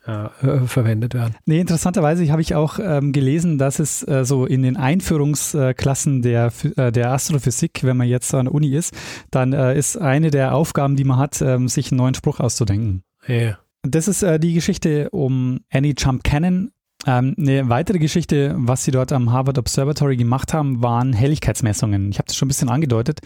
äh, 0.07 0.27
äh 0.27 0.67
verwendet 0.67 1.15
werden. 1.15 1.35
Nee, 1.45 1.61
interessanterweise 1.61 2.31
habe 2.31 2.43
ich 2.43 2.55
auch 2.55 2.79
ähm, 2.79 3.13
gelesen, 3.13 3.59
dass 3.59 3.81
es 3.81 4.07
äh, 4.07 4.25
so 4.25 4.47
in 4.47 4.63
den 4.63 4.77
Einführungsklassen 4.77 6.23
der, 6.23 6.53
äh, 6.77 6.93
der 6.93 7.11
Astrophysik, 7.11 7.83
wenn 7.83 7.97
man 7.97 8.07
jetzt 8.07 8.33
an 8.35 8.47
der 8.47 8.55
Uni 8.55 8.75
ist, 8.75 8.95
dann 9.33 9.53
äh, 9.53 9.77
ist 9.77 9.97
eine 9.97 10.31
der 10.31 10.55
Aufgaben, 10.55 10.95
die 10.95 11.05
man 11.05 11.19
hat, 11.19 11.43
ähm, 11.43 11.67
sich 11.67 11.91
einen 11.91 11.99
neuen 11.99 12.15
Spruch 12.15 12.39
auszudenken. 12.39 13.03
Ja. 13.27 13.59
Das 13.83 14.07
ist 14.07 14.25
die 14.39 14.55
Geschichte 14.55 15.11
um 15.11 15.59
Annie 15.69 15.95
Jump 15.99 16.23
Cannon 16.23 16.71
ähm, 17.07 17.35
eine 17.39 17.69
weitere 17.69 17.99
Geschichte, 17.99 18.55
was 18.57 18.85
sie 18.85 18.91
dort 18.91 19.13
am 19.13 19.33
Harvard 19.33 19.59
Observatory 19.59 20.17
gemacht 20.17 20.55
haben, 20.55 20.83
waren 20.83 21.13
Helligkeitsmessungen. 21.13 22.11
Ich 22.11 22.19
habe 22.19 22.27
das 22.27 22.37
schon 22.37 22.47
ein 22.47 22.49
bisschen 22.49 22.69
angedeutet. 22.69 23.21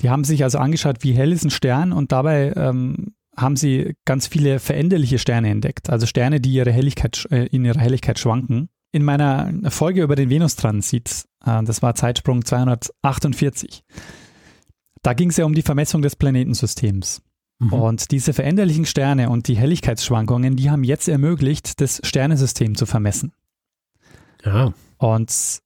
Die 0.00 0.10
haben 0.10 0.24
sich 0.24 0.44
also 0.44 0.58
angeschaut, 0.58 0.98
wie 1.00 1.12
hell 1.12 1.32
ist 1.32 1.44
ein 1.44 1.50
Stern 1.50 1.92
und 1.92 2.12
dabei 2.12 2.52
ähm, 2.56 3.14
haben 3.36 3.56
sie 3.56 3.96
ganz 4.04 4.26
viele 4.26 4.58
veränderliche 4.58 5.18
Sterne 5.18 5.50
entdeckt. 5.50 5.88
Also 5.88 6.06
Sterne, 6.06 6.40
die 6.40 6.52
ihre 6.52 6.72
Helligkeit, 6.72 7.26
äh, 7.30 7.46
in 7.46 7.64
ihrer 7.64 7.80
Helligkeit 7.80 8.18
schwanken. 8.18 8.68
In 8.94 9.04
meiner 9.04 9.50
Folge 9.70 10.02
über 10.02 10.16
den 10.16 10.28
Venustransit, 10.28 11.24
äh, 11.44 11.62
das 11.62 11.80
war 11.80 11.94
Zeitsprung 11.94 12.44
248, 12.44 13.84
da 15.02 15.14
ging 15.14 15.30
es 15.30 15.38
ja 15.38 15.46
um 15.46 15.54
die 15.54 15.62
Vermessung 15.62 16.02
des 16.02 16.14
Planetensystems. 16.14 17.22
Mhm. 17.62 17.72
Und 17.72 18.10
diese 18.10 18.32
veränderlichen 18.32 18.86
Sterne 18.86 19.30
und 19.30 19.46
die 19.46 19.56
Helligkeitsschwankungen, 19.56 20.56
die 20.56 20.70
haben 20.70 20.82
jetzt 20.82 21.08
ermöglicht, 21.08 21.80
das 21.80 22.00
Sternensystem 22.02 22.74
zu 22.74 22.86
vermessen. 22.86 23.32
Ja. 24.44 24.72
Und 24.98 25.60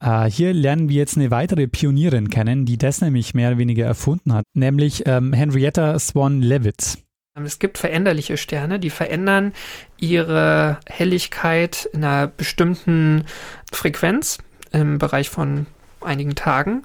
äh, 0.00 0.24
hier 0.28 0.52
lernen 0.52 0.88
wir 0.88 0.96
jetzt 0.96 1.16
eine 1.16 1.30
weitere 1.30 1.68
Pionierin 1.68 2.30
kennen, 2.30 2.66
die 2.66 2.78
das 2.78 3.00
nämlich 3.00 3.34
mehr 3.34 3.50
oder 3.50 3.58
weniger 3.58 3.86
erfunden 3.86 4.32
hat, 4.32 4.44
nämlich 4.54 5.04
ähm, 5.06 5.32
Henrietta 5.32 5.98
Swan 5.98 6.42
Leavitt. 6.42 6.98
Es 7.34 7.58
gibt 7.58 7.78
veränderliche 7.78 8.38
Sterne, 8.38 8.80
die 8.80 8.90
verändern 8.90 9.52
ihre 9.98 10.78
Helligkeit 10.86 11.88
in 11.92 12.02
einer 12.02 12.28
bestimmten 12.28 13.24
Frequenz 13.70 14.38
im 14.72 14.98
Bereich 14.98 15.28
von 15.28 15.66
einigen 16.00 16.34
Tagen. 16.34 16.84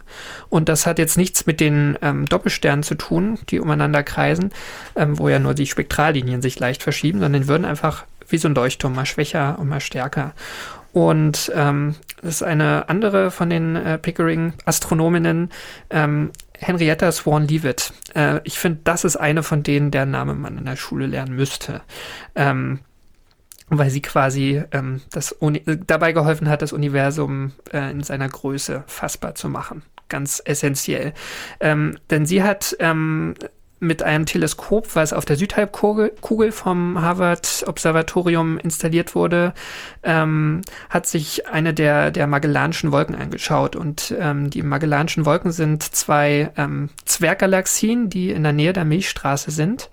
Und 0.50 0.70
das 0.70 0.86
hat 0.86 1.00
jetzt 1.00 1.18
nichts 1.18 1.46
mit 1.46 1.60
den 1.60 1.98
ähm, 2.02 2.26
Doppelsternen 2.26 2.84
zu 2.84 2.96
tun, 2.96 3.40
die 3.50 3.60
umeinander 3.60 4.04
kreisen, 4.04 4.52
ähm, 4.96 5.20
wo 5.20 5.30
ja 5.30 5.40
nur 5.40 5.54
die 5.54 5.68
Spektrallinien 5.68 6.42
sich 6.42 6.60
leicht 6.60 6.84
verschieben, 6.84 7.20
sondern 7.20 7.48
würden 7.48 7.66
einfach 7.66 8.06
wie 8.28 8.38
so 8.38 8.48
ein 8.48 8.56
Leuchtturm 8.56 8.96
mal 8.96 9.06
schwächer 9.06 9.60
und 9.60 9.68
mal 9.68 9.82
stärker. 9.82 10.34
Und 10.94 11.52
ähm, 11.56 11.96
das 12.22 12.36
ist 12.36 12.44
eine 12.44 12.90
andere 12.90 13.32
von 13.32 13.50
den 13.50 13.76
äh, 13.76 13.98
Pickering-Astronominnen, 13.98 15.50
ähm, 15.90 16.32
Henrietta 16.60 17.12
Swan 17.12 17.48
Leavitt. 17.48 17.94
Äh, 18.14 18.42
ich 18.44 18.60
finde, 18.60 18.82
das 18.84 19.04
ist 19.06 19.16
eine 19.16 19.42
von 19.42 19.64
denen, 19.64 19.92
deren 19.92 20.12
Name 20.12 20.36
man 20.36 20.58
in 20.58 20.66
der 20.66 20.76
Schule 20.76 21.08
lernen 21.08 21.36
müsste. 21.36 21.82
Ähm, 22.36 22.80
weil 23.72 23.90
sie 23.90 24.02
quasi 24.02 24.62
ähm, 24.72 25.02
das 25.12 25.32
Uni 25.32 25.64
dabei 25.88 26.12
geholfen 26.12 26.50
hat, 26.50 26.62
das 26.62 26.74
Universum 26.74 27.54
äh, 27.72 27.90
in 27.90 28.04
seiner 28.04 28.28
Größe 28.28 28.84
fassbar 28.86 29.34
zu 29.36 29.48
machen. 29.48 29.82
Ganz 30.10 30.42
essentiell. 30.44 31.14
Ähm, 31.62 31.98
denn 32.10 32.26
sie 32.26 32.44
hat 32.44 32.76
ähm, 32.80 33.34
mit 33.80 34.04
einem 34.04 34.26
Teleskop, 34.26 34.96
was 34.96 35.14
auf 35.14 35.24
der 35.24 35.38
Südhalbkugel 35.38 36.52
vom 36.52 37.02
Harvard 37.02 37.64
Observatorium 37.66 38.58
installiert 38.60 39.16
wurde, 39.16 39.54
ähm, 40.04 40.62
hat 40.90 41.08
sich 41.08 41.48
eine 41.48 41.74
der, 41.74 42.12
der 42.12 42.28
Magellanischen 42.28 42.92
Wolken 42.92 43.16
angeschaut. 43.16 43.78
Und 43.78 44.14
ähm, 44.20 44.50
die 44.50 44.64
Magellanischen 44.64 45.26
Wolken 45.26 45.52
sind 45.54 45.82
zwei 45.82 46.52
ähm, 46.58 46.90
Zwerggalaxien, 47.06 48.10
die 48.10 48.32
in 48.32 48.44
der 48.44 48.54
Nähe 48.54 48.74
der 48.74 48.86
Milchstraße 48.86 49.50
sind 49.50 49.90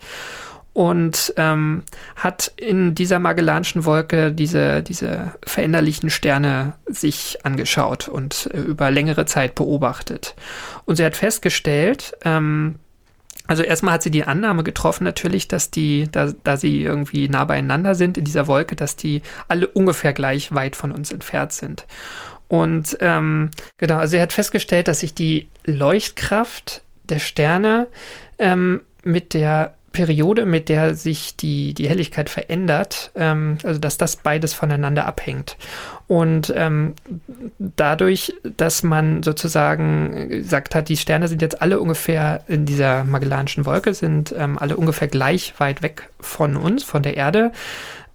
und 0.78 1.34
ähm, 1.36 1.82
hat 2.14 2.52
in 2.56 2.94
dieser 2.94 3.18
Magellanischen 3.18 3.84
Wolke 3.84 4.30
diese, 4.30 4.80
diese 4.80 5.32
veränderlichen 5.44 6.08
Sterne 6.08 6.74
sich 6.86 7.44
angeschaut 7.44 8.06
und 8.06 8.48
äh, 8.54 8.60
über 8.60 8.92
längere 8.92 9.26
Zeit 9.26 9.56
beobachtet. 9.56 10.36
Und 10.84 10.94
sie 10.94 11.04
hat 11.04 11.16
festgestellt, 11.16 12.12
ähm, 12.24 12.76
also 13.48 13.64
erstmal 13.64 13.94
hat 13.94 14.04
sie 14.04 14.12
die 14.12 14.22
Annahme 14.22 14.62
getroffen 14.62 15.02
natürlich, 15.02 15.48
dass 15.48 15.72
die, 15.72 16.06
da, 16.12 16.32
da 16.44 16.56
sie 16.56 16.84
irgendwie 16.84 17.28
nah 17.28 17.44
beieinander 17.44 17.96
sind 17.96 18.16
in 18.16 18.24
dieser 18.24 18.46
Wolke, 18.46 18.76
dass 18.76 18.94
die 18.94 19.22
alle 19.48 19.66
ungefähr 19.66 20.12
gleich 20.12 20.54
weit 20.54 20.76
von 20.76 20.92
uns 20.92 21.10
entfernt 21.10 21.54
sind. 21.54 21.86
Und 22.46 22.96
ähm, 23.00 23.50
genau, 23.78 23.96
also 23.96 24.12
sie 24.12 24.22
hat 24.22 24.32
festgestellt, 24.32 24.86
dass 24.86 25.00
sich 25.00 25.12
die 25.12 25.48
Leuchtkraft 25.64 26.82
der 27.08 27.18
Sterne 27.18 27.88
ähm, 28.38 28.82
mit 29.02 29.34
der 29.34 29.74
Periode, 29.92 30.46
mit 30.46 30.68
der 30.68 30.94
sich 30.94 31.36
die, 31.36 31.74
die 31.74 31.88
Helligkeit 31.88 32.30
verändert, 32.30 33.10
ähm, 33.14 33.58
also 33.64 33.80
dass 33.80 33.98
das 33.98 34.16
beides 34.16 34.52
voneinander 34.52 35.06
abhängt. 35.06 35.56
Und 36.06 36.52
ähm, 36.56 36.94
dadurch, 37.58 38.34
dass 38.56 38.82
man 38.82 39.22
sozusagen 39.22 40.28
gesagt 40.28 40.74
hat, 40.74 40.88
die 40.88 40.96
Sterne 40.96 41.28
sind 41.28 41.42
jetzt 41.42 41.60
alle 41.60 41.80
ungefähr 41.80 42.44
in 42.48 42.64
dieser 42.64 43.04
Magellanischen 43.04 43.66
Wolke, 43.66 43.94
sind 43.94 44.34
ähm, 44.36 44.58
alle 44.58 44.76
ungefähr 44.76 45.08
gleich 45.08 45.54
weit 45.58 45.82
weg 45.82 46.10
von 46.20 46.56
uns, 46.56 46.84
von 46.84 47.02
der 47.02 47.16
Erde. 47.16 47.52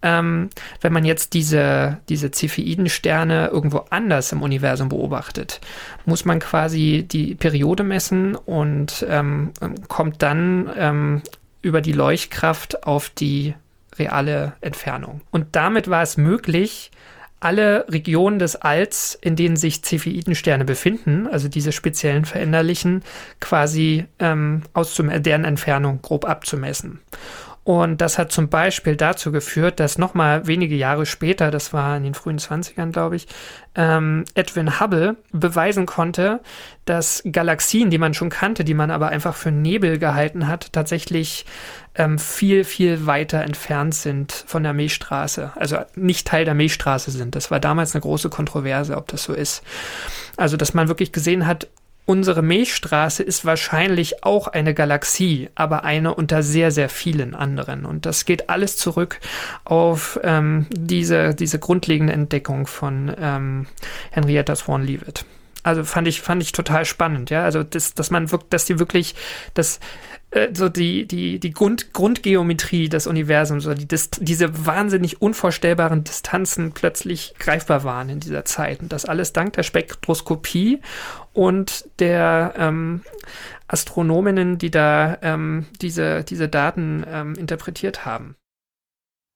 Ähm, 0.04 0.50
wenn 0.82 0.92
man 0.92 1.06
jetzt 1.06 1.34
diese, 1.34 2.00
diese 2.10 2.30
Cepheiden-Sterne 2.30 3.48
irgendwo 3.48 3.86
anders 3.90 4.34
im 4.34 4.42
Universum 4.42 4.90
beobachtet, 4.90 5.62
muss 6.06 6.26
man 6.26 6.40
quasi 6.40 7.06
die 7.10 7.36
Periode 7.36 7.84
messen 7.84 8.36
und 8.36 9.06
ähm, 9.10 9.52
kommt 9.88 10.22
dann 10.22 10.70
ähm, 10.78 11.22
über 11.64 11.82
die 11.82 11.94
Leuchtkraft 11.94 12.84
auf 12.86 13.10
die 13.10 13.56
reale 13.98 14.54
Entfernung. 14.62 15.22
Und 15.32 15.48
damit 15.54 15.90
war 15.90 16.04
es 16.04 16.18
möglich, 16.18 16.92
alle 17.44 17.86
Regionen 17.90 18.40
des 18.40 18.56
Alls, 18.56 19.18
in 19.20 19.36
denen 19.36 19.58
sich 19.58 19.84
Cepheidensterne 19.84 20.64
befinden, 20.64 21.28
also 21.28 21.50
diese 21.50 21.74
speziellen 21.74 22.24
Veränderlichen, 22.24 23.04
quasi 23.42 24.06
ähm, 24.20 24.64
aus 24.74 24.96
deren 24.96 25.44
Entfernung 25.44 26.02
grob 26.02 26.24
abzumessen. 26.26 27.02
Und 27.64 28.02
das 28.02 28.18
hat 28.18 28.32
zum 28.32 28.50
Beispiel 28.50 28.98
dazu 28.98 29.32
geführt, 29.32 29.80
dass 29.80 29.98
nochmal 29.98 30.48
wenige 30.48 30.76
Jahre 30.76 31.06
später, 31.06 31.50
das 31.50 31.72
war 31.72 31.96
in 31.96 32.04
den 32.04 32.14
frühen 32.14 32.38
20ern, 32.38 32.92
glaube 32.92 33.16
ich, 33.16 33.28
ähm, 33.76 34.26
Edwin 34.36 34.82
Hubble 34.82 35.16
beweisen 35.32 35.86
konnte, 35.86 36.42
dass 36.84 37.24
Galaxien, 37.32 37.90
die 37.90 37.98
man 37.98 38.14
schon 38.14 38.30
kannte, 38.30 38.66
die 38.66 38.74
man 38.74 38.92
aber 38.92 39.08
einfach 39.08 39.36
für 39.36 39.52
Nebel 39.52 39.98
gehalten 39.98 40.48
hat, 40.48 40.74
tatsächlich 40.74 41.46
ähm, 41.96 42.20
viel, 42.20 42.66
viel 42.66 43.06
weiter 43.06 43.42
entfernt 43.42 43.96
sind 43.96 44.34
von 44.34 44.64
der 44.64 44.74
Milchstraße. 44.74 45.54
Also 45.56 45.78
nicht 45.96 46.28
Teil 46.28 46.44
der 46.44 46.56
Milchstraße 46.56 47.12
sind. 47.12 47.34
Das 47.34 47.50
war 47.50 47.62
damals 47.62 47.96
eine 47.96 48.02
große 48.02 48.30
Kontroverse, 48.30 48.98
ob 48.98 49.08
das 49.08 49.24
so 49.24 49.34
ist. 49.34 49.64
Also, 50.36 50.58
dass 50.58 50.74
man 50.74 50.90
wirklich 50.90 51.14
gesehen 51.14 51.48
hat, 51.48 51.68
Unsere 52.06 52.42
Milchstraße 52.42 53.24
ist 53.24 53.46
wahrscheinlich 53.46 54.26
auch 54.26 54.48
eine 54.48 54.74
Galaxie, 54.74 55.50
aber 55.56 55.86
eine 55.86 56.14
unter 56.14 56.44
sehr, 56.44 56.70
sehr 56.72 56.90
vielen 56.90 57.34
anderen. 57.34 57.86
Und 57.86 58.06
das 58.06 58.26
geht 58.26 58.50
alles 58.50 58.76
zurück 58.76 59.22
auf 59.64 60.20
ähm, 60.22 60.68
diese, 60.70 61.34
diese 61.34 61.60
grundlegende 61.60 62.12
Entdeckung 62.12 62.68
von 62.68 63.14
ähm, 63.18 63.68
Henrietta 64.12 64.56
Swan 64.56 64.84
Leavitt. 64.84 65.26
Also 65.64 65.86
fand 65.86 66.10
ich, 66.10 66.22
fand 66.22 66.44
ich 66.44 66.52
total 66.52 66.84
spannend, 66.84 67.30
ja. 67.30 67.46
Also, 67.46 67.64
das, 67.64 67.94
dass 67.94 68.12
man 68.12 68.32
wirkt, 68.32 68.52
dass 68.52 68.66
die 68.66 68.80
wirklich, 68.80 69.16
das, 69.54 69.80
äh, 70.34 70.50
so 70.54 70.70
die, 70.70 71.08
die, 71.08 71.40
die 71.40 71.52
Grund, 71.52 71.94
Grundgeometrie 71.94 72.90
des 72.90 73.08
Universums, 73.08 73.64
so 73.64 73.74
die, 73.74 73.88
Dist 73.88 74.20
diese 74.22 74.66
wahnsinnig 74.66 75.22
unvorstellbaren 75.22 76.04
Distanzen 76.04 76.72
plötzlich 76.72 77.36
greifbar 77.38 77.84
waren 77.84 78.10
in 78.10 78.20
dieser 78.20 78.44
Zeit. 78.46 78.82
Und 78.82 78.92
das 78.92 79.06
alles 79.06 79.34
dank 79.34 79.54
der 79.54 79.64
Spektroskopie 79.64 80.82
und 81.34 81.86
der 82.00 82.54
ähm, 82.58 83.02
Astronominnen, 83.68 84.58
die 84.58 84.72
da 84.72 85.18
ähm, 85.22 85.66
diese, 85.82 86.24
diese 86.24 86.50
Daten 86.50 87.06
ähm, 87.08 87.36
interpretiert 87.36 88.06
haben. 88.06 88.36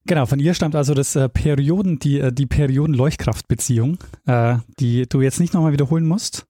Genau, 0.06 0.26
von 0.26 0.40
ihr 0.40 0.54
stammt 0.54 0.76
also 0.76 0.94
das 0.94 1.16
äh, 1.16 1.28
Perioden, 1.28 2.00
die, 2.00 2.20
äh, 2.20 2.32
die 2.32 2.46
Perioden-Leuchtkraft-Beziehung, 2.46 3.98
äh, 4.26 4.58
die 4.80 5.08
du 5.08 5.22
jetzt 5.22 5.40
nicht 5.40 5.54
nochmal 5.54 5.74
wiederholen 5.74 6.06
musst. 6.06 6.48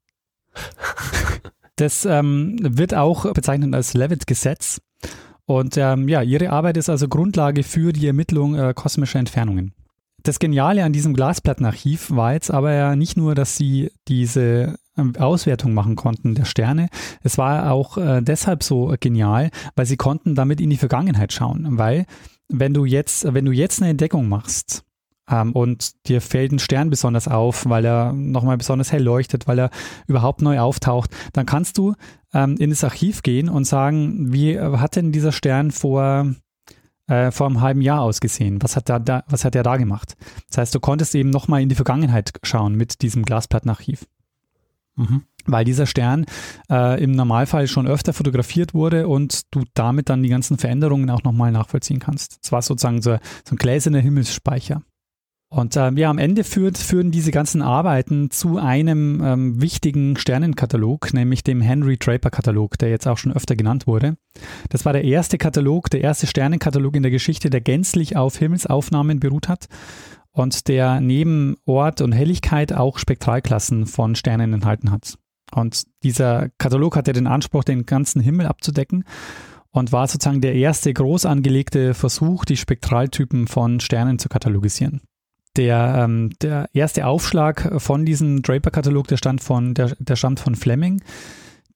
Das 1.78 2.06
ähm, 2.06 2.58
wird 2.60 2.94
auch 2.94 3.32
bezeichnet 3.34 3.74
als 3.74 3.94
Levitt-Gesetz. 3.94 4.82
Und 5.46 5.78
ähm, 5.78 6.10
ja, 6.10 6.22
ihre 6.22 6.50
Arbeit 6.50 6.76
ist 6.76 6.90
also 6.90 7.08
Grundlage 7.08 7.64
für 7.64 7.94
die 7.94 8.06
Ermittlung 8.06 8.56
äh, 8.56 8.74
kosmischer 8.76 9.20
Entfernungen. 9.20 9.74
Das 10.24 10.40
Geniale 10.40 10.84
an 10.84 10.92
diesem 10.92 11.14
Glasplattenarchiv 11.14 12.12
war 12.12 12.34
jetzt 12.34 12.52
aber 12.52 12.74
ja 12.74 12.96
nicht 12.96 13.16
nur, 13.16 13.34
dass 13.34 13.56
sie 13.56 13.92
diese 14.10 14.76
ähm, 14.98 15.16
Auswertung 15.18 15.74
machen 15.74 15.96
konnten 15.96 16.36
der 16.36 16.46
Sterne. 16.46 16.90
Es 17.24 17.38
war 17.38 17.72
auch 17.72 17.98
äh, 17.98 18.22
deshalb 18.22 18.64
so 18.64 18.94
genial, 19.00 19.52
weil 19.76 19.86
sie 19.86 19.96
konnten 19.96 20.36
damit 20.36 20.60
in 20.60 20.70
die 20.70 20.78
Vergangenheit 20.78 21.32
schauen. 21.32 21.78
Weil 21.78 22.06
wenn 22.50 22.74
du 22.74 22.86
jetzt, 22.86 23.34
wenn 23.34 23.46
du 23.46 23.52
jetzt 23.52 23.82
eine 23.82 23.92
Entdeckung 23.92 24.28
machst 24.28 24.84
ähm, 25.30 25.52
und 25.54 26.08
dir 26.08 26.22
fällt 26.22 26.52
ein 26.52 26.60
Stern 26.60 26.90
besonders 26.90 27.28
auf, 27.28 27.68
weil 27.68 27.86
er 27.86 28.14
nochmal 28.14 28.58
besonders 28.58 28.92
hell 28.92 29.04
leuchtet, 29.04 29.48
weil 29.48 29.60
er 29.60 29.70
überhaupt 30.08 30.42
neu 30.42 30.60
auftaucht, 30.60 31.12
dann 31.34 31.46
kannst 31.46 31.78
du 31.78 31.94
ähm, 32.34 32.56
in 32.58 32.70
das 32.70 32.84
Archiv 32.84 33.24
gehen 33.24 33.50
und 33.50 33.66
sagen, 33.66 34.32
wie 34.32 34.60
hat 34.60 34.96
denn 34.96 35.12
dieser 35.12 35.32
Stern 35.32 35.72
vor 35.72 36.34
äh, 37.08 37.32
vor 37.32 37.48
einem 37.48 37.62
halben 37.62 37.82
Jahr 37.82 38.02
ausgesehen? 38.02 38.62
Was 38.62 38.76
hat, 38.76 38.90
da, 38.90 39.00
da, 39.00 39.24
was 39.28 39.46
hat 39.46 39.56
er 39.56 39.64
da 39.64 39.78
gemacht? 39.78 40.16
Das 40.50 40.58
heißt, 40.58 40.76
du 40.76 40.80
konntest 40.80 41.16
eben 41.16 41.30
nochmal 41.30 41.62
in 41.62 41.70
die 41.70 41.76
Vergangenheit 41.76 42.34
schauen 42.44 42.76
mit 42.76 43.02
diesem 43.02 43.24
Glasplattenarchiv. 43.24 44.06
Mhm. 44.96 45.24
Weil 45.46 45.64
dieser 45.64 45.86
Stern 45.86 46.26
äh, 46.70 47.02
im 47.02 47.12
Normalfall 47.14 47.68
schon 47.68 47.88
öfter 47.88 48.12
fotografiert 48.12 48.74
wurde 48.74 49.08
und 49.08 49.54
du 49.56 49.64
damit 49.74 50.10
dann 50.10 50.24
die 50.24 50.30
ganzen 50.30 50.58
Veränderungen 50.58 51.10
auch 51.10 51.24
nochmal 51.24 51.52
nachvollziehen 51.52 52.00
kannst. 52.00 52.40
Es 52.44 52.52
war 52.52 52.62
sozusagen 52.62 53.02
so, 53.02 53.18
so 53.46 53.56
ein 53.56 53.58
gläserner 53.58 54.00
Himmelsspeicher. 54.00 54.82
Und 55.50 55.78
ähm, 55.78 55.96
ja, 55.96 56.10
am 56.10 56.18
Ende 56.18 56.44
führt, 56.44 56.78
führen 56.78 57.10
diese 57.10 57.32
ganzen 57.32 57.62
Arbeiten 57.62 58.30
zu 58.32 58.58
einem 58.58 59.22
ähm, 59.24 59.62
wichtigen 59.62 60.18
Sternenkatalog, 60.18 61.14
nämlich 61.14 61.42
dem 61.42 61.62
Henry 61.62 61.98
Draper 61.98 62.30
Katalog, 62.30 62.78
der 62.78 62.90
jetzt 62.90 63.08
auch 63.08 63.18
schon 63.18 63.32
öfter 63.32 63.56
genannt 63.56 63.88
wurde. 63.88 64.18
Das 64.70 64.84
war 64.84 64.92
der 64.92 65.06
erste 65.06 65.38
Katalog, 65.38 65.90
der 65.90 66.02
erste 66.02 66.28
Sternenkatalog 66.28 66.98
in 66.98 67.04
der 67.04 67.12
Geschichte, 67.12 67.50
der 67.50 67.62
gänzlich 67.62 68.18
auf 68.18 68.38
Himmelsaufnahmen 68.38 69.22
beruht 69.22 69.48
hat 69.48 69.68
und 70.34 70.68
der 70.68 71.00
neben 71.00 71.56
Ort 71.66 72.02
und 72.02 72.12
Helligkeit 72.12 72.74
auch 72.74 72.98
Spektralklassen 72.98 73.86
von 73.86 74.16
Sternen 74.16 74.52
enthalten 74.52 74.92
hat. 74.92 75.18
Und 75.54 75.84
dieser 76.04 76.50
Katalog 76.58 76.98
hatte 76.98 77.14
den 77.14 77.26
Anspruch, 77.26 77.64
den 77.64 77.86
ganzen 77.86 78.22
Himmel 78.22 78.48
abzudecken 78.48 79.06
und 79.72 79.94
war 79.94 80.08
sozusagen 80.08 80.42
der 80.42 80.56
erste 80.56 80.94
groß 80.94 81.26
angelegte 81.26 81.94
Versuch, 81.94 82.44
die 82.44 82.58
Spektraltypen 82.58 83.48
von 83.48 83.80
Sternen 83.80 84.20
zu 84.20 84.28
katalogisieren. 84.28 85.02
Der, 85.58 86.04
ähm, 86.04 86.30
der 86.42 86.70
erste 86.74 87.06
Aufschlag 87.06 87.82
von 87.82 88.06
diesem 88.06 88.42
Draper-Katalog, 88.42 89.08
der, 89.08 89.18
der, 89.18 89.96
der 90.00 90.16
stammt 90.16 90.40
von 90.40 90.56
Fleming. 90.56 91.02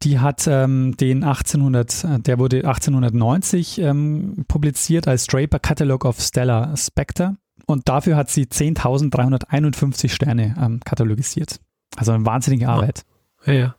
Die 0.03 0.19
hat 0.19 0.47
ähm, 0.47 0.95
den 0.97 1.23
1800, 1.23 2.25
der 2.25 2.39
wurde 2.39 2.57
1890 2.57 3.79
ähm, 3.79 4.45
publiziert 4.47 5.07
als 5.07 5.27
Draper 5.27 5.59
Catalog 5.59 6.05
of 6.05 6.19
Stellar 6.19 6.75
Spectre. 6.77 7.35
Und 7.67 7.87
dafür 7.87 8.15
hat 8.15 8.29
sie 8.29 8.45
10.351 8.45 10.09
Sterne 10.09 10.55
ähm, 10.59 10.79
katalogisiert. 10.83 11.59
Also 11.95 12.13
eine 12.13 12.25
wahnsinnige 12.25 12.69
Arbeit. 12.69 13.03
Ja, 13.45 13.53
ja. 13.53 13.75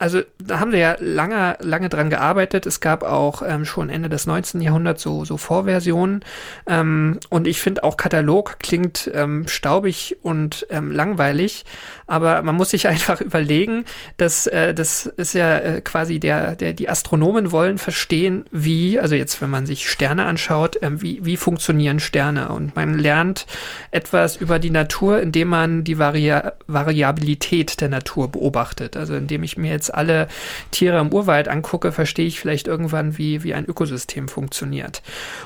Also 0.00 0.22
da 0.38 0.60
haben 0.60 0.70
wir 0.70 0.78
ja 0.78 0.96
lange, 1.00 1.56
lange 1.60 1.88
dran 1.88 2.08
gearbeitet. 2.08 2.66
Es 2.66 2.80
gab 2.80 3.02
auch 3.02 3.42
ähm, 3.44 3.64
schon 3.64 3.90
Ende 3.90 4.08
des 4.08 4.26
19. 4.26 4.60
Jahrhunderts 4.60 5.02
so, 5.02 5.24
so 5.24 5.36
Vorversionen. 5.36 6.24
Ähm, 6.68 7.18
und 7.30 7.48
ich 7.48 7.60
finde 7.60 7.82
auch 7.82 7.96
Katalog 7.96 8.60
klingt 8.60 9.10
ähm, 9.12 9.48
staubig 9.48 10.16
und 10.22 10.66
ähm, 10.70 10.92
langweilig. 10.92 11.64
Aber 12.08 12.42
man 12.42 12.56
muss 12.56 12.70
sich 12.70 12.88
einfach 12.88 13.20
überlegen, 13.20 13.84
dass 14.16 14.48
äh, 14.48 14.74
das 14.74 15.06
ist 15.06 15.34
ja 15.34 15.58
äh, 15.58 15.80
quasi 15.80 16.18
der, 16.18 16.56
der, 16.56 16.72
die 16.72 16.88
Astronomen 16.88 17.52
wollen 17.52 17.78
verstehen, 17.78 18.44
wie, 18.50 18.98
also 18.98 19.14
jetzt, 19.14 19.40
wenn 19.40 19.50
man 19.50 19.66
sich 19.66 19.88
Sterne 19.88 20.24
anschaut, 20.24 20.82
äh, 20.82 21.00
wie, 21.00 21.24
wie 21.24 21.36
funktionieren 21.36 22.00
Sterne. 22.00 22.48
Und 22.48 22.74
man 22.74 22.98
lernt 22.98 23.46
etwas 23.92 24.36
über 24.36 24.58
die 24.58 24.70
Natur, 24.70 25.20
indem 25.20 25.48
man 25.48 25.84
die 25.84 25.98
Varia 25.98 26.54
Variabilität 26.66 27.80
der 27.80 27.88
Natur 27.88 28.28
beobachtet. 28.28 28.96
Also 28.96 29.14
indem 29.14 29.42
ich 29.42 29.56
mir 29.56 29.70
jetzt 29.70 29.92
alle 29.92 30.28
Tiere 30.70 30.98
im 30.98 31.12
Urwald 31.12 31.48
angucke, 31.48 31.92
verstehe 31.92 32.26
ich 32.26 32.40
vielleicht 32.40 32.66
irgendwann, 32.66 33.18
wie, 33.18 33.42
wie 33.42 33.54
ein 33.54 33.66
Ökosystem 33.66 34.28
funktioniert. 34.28 35.02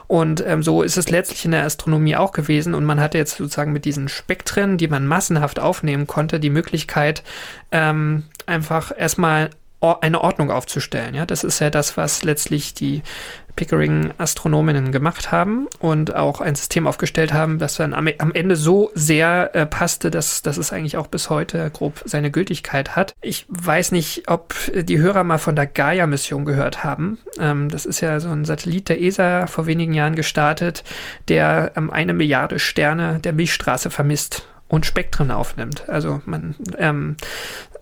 Und 0.06 0.44
ähm, 0.46 0.62
so 0.62 0.82
ist 0.82 0.96
es 0.96 1.10
letztlich 1.10 1.44
in 1.44 1.50
der 1.50 1.64
Astronomie 1.64 2.16
auch 2.16 2.32
gewesen. 2.32 2.74
Und 2.74 2.84
man 2.84 3.00
hatte 3.00 3.18
jetzt 3.18 3.36
sozusagen 3.36 3.72
mit 3.72 3.84
diesen 3.84 4.08
Spektren, 4.08 4.78
die 4.78 4.88
man 4.88 5.06
massenhaft 5.06 5.58
aufnehmen 5.58 6.06
konnte, 6.06 6.38
die 6.38 6.51
Möglichkeit, 6.52 7.22
ähm, 7.70 8.24
einfach 8.46 8.92
erstmal 8.96 9.50
eine 10.00 10.20
Ordnung 10.20 10.50
aufzustellen. 10.50 11.14
Ja, 11.14 11.26
das 11.26 11.42
ist 11.42 11.58
ja 11.58 11.68
das, 11.68 11.96
was 11.96 12.22
letztlich 12.22 12.72
die 12.72 13.02
Pickering-Astronominnen 13.56 14.92
gemacht 14.92 15.30
haben 15.30 15.66
und 15.78 16.14
auch 16.14 16.40
ein 16.40 16.54
System 16.54 16.86
aufgestellt 16.86 17.32
haben, 17.32 17.58
das 17.58 17.76
dann 17.76 17.92
am, 17.92 18.08
am 18.18 18.32
Ende 18.32 18.56
so 18.56 18.90
sehr 18.94 19.54
äh, 19.54 19.66
passte, 19.66 20.10
dass, 20.10 20.40
dass 20.42 20.56
es 20.56 20.72
eigentlich 20.72 20.96
auch 20.96 21.08
bis 21.08 21.28
heute 21.28 21.68
grob 21.70 22.02
seine 22.04 22.30
Gültigkeit 22.30 22.96
hat. 22.96 23.14
Ich 23.20 23.44
weiß 23.48 23.92
nicht, 23.92 24.28
ob 24.28 24.54
die 24.74 24.98
Hörer 24.98 25.24
mal 25.24 25.38
von 25.38 25.56
der 25.56 25.66
Gaia-Mission 25.66 26.44
gehört 26.44 26.84
haben. 26.84 27.18
Ähm, 27.38 27.68
das 27.68 27.84
ist 27.84 28.00
ja 28.00 28.20
so 28.20 28.30
ein 28.30 28.44
Satellit 28.44 28.88
der 28.88 29.02
ESA 29.02 29.46
vor 29.46 29.66
wenigen 29.66 29.92
Jahren 29.92 30.14
gestartet, 30.14 30.84
der 31.28 31.72
ähm, 31.76 31.90
eine 31.90 32.14
Milliarde 32.14 32.58
Sterne 32.58 33.18
der 33.18 33.32
Milchstraße 33.32 33.90
vermisst 33.90 34.46
und 34.72 34.86
Spektren 34.86 35.30
aufnimmt. 35.30 35.86
Also 35.90 36.22
man 36.24 36.54
ähm, 36.78 37.16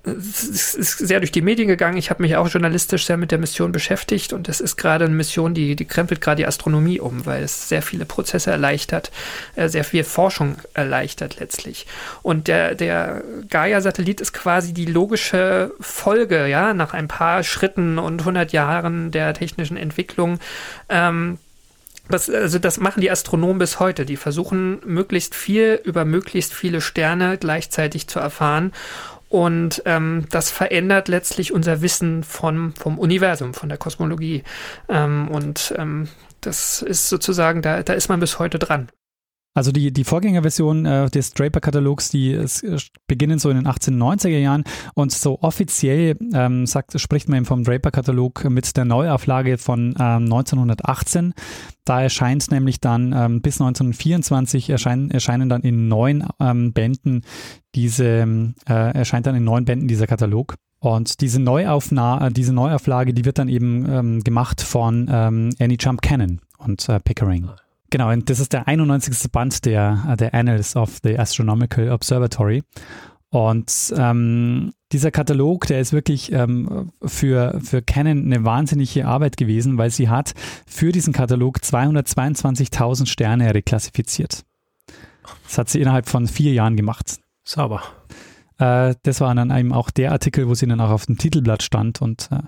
es 0.03 0.75
ist 0.75 0.99
sehr 0.99 1.21
durch 1.21 1.31
die 1.31 1.41
Medien 1.41 1.69
gegangen. 1.69 1.97
Ich 1.99 2.11
habe 2.11 2.21
mich 2.21 2.35
auch 2.35 2.49
journalistisch 2.49 3.07
sehr 3.07 3.17
mit 3.17 3.31
der 3.31 3.39
Mission 3.39 3.71
beschäftigt 3.71 4.33
und 4.33 4.49
es 4.49 4.61
ist 4.61 4.77
gerade 4.77 5.05
eine 5.05 5.15
Mission, 5.15 5.55
die, 5.55 5.77
die 5.77 5.85
krempelt 5.85 6.21
gerade 6.21 6.39
die 6.39 6.47
Astronomie 6.47 6.99
um, 6.99 7.27
weil 7.27 7.45
es 7.45 7.69
sehr 7.69 7.83
viele 7.83 8.07
Prozesse 8.07 8.51
erleichtert, 8.51 9.13
äh, 9.55 9.69
sehr 9.69 9.85
viel 9.85 10.03
Forschung 10.03 10.57
erleichtert 10.75 11.39
letztlich. 11.39 11.87
Und 12.23 12.49
der, 12.49 12.75
der 12.75 13.23
Gaia-Satellit 13.49 14.21
ist 14.21 14.33
quasi 14.33 14.75
die 14.75 14.87
logische 14.87 15.73
Folge, 15.79 16.49
ja, 16.49 16.75
nach 16.75 16.93
ein 16.93 17.07
paar 17.07 17.45
Schritten 17.45 18.01
und 18.01 18.23
100 18.23 18.53
Jahren 18.53 19.13
der 19.13 19.33
technischen 19.35 19.77
Entwicklung. 19.77 20.41
Ähm, 20.89 21.39
das, 22.11 22.29
also 22.29 22.59
das 22.59 22.79
machen 22.79 23.01
die 23.01 23.11
Astronomen 23.11 23.59
bis 23.59 23.81
heute. 23.81 24.05
Die 24.05 24.17
versuchen 24.17 24.81
möglichst 24.85 25.35
viel 25.35 25.81
über 25.85 26.05
möglichst 26.05 26.55
viele 26.55 26.81
Sterne 26.81 27.39
gleichzeitig 27.39 28.09
zu 28.09 28.19
erfahren 28.21 28.73
und 29.31 29.83
ähm, 29.85 30.27
das 30.31 30.51
verändert 30.51 31.07
letztlich 31.07 31.53
unser 31.53 31.83
Wissen 31.83 32.25
von, 32.25 32.75
vom 32.75 32.99
Universum, 32.99 33.55
von 33.55 33.69
der 33.69 33.79
Kosmologie. 33.79 34.43
Ähm, 34.89 35.29
und 35.29 35.73
ähm, 35.79 36.09
das 36.41 36.83
ist 36.83 37.09
sozusagen, 37.09 37.63
da, 37.63 37.85
da 37.85 37.93
ist 37.93 38.09
man 38.09 38.19
bis 38.19 38.41
heute 38.41 38.59
dran. 38.59 38.89
Also 39.53 39.73
die, 39.73 39.93
die 39.93 40.05
Vorgängerversion 40.05 40.87
äh, 40.87 41.11
des 41.11 41.33
Draper-Katalogs, 41.33 42.11
die 42.11 42.31
ist, 42.31 42.63
äh, 42.63 42.77
beginnen 43.09 43.41
so 43.41 43.51
in 43.51 43.57
den 43.57 43.67
1890er 43.67 44.39
Jahren 44.39 44.65
und 44.95 45.11
so 45.11 45.41
offiziell 45.43 46.17
ähm, 46.33 46.67
sagt, 46.67 46.99
spricht 47.01 47.29
man 47.29 47.39
eben 47.39 47.47
vom 47.47 47.65
Draper-Katalog 47.65 48.49
mit 48.49 48.77
der 48.77 48.85
Neuauflage 48.85 49.59
von 49.59 49.95
ähm, 49.99 50.25
1918. 50.25 51.35
Da 51.85 52.01
erscheint 52.01 52.51
nämlich 52.53 52.81
dann 52.81 53.13
ähm, 53.13 53.43
bis 53.43 53.61
1924 53.61 54.71
erscheinen, 54.71 55.11
erscheinen 55.11 55.49
dann 55.49 55.63
in 55.63 55.89
neun 55.89 56.29
ähm, 56.39 56.73
Bänden 56.73 57.23
diese, 57.75 58.53
äh, 58.69 58.73
erscheint 58.95 59.27
dann 59.27 59.35
in 59.35 59.45
neun 59.45 59.65
Bänden 59.65 59.89
dieser 59.89 60.07
Katalog. 60.07 60.55
Und 60.79 61.21
diese 61.21 61.41
Neuaufnahme, 61.41 62.29
äh, 62.29 62.31
diese 62.31 62.53
Neuauflage, 62.53 63.13
die 63.13 63.25
wird 63.25 63.39
dann 63.39 63.49
eben 63.49 63.87
ähm, 63.91 64.25
gemacht 64.25 64.61
von 64.61 65.09
ähm, 65.11 65.51
Annie 65.59 65.77
Jump 65.79 66.03
Cannon 66.03 66.41
und 66.59 66.89
äh, 66.89 67.01
Pickering. 67.01 67.51
Genau, 67.91 68.11
und 68.11 68.31
das 68.31 68.39
ist 68.39 68.53
der 68.53 68.69
91. 68.69 69.31
Band 69.33 69.65
der, 69.65 70.17
der 70.17 70.33
Annals 70.33 70.77
of 70.77 70.99
the 71.03 71.19
Astronomical 71.19 71.91
Observatory. 71.91 72.63
Und 73.31 73.95
ähm, 73.97 74.73
dieser 74.91 75.13
Katalog, 75.13 75.67
der 75.67 75.81
ist 75.81 75.93
wirklich 75.93 76.33
ähm, 76.33 76.91
für, 77.03 77.61
für 77.63 77.81
Canon 77.81 78.25
eine 78.25 78.45
wahnsinnige 78.45 79.07
Arbeit 79.07 79.37
gewesen, 79.37 79.79
weil 79.79 79.91
sie 79.91 80.09
hat 80.09 80.35
für 80.67 80.91
diesen 80.91 81.13
Katalog 81.13 81.59
222.000 81.59 83.07
Sterne 83.07 83.55
reklassifiziert. 83.55 84.45
Das 85.45 85.59
hat 85.59 85.69
sie 85.69 85.81
innerhalb 85.81 86.09
von 86.09 86.27
vier 86.27 86.53
Jahren 86.53 86.77
gemacht. 86.77 87.19
Sauber. 87.45 87.83
Äh, 88.59 88.95
das 89.05 89.21
war 89.21 89.33
dann 89.35 89.57
eben 89.57 89.73
auch 89.73 89.91
der 89.91 90.11
Artikel, 90.11 90.49
wo 90.49 90.55
sie 90.55 90.67
dann 90.67 90.81
auch 90.81 90.91
auf 90.91 91.07
dem 91.07 91.19
Titelblatt 91.19 91.63
stand 91.63 92.03
und 92.03 92.29
äh, 92.33 92.41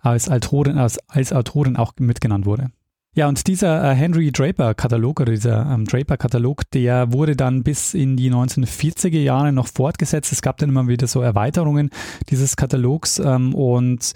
als, 0.00 0.30
Autorin, 0.30 0.78
als, 0.78 0.98
als 1.08 1.32
Autorin 1.32 1.76
auch 1.76 1.92
mitgenannt 1.98 2.46
wurde. 2.46 2.70
Ja, 3.14 3.26
und 3.26 3.46
dieser 3.46 3.90
äh, 3.90 3.94
Henry 3.94 4.30
Draper-Katalog 4.30 5.20
oder 5.20 5.32
dieser 5.32 5.66
ähm, 5.66 5.86
Draper-Katalog, 5.86 6.70
der 6.70 7.12
wurde 7.12 7.34
dann 7.34 7.62
bis 7.62 7.94
in 7.94 8.16
die 8.16 8.30
1940er 8.30 9.18
Jahre 9.18 9.52
noch 9.52 9.66
fortgesetzt. 9.66 10.30
Es 10.30 10.42
gab 10.42 10.58
dann 10.58 10.68
immer 10.68 10.86
wieder 10.86 11.06
so 11.06 11.20
Erweiterungen 11.20 11.90
dieses 12.30 12.56
Katalogs 12.56 13.18
ähm, 13.18 13.54
und 13.54 14.12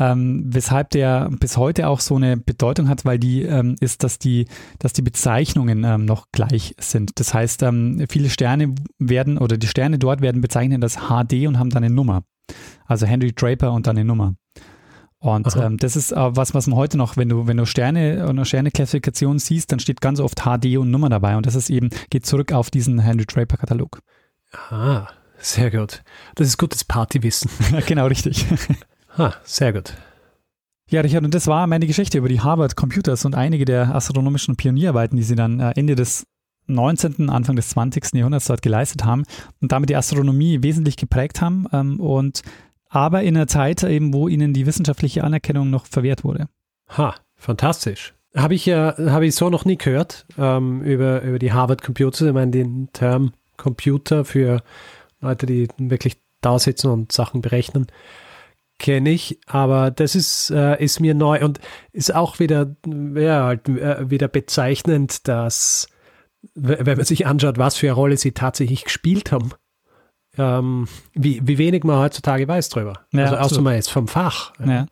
ähm, 0.00 0.44
weshalb 0.46 0.90
der 0.90 1.28
bis 1.40 1.56
heute 1.56 1.88
auch 1.88 2.00
so 2.00 2.16
eine 2.16 2.36
Bedeutung 2.36 2.88
hat, 2.88 3.04
weil 3.04 3.18
die 3.18 3.42
ähm, 3.42 3.76
ist, 3.80 4.04
dass 4.04 4.18
die, 4.18 4.46
dass 4.78 4.92
die 4.92 5.02
Bezeichnungen 5.02 5.84
ähm, 5.84 6.04
noch 6.04 6.26
gleich 6.32 6.74
sind. 6.78 7.18
Das 7.18 7.34
heißt, 7.34 7.62
ähm, 7.64 8.04
viele 8.08 8.30
Sterne 8.30 8.74
werden 8.98 9.38
oder 9.38 9.58
die 9.58 9.66
Sterne 9.66 9.98
dort 9.98 10.20
werden 10.20 10.40
bezeichnet 10.40 10.82
als 10.82 10.96
HD 11.08 11.46
und 11.46 11.58
haben 11.58 11.70
dann 11.70 11.84
eine 11.84 11.94
Nummer. 11.94 12.22
Also 12.86 13.06
Henry 13.06 13.32
Draper 13.32 13.72
und 13.72 13.86
dann 13.86 13.96
eine 13.96 14.04
Nummer. 14.04 14.34
Und 15.20 15.56
ähm, 15.56 15.78
das 15.78 15.96
ist 15.96 16.12
äh, 16.12 16.36
was, 16.36 16.54
was 16.54 16.68
man 16.68 16.76
heute 16.76 16.96
noch, 16.96 17.16
wenn 17.16 17.28
du, 17.28 17.46
wenn 17.48 17.56
du 17.56 17.66
Sterne 17.66 18.26
oder 18.28 18.44
Sterneklassifikation 18.44 19.38
siehst, 19.38 19.72
dann 19.72 19.80
steht 19.80 20.00
ganz 20.00 20.20
oft 20.20 20.42
HD 20.42 20.76
und 20.78 20.90
Nummer 20.90 21.08
dabei. 21.08 21.36
Und 21.36 21.46
das 21.46 21.56
ist 21.56 21.70
eben, 21.70 21.90
geht 22.10 22.24
zurück 22.24 22.52
auf 22.52 22.70
diesen 22.70 23.00
Henry 23.00 23.26
Draper 23.26 23.56
Katalog. 23.56 24.00
Ah, 24.70 25.08
sehr 25.38 25.70
gut. 25.70 26.02
Das 26.36 26.46
ist 26.46 26.56
gutes 26.56 26.84
Partywissen. 26.84 27.50
genau, 27.86 28.06
richtig. 28.06 28.46
ah, 29.16 29.32
sehr 29.42 29.72
gut. 29.72 29.94
Ja, 30.90 31.00
Richard, 31.00 31.24
und 31.24 31.34
das 31.34 31.48
war 31.48 31.66
meine 31.66 31.86
Geschichte 31.86 32.18
über 32.18 32.28
die 32.28 32.40
Harvard 32.40 32.76
Computers 32.76 33.24
und 33.24 33.34
einige 33.34 33.64
der 33.64 33.94
astronomischen 33.94 34.56
Pionierarbeiten, 34.56 35.16
die 35.16 35.24
sie 35.24 35.34
dann 35.34 35.60
äh, 35.60 35.72
Ende 35.74 35.96
des 35.96 36.26
19., 36.68 37.28
Anfang 37.28 37.56
des 37.56 37.70
20. 37.70 38.14
Jahrhunderts 38.14 38.46
dort 38.46 38.62
geleistet 38.62 39.04
haben 39.04 39.24
und 39.60 39.72
damit 39.72 39.90
die 39.90 39.96
Astronomie 39.96 40.62
wesentlich 40.62 40.96
geprägt 40.96 41.40
haben. 41.40 41.66
Ähm, 41.72 41.98
und 41.98 42.42
aber 42.88 43.22
in 43.22 43.36
einer 43.36 43.46
Zeit 43.46 43.82
eben, 43.82 44.12
wo 44.12 44.28
ihnen 44.28 44.52
die 44.52 44.66
wissenschaftliche 44.66 45.24
Anerkennung 45.24 45.70
noch 45.70 45.86
verwehrt 45.86 46.24
wurde. 46.24 46.48
Ha, 46.96 47.14
fantastisch. 47.36 48.14
Habe 48.34 48.54
ich 48.54 48.66
ja, 48.66 48.94
habe 48.98 49.26
ich 49.26 49.34
so 49.34 49.50
noch 49.50 49.64
nie 49.64 49.76
gehört 49.76 50.26
ähm, 50.38 50.82
über, 50.82 51.22
über 51.22 51.38
die 51.38 51.52
Harvard 51.52 51.82
Computer. 51.82 52.26
Ich 52.26 52.32
meine, 52.32 52.50
den 52.50 52.88
Term 52.92 53.32
Computer 53.56 54.24
für 54.24 54.62
Leute, 55.20 55.46
die 55.46 55.68
wirklich 55.78 56.16
da 56.40 56.58
sitzen 56.58 56.90
und 56.90 57.12
Sachen 57.12 57.40
berechnen, 57.40 57.88
kenne 58.78 59.10
ich, 59.10 59.40
aber 59.46 59.90
das 59.90 60.14
ist, 60.14 60.50
äh, 60.50 60.82
ist 60.82 61.00
mir 61.00 61.14
neu 61.14 61.44
und 61.44 61.58
ist 61.92 62.14
auch 62.14 62.38
wieder, 62.38 62.76
ja, 62.86 63.44
halt, 63.44 63.68
äh, 63.68 64.08
wieder 64.08 64.28
bezeichnend, 64.28 65.26
dass, 65.26 65.88
wenn 66.54 66.96
man 66.96 67.04
sich 67.04 67.26
anschaut, 67.26 67.58
was 67.58 67.76
für 67.76 67.88
eine 67.88 67.94
Rolle 67.94 68.16
sie 68.16 68.32
tatsächlich 68.32 68.84
gespielt 68.84 69.32
haben, 69.32 69.50
ähm, 70.38 70.88
wie, 71.14 71.40
wie 71.44 71.58
wenig 71.58 71.84
man 71.84 71.98
heutzutage 71.98 72.46
weiß 72.46 72.68
drüber. 72.68 73.00
Ja, 73.12 73.24
also 73.24 73.36
außer 73.36 73.62
man 73.62 73.76
ist 73.76 73.90
vom 73.90 74.08
Fach. 74.08 74.52
Ja. 74.64 74.86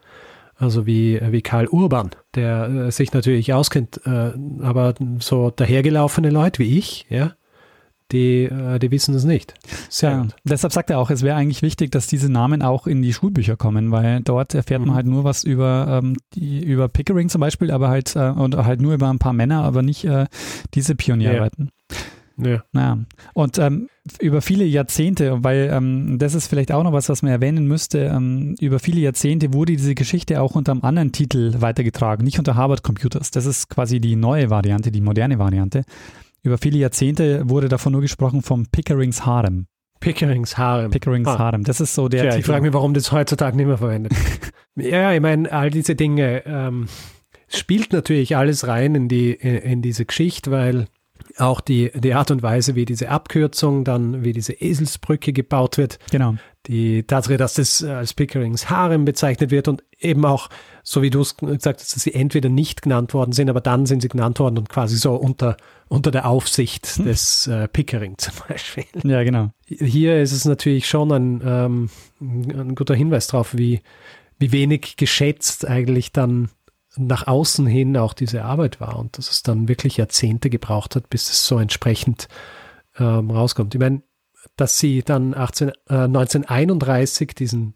Also 0.58 0.86
wie, 0.86 1.20
wie 1.30 1.42
Karl 1.42 1.66
Urban, 1.66 2.10
der 2.34 2.68
äh, 2.68 2.90
sich 2.90 3.12
natürlich 3.12 3.52
auskennt, 3.52 4.00
äh, 4.06 4.32
aber 4.62 4.94
so 5.18 5.50
dahergelaufene 5.50 6.30
Leute 6.30 6.60
wie 6.60 6.78
ich, 6.78 7.04
ja, 7.10 7.32
die, 8.12 8.44
äh, 8.44 8.78
die 8.78 8.90
wissen 8.90 9.14
es 9.14 9.24
nicht. 9.24 9.54
Sehr 9.90 10.10
ja, 10.10 10.26
deshalb 10.44 10.72
sagt 10.72 10.90
er 10.90 10.98
auch, 10.98 11.10
es 11.10 11.22
wäre 11.22 11.36
eigentlich 11.36 11.60
wichtig, 11.62 11.90
dass 11.90 12.06
diese 12.06 12.30
Namen 12.30 12.62
auch 12.62 12.86
in 12.86 13.02
die 13.02 13.12
Schulbücher 13.12 13.56
kommen, 13.56 13.90
weil 13.90 14.20
dort 14.22 14.54
erfährt 14.54 14.80
mhm. 14.80 14.88
man 14.88 14.96
halt 14.96 15.06
nur 15.06 15.24
was 15.24 15.44
über, 15.44 16.00
ähm, 16.02 16.16
die, 16.34 16.64
über 16.64 16.88
Pickering 16.88 17.28
zum 17.28 17.40
Beispiel, 17.40 17.70
aber 17.70 17.88
halt, 17.88 18.16
äh, 18.16 18.30
und 18.30 18.56
halt 18.56 18.80
nur 18.80 18.94
über 18.94 19.10
ein 19.10 19.18
paar 19.18 19.34
Männer, 19.34 19.62
aber 19.62 19.82
nicht 19.82 20.04
äh, 20.04 20.26
diese 20.74 20.94
Pionierarbeiten. 20.94 21.70
Ja. 21.90 21.96
Ja. 22.38 22.62
ja. 22.74 22.98
Und 23.34 23.58
ähm, 23.58 23.88
über 24.20 24.42
viele 24.42 24.64
Jahrzehnte, 24.64 25.42
weil 25.42 25.70
ähm, 25.72 26.18
das 26.18 26.34
ist 26.34 26.48
vielleicht 26.48 26.72
auch 26.72 26.82
noch 26.82 26.92
was, 26.92 27.08
was 27.08 27.22
man 27.22 27.32
erwähnen 27.32 27.66
müsste, 27.66 27.98
ähm, 28.04 28.54
über 28.60 28.78
viele 28.78 29.00
Jahrzehnte 29.00 29.52
wurde 29.52 29.72
diese 29.72 29.94
Geschichte 29.94 30.40
auch 30.40 30.54
unter 30.54 30.72
einem 30.72 30.82
anderen 30.82 31.12
Titel 31.12 31.54
weitergetragen, 31.60 32.24
nicht 32.24 32.38
unter 32.38 32.54
Harvard 32.54 32.82
Computers. 32.82 33.30
Das 33.30 33.46
ist 33.46 33.68
quasi 33.68 34.00
die 34.00 34.16
neue 34.16 34.50
Variante, 34.50 34.90
die 34.90 35.00
moderne 35.00 35.38
Variante. 35.38 35.84
Über 36.42 36.58
viele 36.58 36.78
Jahrzehnte 36.78 37.48
wurde 37.48 37.68
davon 37.68 37.92
nur 37.92 38.02
gesprochen 38.02 38.42
vom 38.42 38.66
Pickerings 38.66 39.26
Harem. 39.26 39.66
Pickerings 40.00 40.58
Harem. 40.58 40.90
Pickerings 40.90 41.28
ah. 41.28 41.38
Harem. 41.38 41.64
Das 41.64 41.80
ist 41.80 41.94
so 41.94 42.08
der. 42.08 42.24
Ja, 42.24 42.36
ich 42.36 42.44
frage 42.44 42.62
mich, 42.62 42.72
warum 42.72 42.94
das 42.94 43.10
heutzutage 43.12 43.56
nicht 43.56 43.66
mehr 43.66 43.78
verwendet. 43.78 44.12
ja, 44.76 45.12
ich 45.12 45.20
meine, 45.20 45.50
all 45.50 45.70
diese 45.70 45.96
Dinge 45.96 46.44
ähm, 46.46 46.86
spielt 47.48 47.92
natürlich 47.92 48.36
alles 48.36 48.66
rein 48.66 48.94
in 48.94 49.08
die 49.08 49.32
in 49.32 49.82
diese 49.82 50.04
Geschichte, 50.04 50.50
weil 50.50 50.86
auch 51.38 51.60
die, 51.60 51.90
die 51.94 52.14
Art 52.14 52.30
und 52.30 52.42
Weise, 52.42 52.74
wie 52.74 52.84
diese 52.84 53.10
Abkürzung, 53.10 53.84
dann 53.84 54.24
wie 54.24 54.32
diese 54.32 54.52
Eselsbrücke 54.52 55.32
gebaut 55.32 55.78
wird. 55.78 55.98
Genau. 56.10 56.34
Die 56.66 57.04
Tatsache, 57.04 57.36
dass 57.36 57.54
das 57.54 57.84
als 57.84 58.14
Pickerings 58.14 58.68
Harem 58.70 59.04
bezeichnet 59.04 59.50
wird 59.50 59.68
und 59.68 59.84
eben 60.00 60.24
auch, 60.24 60.48
so 60.82 61.02
wie 61.02 61.10
du 61.10 61.20
es 61.20 61.36
gesagt 61.36 61.80
hast, 61.80 61.94
dass 61.94 62.02
sie 62.02 62.14
entweder 62.14 62.48
nicht 62.48 62.82
genannt 62.82 63.14
worden 63.14 63.32
sind, 63.32 63.48
aber 63.48 63.60
dann 63.60 63.86
sind 63.86 64.02
sie 64.02 64.08
genannt 64.08 64.40
worden 64.40 64.58
und 64.58 64.68
quasi 64.68 64.96
so 64.96 65.14
unter, 65.14 65.56
unter 65.88 66.10
der 66.10 66.26
Aufsicht 66.26 66.86
hm. 66.86 67.04
des 67.04 67.46
äh, 67.46 67.68
Pickering 67.68 68.14
zum 68.18 68.34
Beispiel. 68.48 68.84
Ja, 69.04 69.22
genau. 69.22 69.50
Hier 69.66 70.20
ist 70.20 70.32
es 70.32 70.44
natürlich 70.44 70.88
schon 70.88 71.12
ein, 71.12 71.42
ähm, 71.44 71.90
ein 72.20 72.74
guter 72.74 72.94
Hinweis 72.94 73.28
darauf, 73.28 73.56
wie, 73.56 73.82
wie 74.38 74.52
wenig 74.52 74.96
geschätzt 74.96 75.66
eigentlich 75.66 76.12
dann 76.12 76.50
nach 76.96 77.26
außen 77.26 77.66
hin 77.66 77.96
auch 77.96 78.14
diese 78.14 78.44
Arbeit 78.44 78.80
war 78.80 78.98
und 78.98 79.18
dass 79.18 79.30
es 79.30 79.42
dann 79.42 79.68
wirklich 79.68 79.96
Jahrzehnte 79.96 80.50
gebraucht 80.50 80.96
hat, 80.96 81.10
bis 81.10 81.30
es 81.30 81.46
so 81.46 81.58
entsprechend 81.58 82.28
ähm, 82.98 83.30
rauskommt. 83.30 83.74
Ich 83.74 83.80
meine, 83.80 84.02
dass 84.56 84.78
sie 84.78 85.02
dann 85.02 85.34
18, 85.34 85.68
äh, 85.68 85.72
1931 85.88 87.34
diesen, 87.34 87.74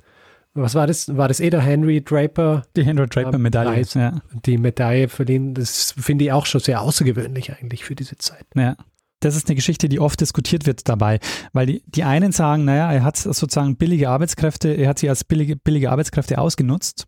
was 0.55 0.75
war 0.75 0.87
das? 0.87 1.16
War 1.16 1.29
das 1.29 1.41
eh 1.41 1.51
der 1.51 1.61
Henry 1.61 2.03
Draper? 2.03 2.62
Die 2.77 2.85
Henry 2.85 3.07
Draper 3.07 3.35
ähm, 3.35 3.43
Medaille, 3.43 3.85
ja. 3.95 4.21
Die 4.47 4.59
Medaille 4.59 5.09
verliehen, 5.09 5.55
das 5.55 5.93
finde 5.93 6.25
ich 6.25 6.33
auch 6.33 6.47
schon 6.47 6.61
sehr 6.61 6.81
außergewöhnlich 6.81 7.53
eigentlich 7.53 7.85
für 7.85 7.95
diese 7.95 8.16
Zeit. 8.16 8.47
Ja. 8.55 8.77
Das 9.23 9.37
ist 9.37 9.49
eine 9.49 9.57
Geschichte, 9.57 9.91
die 9.91 10.01
oft 10.01 10.18
diskutiert 10.21 10.64
wird 10.64 10.89
dabei, 10.89 11.21
weil 11.53 11.66
die, 11.66 11.83
die 11.87 12.05
einen 12.05 12.33
sagen, 12.33 12.64
naja, 12.64 12.91
er 12.91 13.05
hat 13.05 13.18
sozusagen 13.18 13.77
billige 13.77 14.09
Arbeitskräfte, 14.09 14.71
er 14.71 14.89
hat 14.89 14.99
sie 14.99 15.11
als 15.11 15.25
billige, 15.25 15.57
billige 15.57 15.91
Arbeitskräfte 15.91 16.39
ausgenutzt 16.39 17.07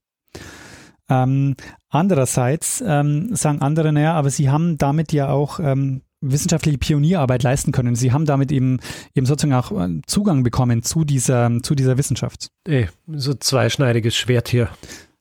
ähm, 1.08 1.56
andererseits 1.88 2.82
ähm, 2.86 3.34
sagen 3.34 3.60
andere, 3.60 3.92
naja, 3.92 4.14
aber 4.14 4.30
sie 4.30 4.50
haben 4.50 4.78
damit 4.78 5.12
ja 5.12 5.28
auch 5.28 5.60
ähm, 5.60 6.02
wissenschaftliche 6.20 6.78
Pionierarbeit 6.78 7.42
leisten 7.42 7.72
können. 7.72 7.94
Sie 7.96 8.12
haben 8.12 8.24
damit 8.24 8.52
eben, 8.52 8.80
eben 9.14 9.26
sozusagen 9.26 9.54
auch 9.54 9.72
äh, 9.72 10.00
Zugang 10.06 10.42
bekommen 10.42 10.82
zu 10.82 11.04
dieser, 11.04 11.50
zu 11.62 11.74
dieser 11.74 11.98
Wissenschaft. 11.98 12.48
Ey, 12.66 12.88
so 13.08 13.34
zweischneidiges 13.34 14.14
Schwert 14.16 14.48
hier. 14.48 14.68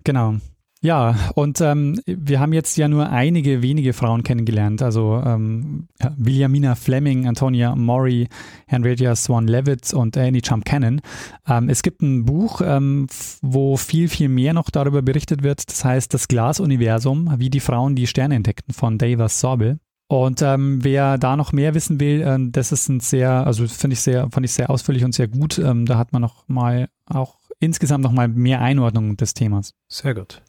Genau. 0.03 0.37
Ja, 0.83 1.15
und 1.35 1.61
ähm, 1.61 2.01
wir 2.07 2.39
haben 2.39 2.53
jetzt 2.53 2.75
ja 2.75 2.87
nur 2.87 3.07
einige 3.07 3.61
wenige 3.61 3.93
Frauen 3.93 4.23
kennengelernt. 4.23 4.81
Also 4.81 5.21
ähm, 5.23 5.87
Williamina 6.17 6.73
Fleming, 6.73 7.27
Antonia 7.27 7.75
Mori, 7.75 8.27
Henrietta 8.65 9.15
Swan 9.15 9.45
Levitt 9.45 9.93
und 9.93 10.17
Annie 10.17 10.41
Chump 10.41 10.65
Cannon. 10.65 11.01
Ähm, 11.47 11.69
es 11.69 11.83
gibt 11.83 12.01
ein 12.01 12.25
Buch, 12.25 12.61
ähm, 12.65 13.05
wo 13.43 13.77
viel, 13.77 14.09
viel 14.09 14.27
mehr 14.27 14.53
noch 14.53 14.71
darüber 14.71 15.03
berichtet 15.03 15.43
wird. 15.43 15.69
Das 15.69 15.85
heißt 15.85 16.15
Das 16.15 16.27
Glasuniversum, 16.27 17.31
wie 17.37 17.51
die 17.51 17.59
Frauen 17.59 17.95
die 17.95 18.07
Sterne 18.07 18.33
entdeckten 18.33 18.73
von 18.73 18.97
Davis 18.97 19.39
Sorbel. 19.39 19.77
Und 20.07 20.41
ähm, 20.41 20.83
wer 20.83 21.19
da 21.19 21.37
noch 21.37 21.53
mehr 21.53 21.75
wissen 21.75 21.99
will, 21.99 22.21
äh, 22.21 22.39
das 22.49 22.71
ist 22.71 22.89
ein 22.89 23.01
sehr, 23.01 23.45
also 23.45 23.67
finde 23.67 23.93
ich 23.93 24.01
sehr, 24.01 24.27
fand 24.31 24.45
ich 24.45 24.53
sehr 24.53 24.71
ausführlich 24.71 25.05
und 25.05 25.13
sehr 25.13 25.27
gut. 25.27 25.59
Ähm, 25.59 25.85
da 25.85 25.99
hat 25.99 26.11
man 26.11 26.23
noch 26.23 26.47
mal 26.47 26.89
auch 27.05 27.35
insgesamt 27.59 28.03
noch 28.03 28.11
mal 28.11 28.27
mehr 28.27 28.61
Einordnung 28.61 29.15
des 29.15 29.35
Themas. 29.35 29.75
Sehr 29.87 30.15
gut. 30.15 30.41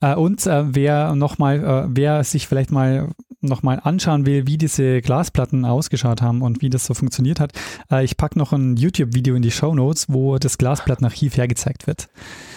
Äh, 0.00 0.14
und 0.14 0.46
äh, 0.46 0.74
wer 0.74 1.14
nochmal, 1.14 1.64
äh, 1.64 1.88
wer 1.88 2.24
sich 2.24 2.46
vielleicht 2.46 2.70
mal 2.70 3.10
nochmal 3.40 3.80
anschauen 3.82 4.26
will, 4.26 4.46
wie 4.46 4.58
diese 4.58 5.00
Glasplatten 5.00 5.64
ausgeschaut 5.64 6.22
haben 6.22 6.42
und 6.42 6.62
wie 6.62 6.70
das 6.70 6.86
so 6.86 6.94
funktioniert 6.94 7.40
hat, 7.40 7.52
äh, 7.90 8.04
ich 8.04 8.16
packe 8.16 8.38
noch 8.38 8.52
ein 8.52 8.76
YouTube-Video 8.76 9.34
in 9.34 9.42
die 9.42 9.50
Show 9.50 9.74
Notes, 9.74 10.06
wo 10.08 10.38
das 10.38 10.58
Glasplattenarchiv 10.58 11.36
hergezeigt 11.36 11.86
wird. 11.86 12.08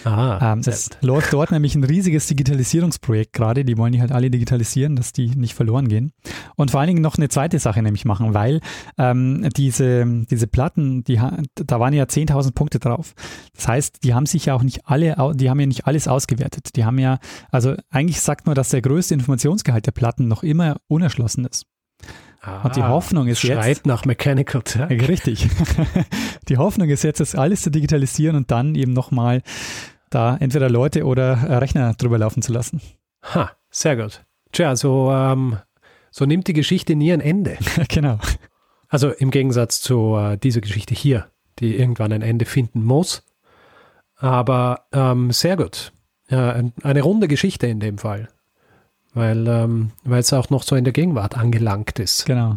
Ah, 0.05 0.53
ähm, 0.53 0.61
es 0.65 0.89
läuft 1.01 1.33
dort 1.33 1.51
nämlich 1.51 1.75
ein 1.75 1.83
riesiges 1.83 2.27
Digitalisierungsprojekt 2.27 3.33
gerade. 3.33 3.65
Die 3.65 3.77
wollen 3.77 3.91
die 3.91 4.01
halt 4.01 4.11
alle 4.11 4.29
digitalisieren, 4.29 4.95
dass 4.95 5.13
die 5.13 5.29
nicht 5.35 5.53
verloren 5.53 5.87
gehen. 5.87 6.11
Und 6.55 6.71
vor 6.71 6.79
allen 6.79 6.87
Dingen 6.87 7.01
noch 7.01 7.17
eine 7.17 7.29
zweite 7.29 7.59
Sache 7.59 7.81
nämlich 7.81 8.05
machen, 8.05 8.33
weil 8.33 8.61
ähm, 8.97 9.49
diese, 9.55 10.05
diese 10.29 10.47
Platten, 10.47 11.03
die, 11.03 11.19
da 11.55 11.79
waren 11.79 11.93
ja 11.93 12.03
10.000 12.03 12.53
Punkte 12.53 12.79
drauf. 12.79 13.13
Das 13.55 13.67
heißt, 13.67 14.03
die 14.03 14.13
haben 14.13 14.25
sich 14.25 14.45
ja 14.45 14.53
auch 14.53 14.63
nicht 14.63 14.87
alle, 14.87 15.15
die 15.35 15.49
haben 15.49 15.59
ja 15.59 15.65
nicht 15.65 15.85
alles 15.87 16.07
ausgewertet. 16.07 16.75
Die 16.75 16.85
haben 16.85 16.99
ja, 16.99 17.19
also 17.51 17.75
eigentlich 17.89 18.21
sagt 18.21 18.45
man, 18.45 18.55
dass 18.55 18.69
der 18.69 18.81
größte 18.81 19.13
Informationsgehalt 19.13 19.85
der 19.85 19.91
Platten 19.91 20.27
noch 20.27 20.43
immer 20.43 20.77
unerschlossen 20.87 21.45
ist. 21.45 21.65
Ah, 22.41 22.61
und 22.61 22.75
die 22.75 22.83
Hoffnung 22.83 23.27
ist 23.27 23.41
schreit 23.41 23.67
jetzt. 23.67 23.85
nach 23.85 24.05
Mechanical 24.05 24.61
Turk. 24.61 24.89
Richtig. 25.07 25.47
die 26.49 26.57
Hoffnung 26.57 26.89
ist 26.89 27.03
jetzt, 27.03 27.19
das 27.19 27.35
alles 27.35 27.61
zu 27.61 27.69
digitalisieren 27.69 28.35
und 28.35 28.51
dann 28.51 28.75
eben 28.75 28.93
nochmal 28.93 29.41
da 30.09 30.37
entweder 30.37 30.69
Leute 30.69 31.05
oder 31.05 31.61
Rechner 31.61 31.93
drüber 31.93 32.17
laufen 32.17 32.41
zu 32.41 32.53
lassen. 32.53 32.81
Ha, 33.33 33.51
sehr 33.69 33.97
gut. 33.97 34.23
Tja, 34.51 34.75
so, 34.75 35.11
ähm, 35.11 35.57
so 36.11 36.25
nimmt 36.25 36.47
die 36.47 36.53
Geschichte 36.53 36.95
nie 36.95 37.11
ein 37.11 37.21
Ende. 37.21 37.57
genau. 37.89 38.19
Also 38.87 39.11
im 39.11 39.31
Gegensatz 39.31 39.81
zu 39.81 40.15
äh, 40.15 40.37
dieser 40.37 40.61
Geschichte 40.61 40.95
hier, 40.95 41.27
die 41.59 41.77
irgendwann 41.77 42.13
ein 42.13 42.21
Ende 42.21 42.45
finden 42.45 42.83
muss. 42.83 43.23
Aber 44.15 44.85
ähm, 44.91 45.31
sehr 45.31 45.57
gut. 45.57 45.93
Ja, 46.29 46.61
eine 46.83 47.01
runde 47.01 47.27
Geschichte 47.27 47.67
in 47.67 47.79
dem 47.79 47.97
Fall 47.97 48.29
weil 49.13 49.47
ähm, 49.47 49.91
es 50.09 50.33
auch 50.33 50.49
noch 50.49 50.63
so 50.63 50.75
in 50.75 50.83
der 50.83 50.93
Gegenwart 50.93 51.37
angelangt 51.37 51.99
ist. 51.99 52.25
Genau. 52.25 52.55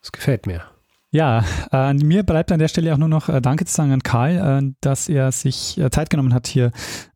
Das 0.00 0.12
gefällt 0.12 0.46
mir. 0.46 0.62
Ja, 1.10 1.44
äh, 1.70 1.92
mir 1.92 2.22
bleibt 2.22 2.50
an 2.52 2.58
der 2.58 2.68
Stelle 2.68 2.92
auch 2.92 2.98
nur 2.98 3.08
noch 3.08 3.28
äh, 3.28 3.40
Danke 3.40 3.66
zu 3.66 3.74
sagen 3.74 3.92
an 3.92 4.02
Karl, 4.02 4.62
äh, 4.62 4.72
dass 4.80 5.08
er 5.08 5.30
sich 5.30 5.78
äh, 5.78 5.90
Zeit 5.90 6.08
genommen 6.08 6.32
hat, 6.32 6.46
hier 6.46 6.72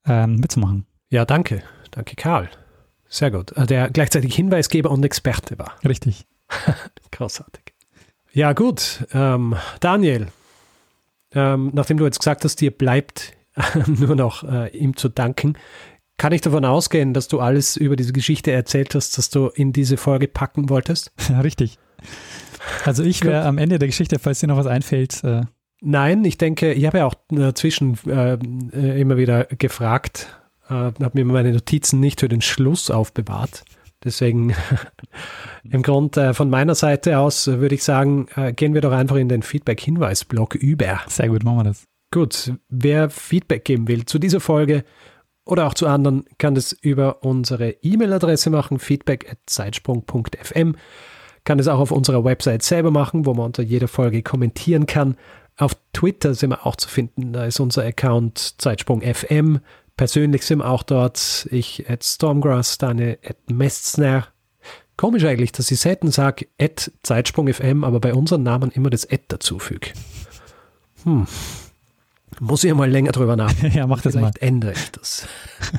ähm, 0.06 0.36
mitzumachen. 0.36 0.86
Ja, 1.08 1.24
danke. 1.24 1.62
Danke, 1.92 2.14
Karl. 2.14 2.50
Sehr 3.08 3.30
gut. 3.30 3.52
Äh, 3.52 3.66
der 3.66 3.90
gleichzeitig 3.90 4.34
Hinweisgeber 4.34 4.90
und 4.90 5.04
Experte 5.04 5.58
war. 5.58 5.76
Richtig. 5.86 6.26
Großartig. 7.10 7.74
Ja, 8.32 8.52
gut. 8.52 9.06
Ähm, 9.14 9.56
Daniel, 9.80 10.28
ähm, 11.32 11.70
nachdem 11.72 11.96
du 11.96 12.04
jetzt 12.04 12.18
gesagt 12.18 12.44
hast, 12.44 12.60
dir 12.60 12.70
bleibt 12.70 13.32
nur 13.86 14.14
noch 14.14 14.42
äh, 14.44 14.68
ihm 14.76 14.94
zu 14.96 15.08
danken, 15.08 15.56
kann 16.18 16.32
ich 16.32 16.40
davon 16.40 16.64
ausgehen, 16.64 17.12
dass 17.12 17.28
du 17.28 17.40
alles 17.40 17.76
über 17.76 17.96
diese 17.96 18.12
Geschichte 18.12 18.52
erzählt 18.52 18.94
hast, 18.94 19.18
dass 19.18 19.30
du 19.30 19.48
in 19.48 19.72
diese 19.72 19.96
Folge 19.96 20.28
packen 20.28 20.68
wolltest? 20.68 21.12
Ja, 21.28 21.40
richtig. 21.40 21.78
Also 22.84 23.02
ich 23.02 23.22
wäre 23.24 23.44
am 23.44 23.58
Ende 23.58 23.78
der 23.78 23.88
Geschichte, 23.88 24.18
falls 24.18 24.40
dir 24.40 24.48
noch 24.48 24.56
was 24.56 24.66
einfällt. 24.66 25.22
Äh 25.22 25.42
Nein, 25.80 26.24
ich 26.24 26.38
denke, 26.38 26.72
ich 26.72 26.86
habe 26.86 26.98
ja 26.98 27.06
auch 27.06 27.14
dazwischen 27.28 27.98
äh, 28.06 28.34
äh, 28.34 29.00
immer 29.00 29.16
wieder 29.16 29.44
gefragt, 29.44 30.40
äh, 30.68 30.72
habe 30.72 31.10
mir 31.12 31.24
meine 31.24 31.52
Notizen 31.52 32.00
nicht 32.00 32.20
für 32.20 32.28
den 32.28 32.40
Schluss 32.40 32.90
aufbewahrt. 32.90 33.64
Deswegen 34.02 34.54
im 35.64 35.82
Grund 35.82 36.16
äh, 36.16 36.32
von 36.32 36.48
meiner 36.48 36.74
Seite 36.74 37.18
aus 37.18 37.46
würde 37.46 37.74
ich 37.74 37.84
sagen, 37.84 38.26
äh, 38.36 38.52
gehen 38.52 38.74
wir 38.74 38.80
doch 38.80 38.92
einfach 38.92 39.16
in 39.16 39.28
den 39.28 39.42
Feedback-Hinweis-Blog 39.42 40.54
über. 40.54 41.00
Sehr 41.08 41.28
gut, 41.28 41.44
machen 41.44 41.58
wir 41.58 41.64
das. 41.64 41.84
Gut, 42.12 42.52
wer 42.68 43.10
Feedback 43.10 43.64
geben 43.64 43.88
will 43.88 44.06
zu 44.06 44.18
dieser 44.18 44.40
Folge, 44.40 44.84
oder 45.46 45.66
auch 45.66 45.74
zu 45.74 45.86
anderen 45.86 46.24
kann 46.38 46.54
das 46.54 46.72
über 46.72 47.22
unsere 47.24 47.70
E-Mail-Adresse 47.70 48.50
machen, 48.50 48.78
feedback.zeitsprung.fm. 48.78 50.74
Kann 51.44 51.58
es 51.60 51.68
auch 51.68 51.78
auf 51.78 51.92
unserer 51.92 52.24
Website 52.24 52.64
selber 52.64 52.90
machen, 52.90 53.24
wo 53.24 53.32
man 53.32 53.46
unter 53.46 53.62
jeder 53.62 53.86
Folge 53.86 54.22
kommentieren 54.22 54.86
kann. 54.86 55.16
Auf 55.56 55.76
Twitter 55.92 56.34
sind 56.34 56.50
wir 56.50 56.66
auch 56.66 56.74
zu 56.76 56.88
finden. 56.88 57.32
Da 57.32 57.46
ist 57.46 57.60
unser 57.60 57.84
Account 57.84 58.56
Zeitsprung.fm. 58.58 59.60
Persönlich 59.96 60.42
sind 60.42 60.58
wir 60.58 60.68
auch 60.68 60.82
dort. 60.82 61.48
Ich 61.52 61.88
at 61.88 62.04
Stormgrass, 62.04 62.78
deine 62.78 63.18
at 63.24 63.38
Mestner. 63.48 64.26
Komisch 64.96 65.24
eigentlich, 65.24 65.52
dass 65.52 65.70
ich 65.70 65.78
selten 65.78 66.10
sage 66.10 66.48
at 66.60 66.90
Zeitsprung.fm, 67.04 67.84
aber 67.84 68.00
bei 68.00 68.12
unseren 68.12 68.42
Namen 68.42 68.72
immer 68.72 68.90
das 68.90 69.08
at 69.08 69.20
dazufüge. 69.28 69.90
Hm. 71.04 71.26
Muss 72.40 72.64
ich 72.64 72.74
mal 72.74 72.90
länger 72.90 73.12
drüber 73.12 73.36
nachdenken. 73.36 73.76
ja, 73.78 73.86
mach 73.86 74.02
das 74.02 74.14
Vielleicht 74.14 74.40
mal. 74.40 74.46
ändere 74.46 74.72
ich 74.72 74.90
das. 74.92 75.26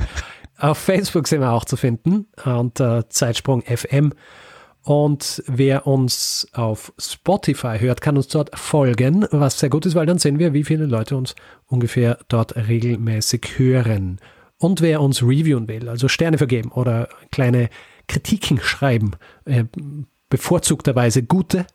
Auf 0.59 0.79
Facebook 0.79 1.27
sind 1.27 1.41
wir 1.41 1.51
auch 1.51 1.65
zu 1.65 1.77
finden 1.77 2.27
unter 2.43 3.09
Zeitsprung 3.09 3.61
FM. 3.61 4.13
Und 4.81 5.43
wer 5.47 5.85
uns 5.85 6.47
auf 6.53 6.93
Spotify 6.97 7.77
hört, 7.77 7.99
kann 7.99 8.15
uns 8.15 8.29
dort 8.29 8.57
folgen, 8.57 9.27
was 9.31 9.59
sehr 9.59 9.69
gut 9.69 9.85
ist, 9.85 9.95
weil 9.95 10.05
dann 10.05 10.17
sehen 10.17 10.39
wir, 10.39 10.53
wie 10.53 10.63
viele 10.63 10.85
Leute 10.85 11.17
uns 11.17 11.35
ungefähr 11.65 12.17
dort 12.29 12.55
regelmäßig 12.55 13.59
hören. 13.59 14.19
Und 14.57 14.79
wer 14.81 15.01
uns 15.01 15.21
reviewen 15.21 15.67
will, 15.67 15.89
also 15.89 16.07
Sterne 16.07 16.37
vergeben 16.37 16.71
oder 16.71 17.09
kleine 17.31 17.69
Kritiken 18.07 18.59
schreiben, 18.59 19.11
äh, 19.43 19.65
bevorzugterweise 20.29 21.21
gute, 21.21 21.67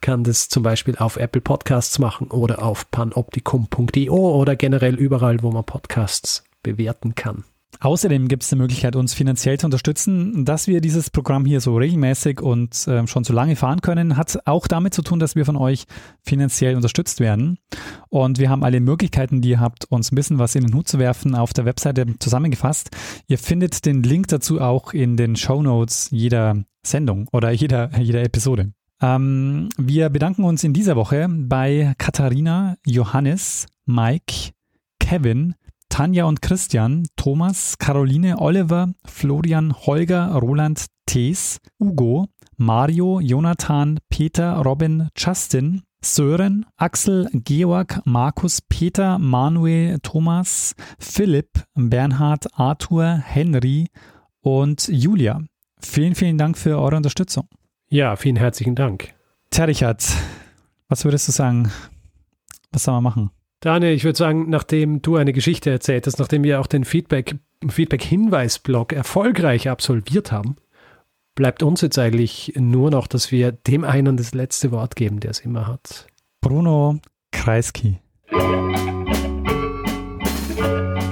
kann 0.00 0.24
das 0.24 0.48
zum 0.48 0.62
Beispiel 0.62 0.96
auf 0.96 1.16
Apple 1.16 1.40
Podcasts 1.40 1.98
machen 1.98 2.28
oder 2.30 2.62
auf 2.62 2.90
panoptikum.io 2.90 4.14
oder 4.14 4.56
generell 4.56 4.94
überall, 4.94 5.42
wo 5.42 5.50
man 5.50 5.64
Podcasts 5.64 6.44
bewerten 6.62 7.14
kann. 7.14 7.44
Außerdem 7.80 8.26
gibt 8.26 8.42
es 8.42 8.48
die 8.48 8.56
Möglichkeit, 8.56 8.96
uns 8.96 9.14
finanziell 9.14 9.58
zu 9.58 9.66
unterstützen. 9.66 10.44
Dass 10.44 10.66
wir 10.66 10.80
dieses 10.80 11.10
Programm 11.10 11.44
hier 11.44 11.60
so 11.60 11.76
regelmäßig 11.76 12.40
und 12.40 12.88
äh, 12.88 13.06
schon 13.06 13.22
so 13.22 13.32
lange 13.32 13.54
fahren 13.54 13.82
können, 13.82 14.16
hat 14.16 14.38
auch 14.46 14.66
damit 14.66 14.94
zu 14.94 15.02
tun, 15.02 15.20
dass 15.20 15.36
wir 15.36 15.44
von 15.44 15.56
euch 15.56 15.84
finanziell 16.24 16.74
unterstützt 16.74 17.20
werden. 17.20 17.58
Und 18.08 18.38
wir 18.38 18.50
haben 18.50 18.64
alle 18.64 18.80
Möglichkeiten, 18.80 19.42
die 19.42 19.50
ihr 19.50 19.60
habt, 19.60 19.84
uns 19.92 20.10
ein 20.10 20.16
bisschen 20.16 20.38
was 20.38 20.56
in 20.56 20.64
den 20.64 20.74
Hut 20.74 20.88
zu 20.88 20.98
werfen, 20.98 21.36
auf 21.36 21.52
der 21.52 21.66
Webseite 21.66 22.06
zusammengefasst. 22.18 22.90
Ihr 23.28 23.38
findet 23.38 23.86
den 23.86 24.02
Link 24.02 24.26
dazu 24.28 24.60
auch 24.60 24.92
in 24.92 25.16
den 25.16 25.36
Show 25.36 25.62
Notes 25.62 26.08
jeder 26.10 26.64
Sendung 26.84 27.28
oder 27.32 27.50
jeder, 27.50 27.96
jeder 28.00 28.22
Episode. 28.22 28.72
Ähm, 29.00 29.68
wir 29.76 30.08
bedanken 30.08 30.44
uns 30.44 30.64
in 30.64 30.72
dieser 30.72 30.96
Woche 30.96 31.28
bei 31.28 31.94
Katharina, 31.98 32.76
Johannes, 32.84 33.66
Mike, 33.86 34.52
Kevin, 34.98 35.54
Tanja 35.88 36.24
und 36.24 36.42
Christian, 36.42 37.06
Thomas, 37.16 37.78
Caroline, 37.78 38.38
Oliver, 38.38 38.92
Florian, 39.04 39.72
Holger, 39.72 40.34
Roland, 40.34 40.86
Thees, 41.06 41.60
Ugo, 41.80 42.26
Mario, 42.56 43.20
Jonathan, 43.20 43.98
Peter, 44.08 44.56
Robin, 44.56 45.08
Justin, 45.16 45.82
Sören, 46.00 46.66
Axel, 46.76 47.28
Georg, 47.32 48.00
Markus, 48.04 48.60
Peter, 48.62 49.18
Manuel, 49.18 49.98
Thomas, 50.00 50.74
Philipp, 50.98 51.64
Bernhard, 51.74 52.46
Arthur, 52.52 53.22
Henry 53.24 53.88
und 54.40 54.88
Julia. 54.88 55.40
Vielen, 55.80 56.14
vielen 56.14 56.38
Dank 56.38 56.58
für 56.58 56.78
eure 56.78 56.96
Unterstützung. 56.96 57.48
Ja, 57.90 58.16
vielen 58.16 58.36
herzlichen 58.36 58.74
Dank. 58.74 59.14
Tja, 59.48 59.64
Richard, 59.64 60.04
was 60.90 61.06
würdest 61.06 61.26
du 61.26 61.32
sagen? 61.32 61.72
Was 62.70 62.84
soll 62.84 62.92
man 62.92 63.02
machen? 63.02 63.30
Daniel, 63.60 63.94
ich 63.94 64.04
würde 64.04 64.18
sagen, 64.18 64.50
nachdem 64.50 65.00
du 65.00 65.16
eine 65.16 65.32
Geschichte 65.32 65.70
erzählt 65.70 66.06
hast, 66.06 66.18
nachdem 66.18 66.44
wir 66.44 66.60
auch 66.60 66.66
den 66.66 66.84
Feedback, 66.84 67.36
Feedback-Hinweis-Blog 67.66 68.92
erfolgreich 68.92 69.70
absolviert 69.70 70.32
haben, 70.32 70.56
bleibt 71.34 71.62
uns 71.62 71.80
jetzt 71.80 71.98
eigentlich 71.98 72.52
nur 72.56 72.90
noch, 72.90 73.06
dass 73.06 73.32
wir 73.32 73.52
dem 73.52 73.84
einen 73.84 74.18
das 74.18 74.34
letzte 74.34 74.70
Wort 74.70 74.94
geben, 74.94 75.20
der 75.20 75.30
es 75.30 75.40
immer 75.40 75.66
hat. 75.66 76.08
Bruno 76.42 76.98
Kreisky. 77.32 78.00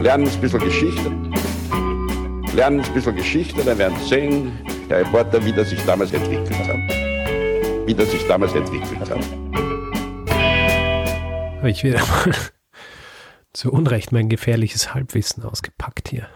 Lernen 0.02 0.28
ein 0.28 0.40
bisschen 0.42 0.60
Geschichte. 0.60 1.10
Lernen 2.54 2.80
ein 2.80 2.92
bisschen 2.92 3.16
Geschichte, 3.16 3.64
dann 3.64 3.78
werden 3.78 3.96
Sie 4.02 4.08
sehen, 4.08 4.52
der 4.88 4.98
Reporter, 5.00 5.44
wie 5.44 5.52
das 5.52 5.70
sich 5.70 5.84
damals 5.84 6.12
entwickelt 6.12 6.58
hat. 6.58 6.76
Wie 7.86 7.94
das 7.94 8.10
sich 8.10 8.26
damals 8.26 8.54
entwickelt 8.54 9.00
hat. 9.00 9.20
Habe 11.58 11.70
ich 11.70 11.82
wieder 11.84 11.98
mal 11.98 12.34
zu 13.52 13.72
Unrecht 13.72 14.12
mein 14.12 14.28
gefährliches 14.28 14.94
Halbwissen 14.94 15.42
ausgepackt 15.44 16.08
hier. 16.08 16.28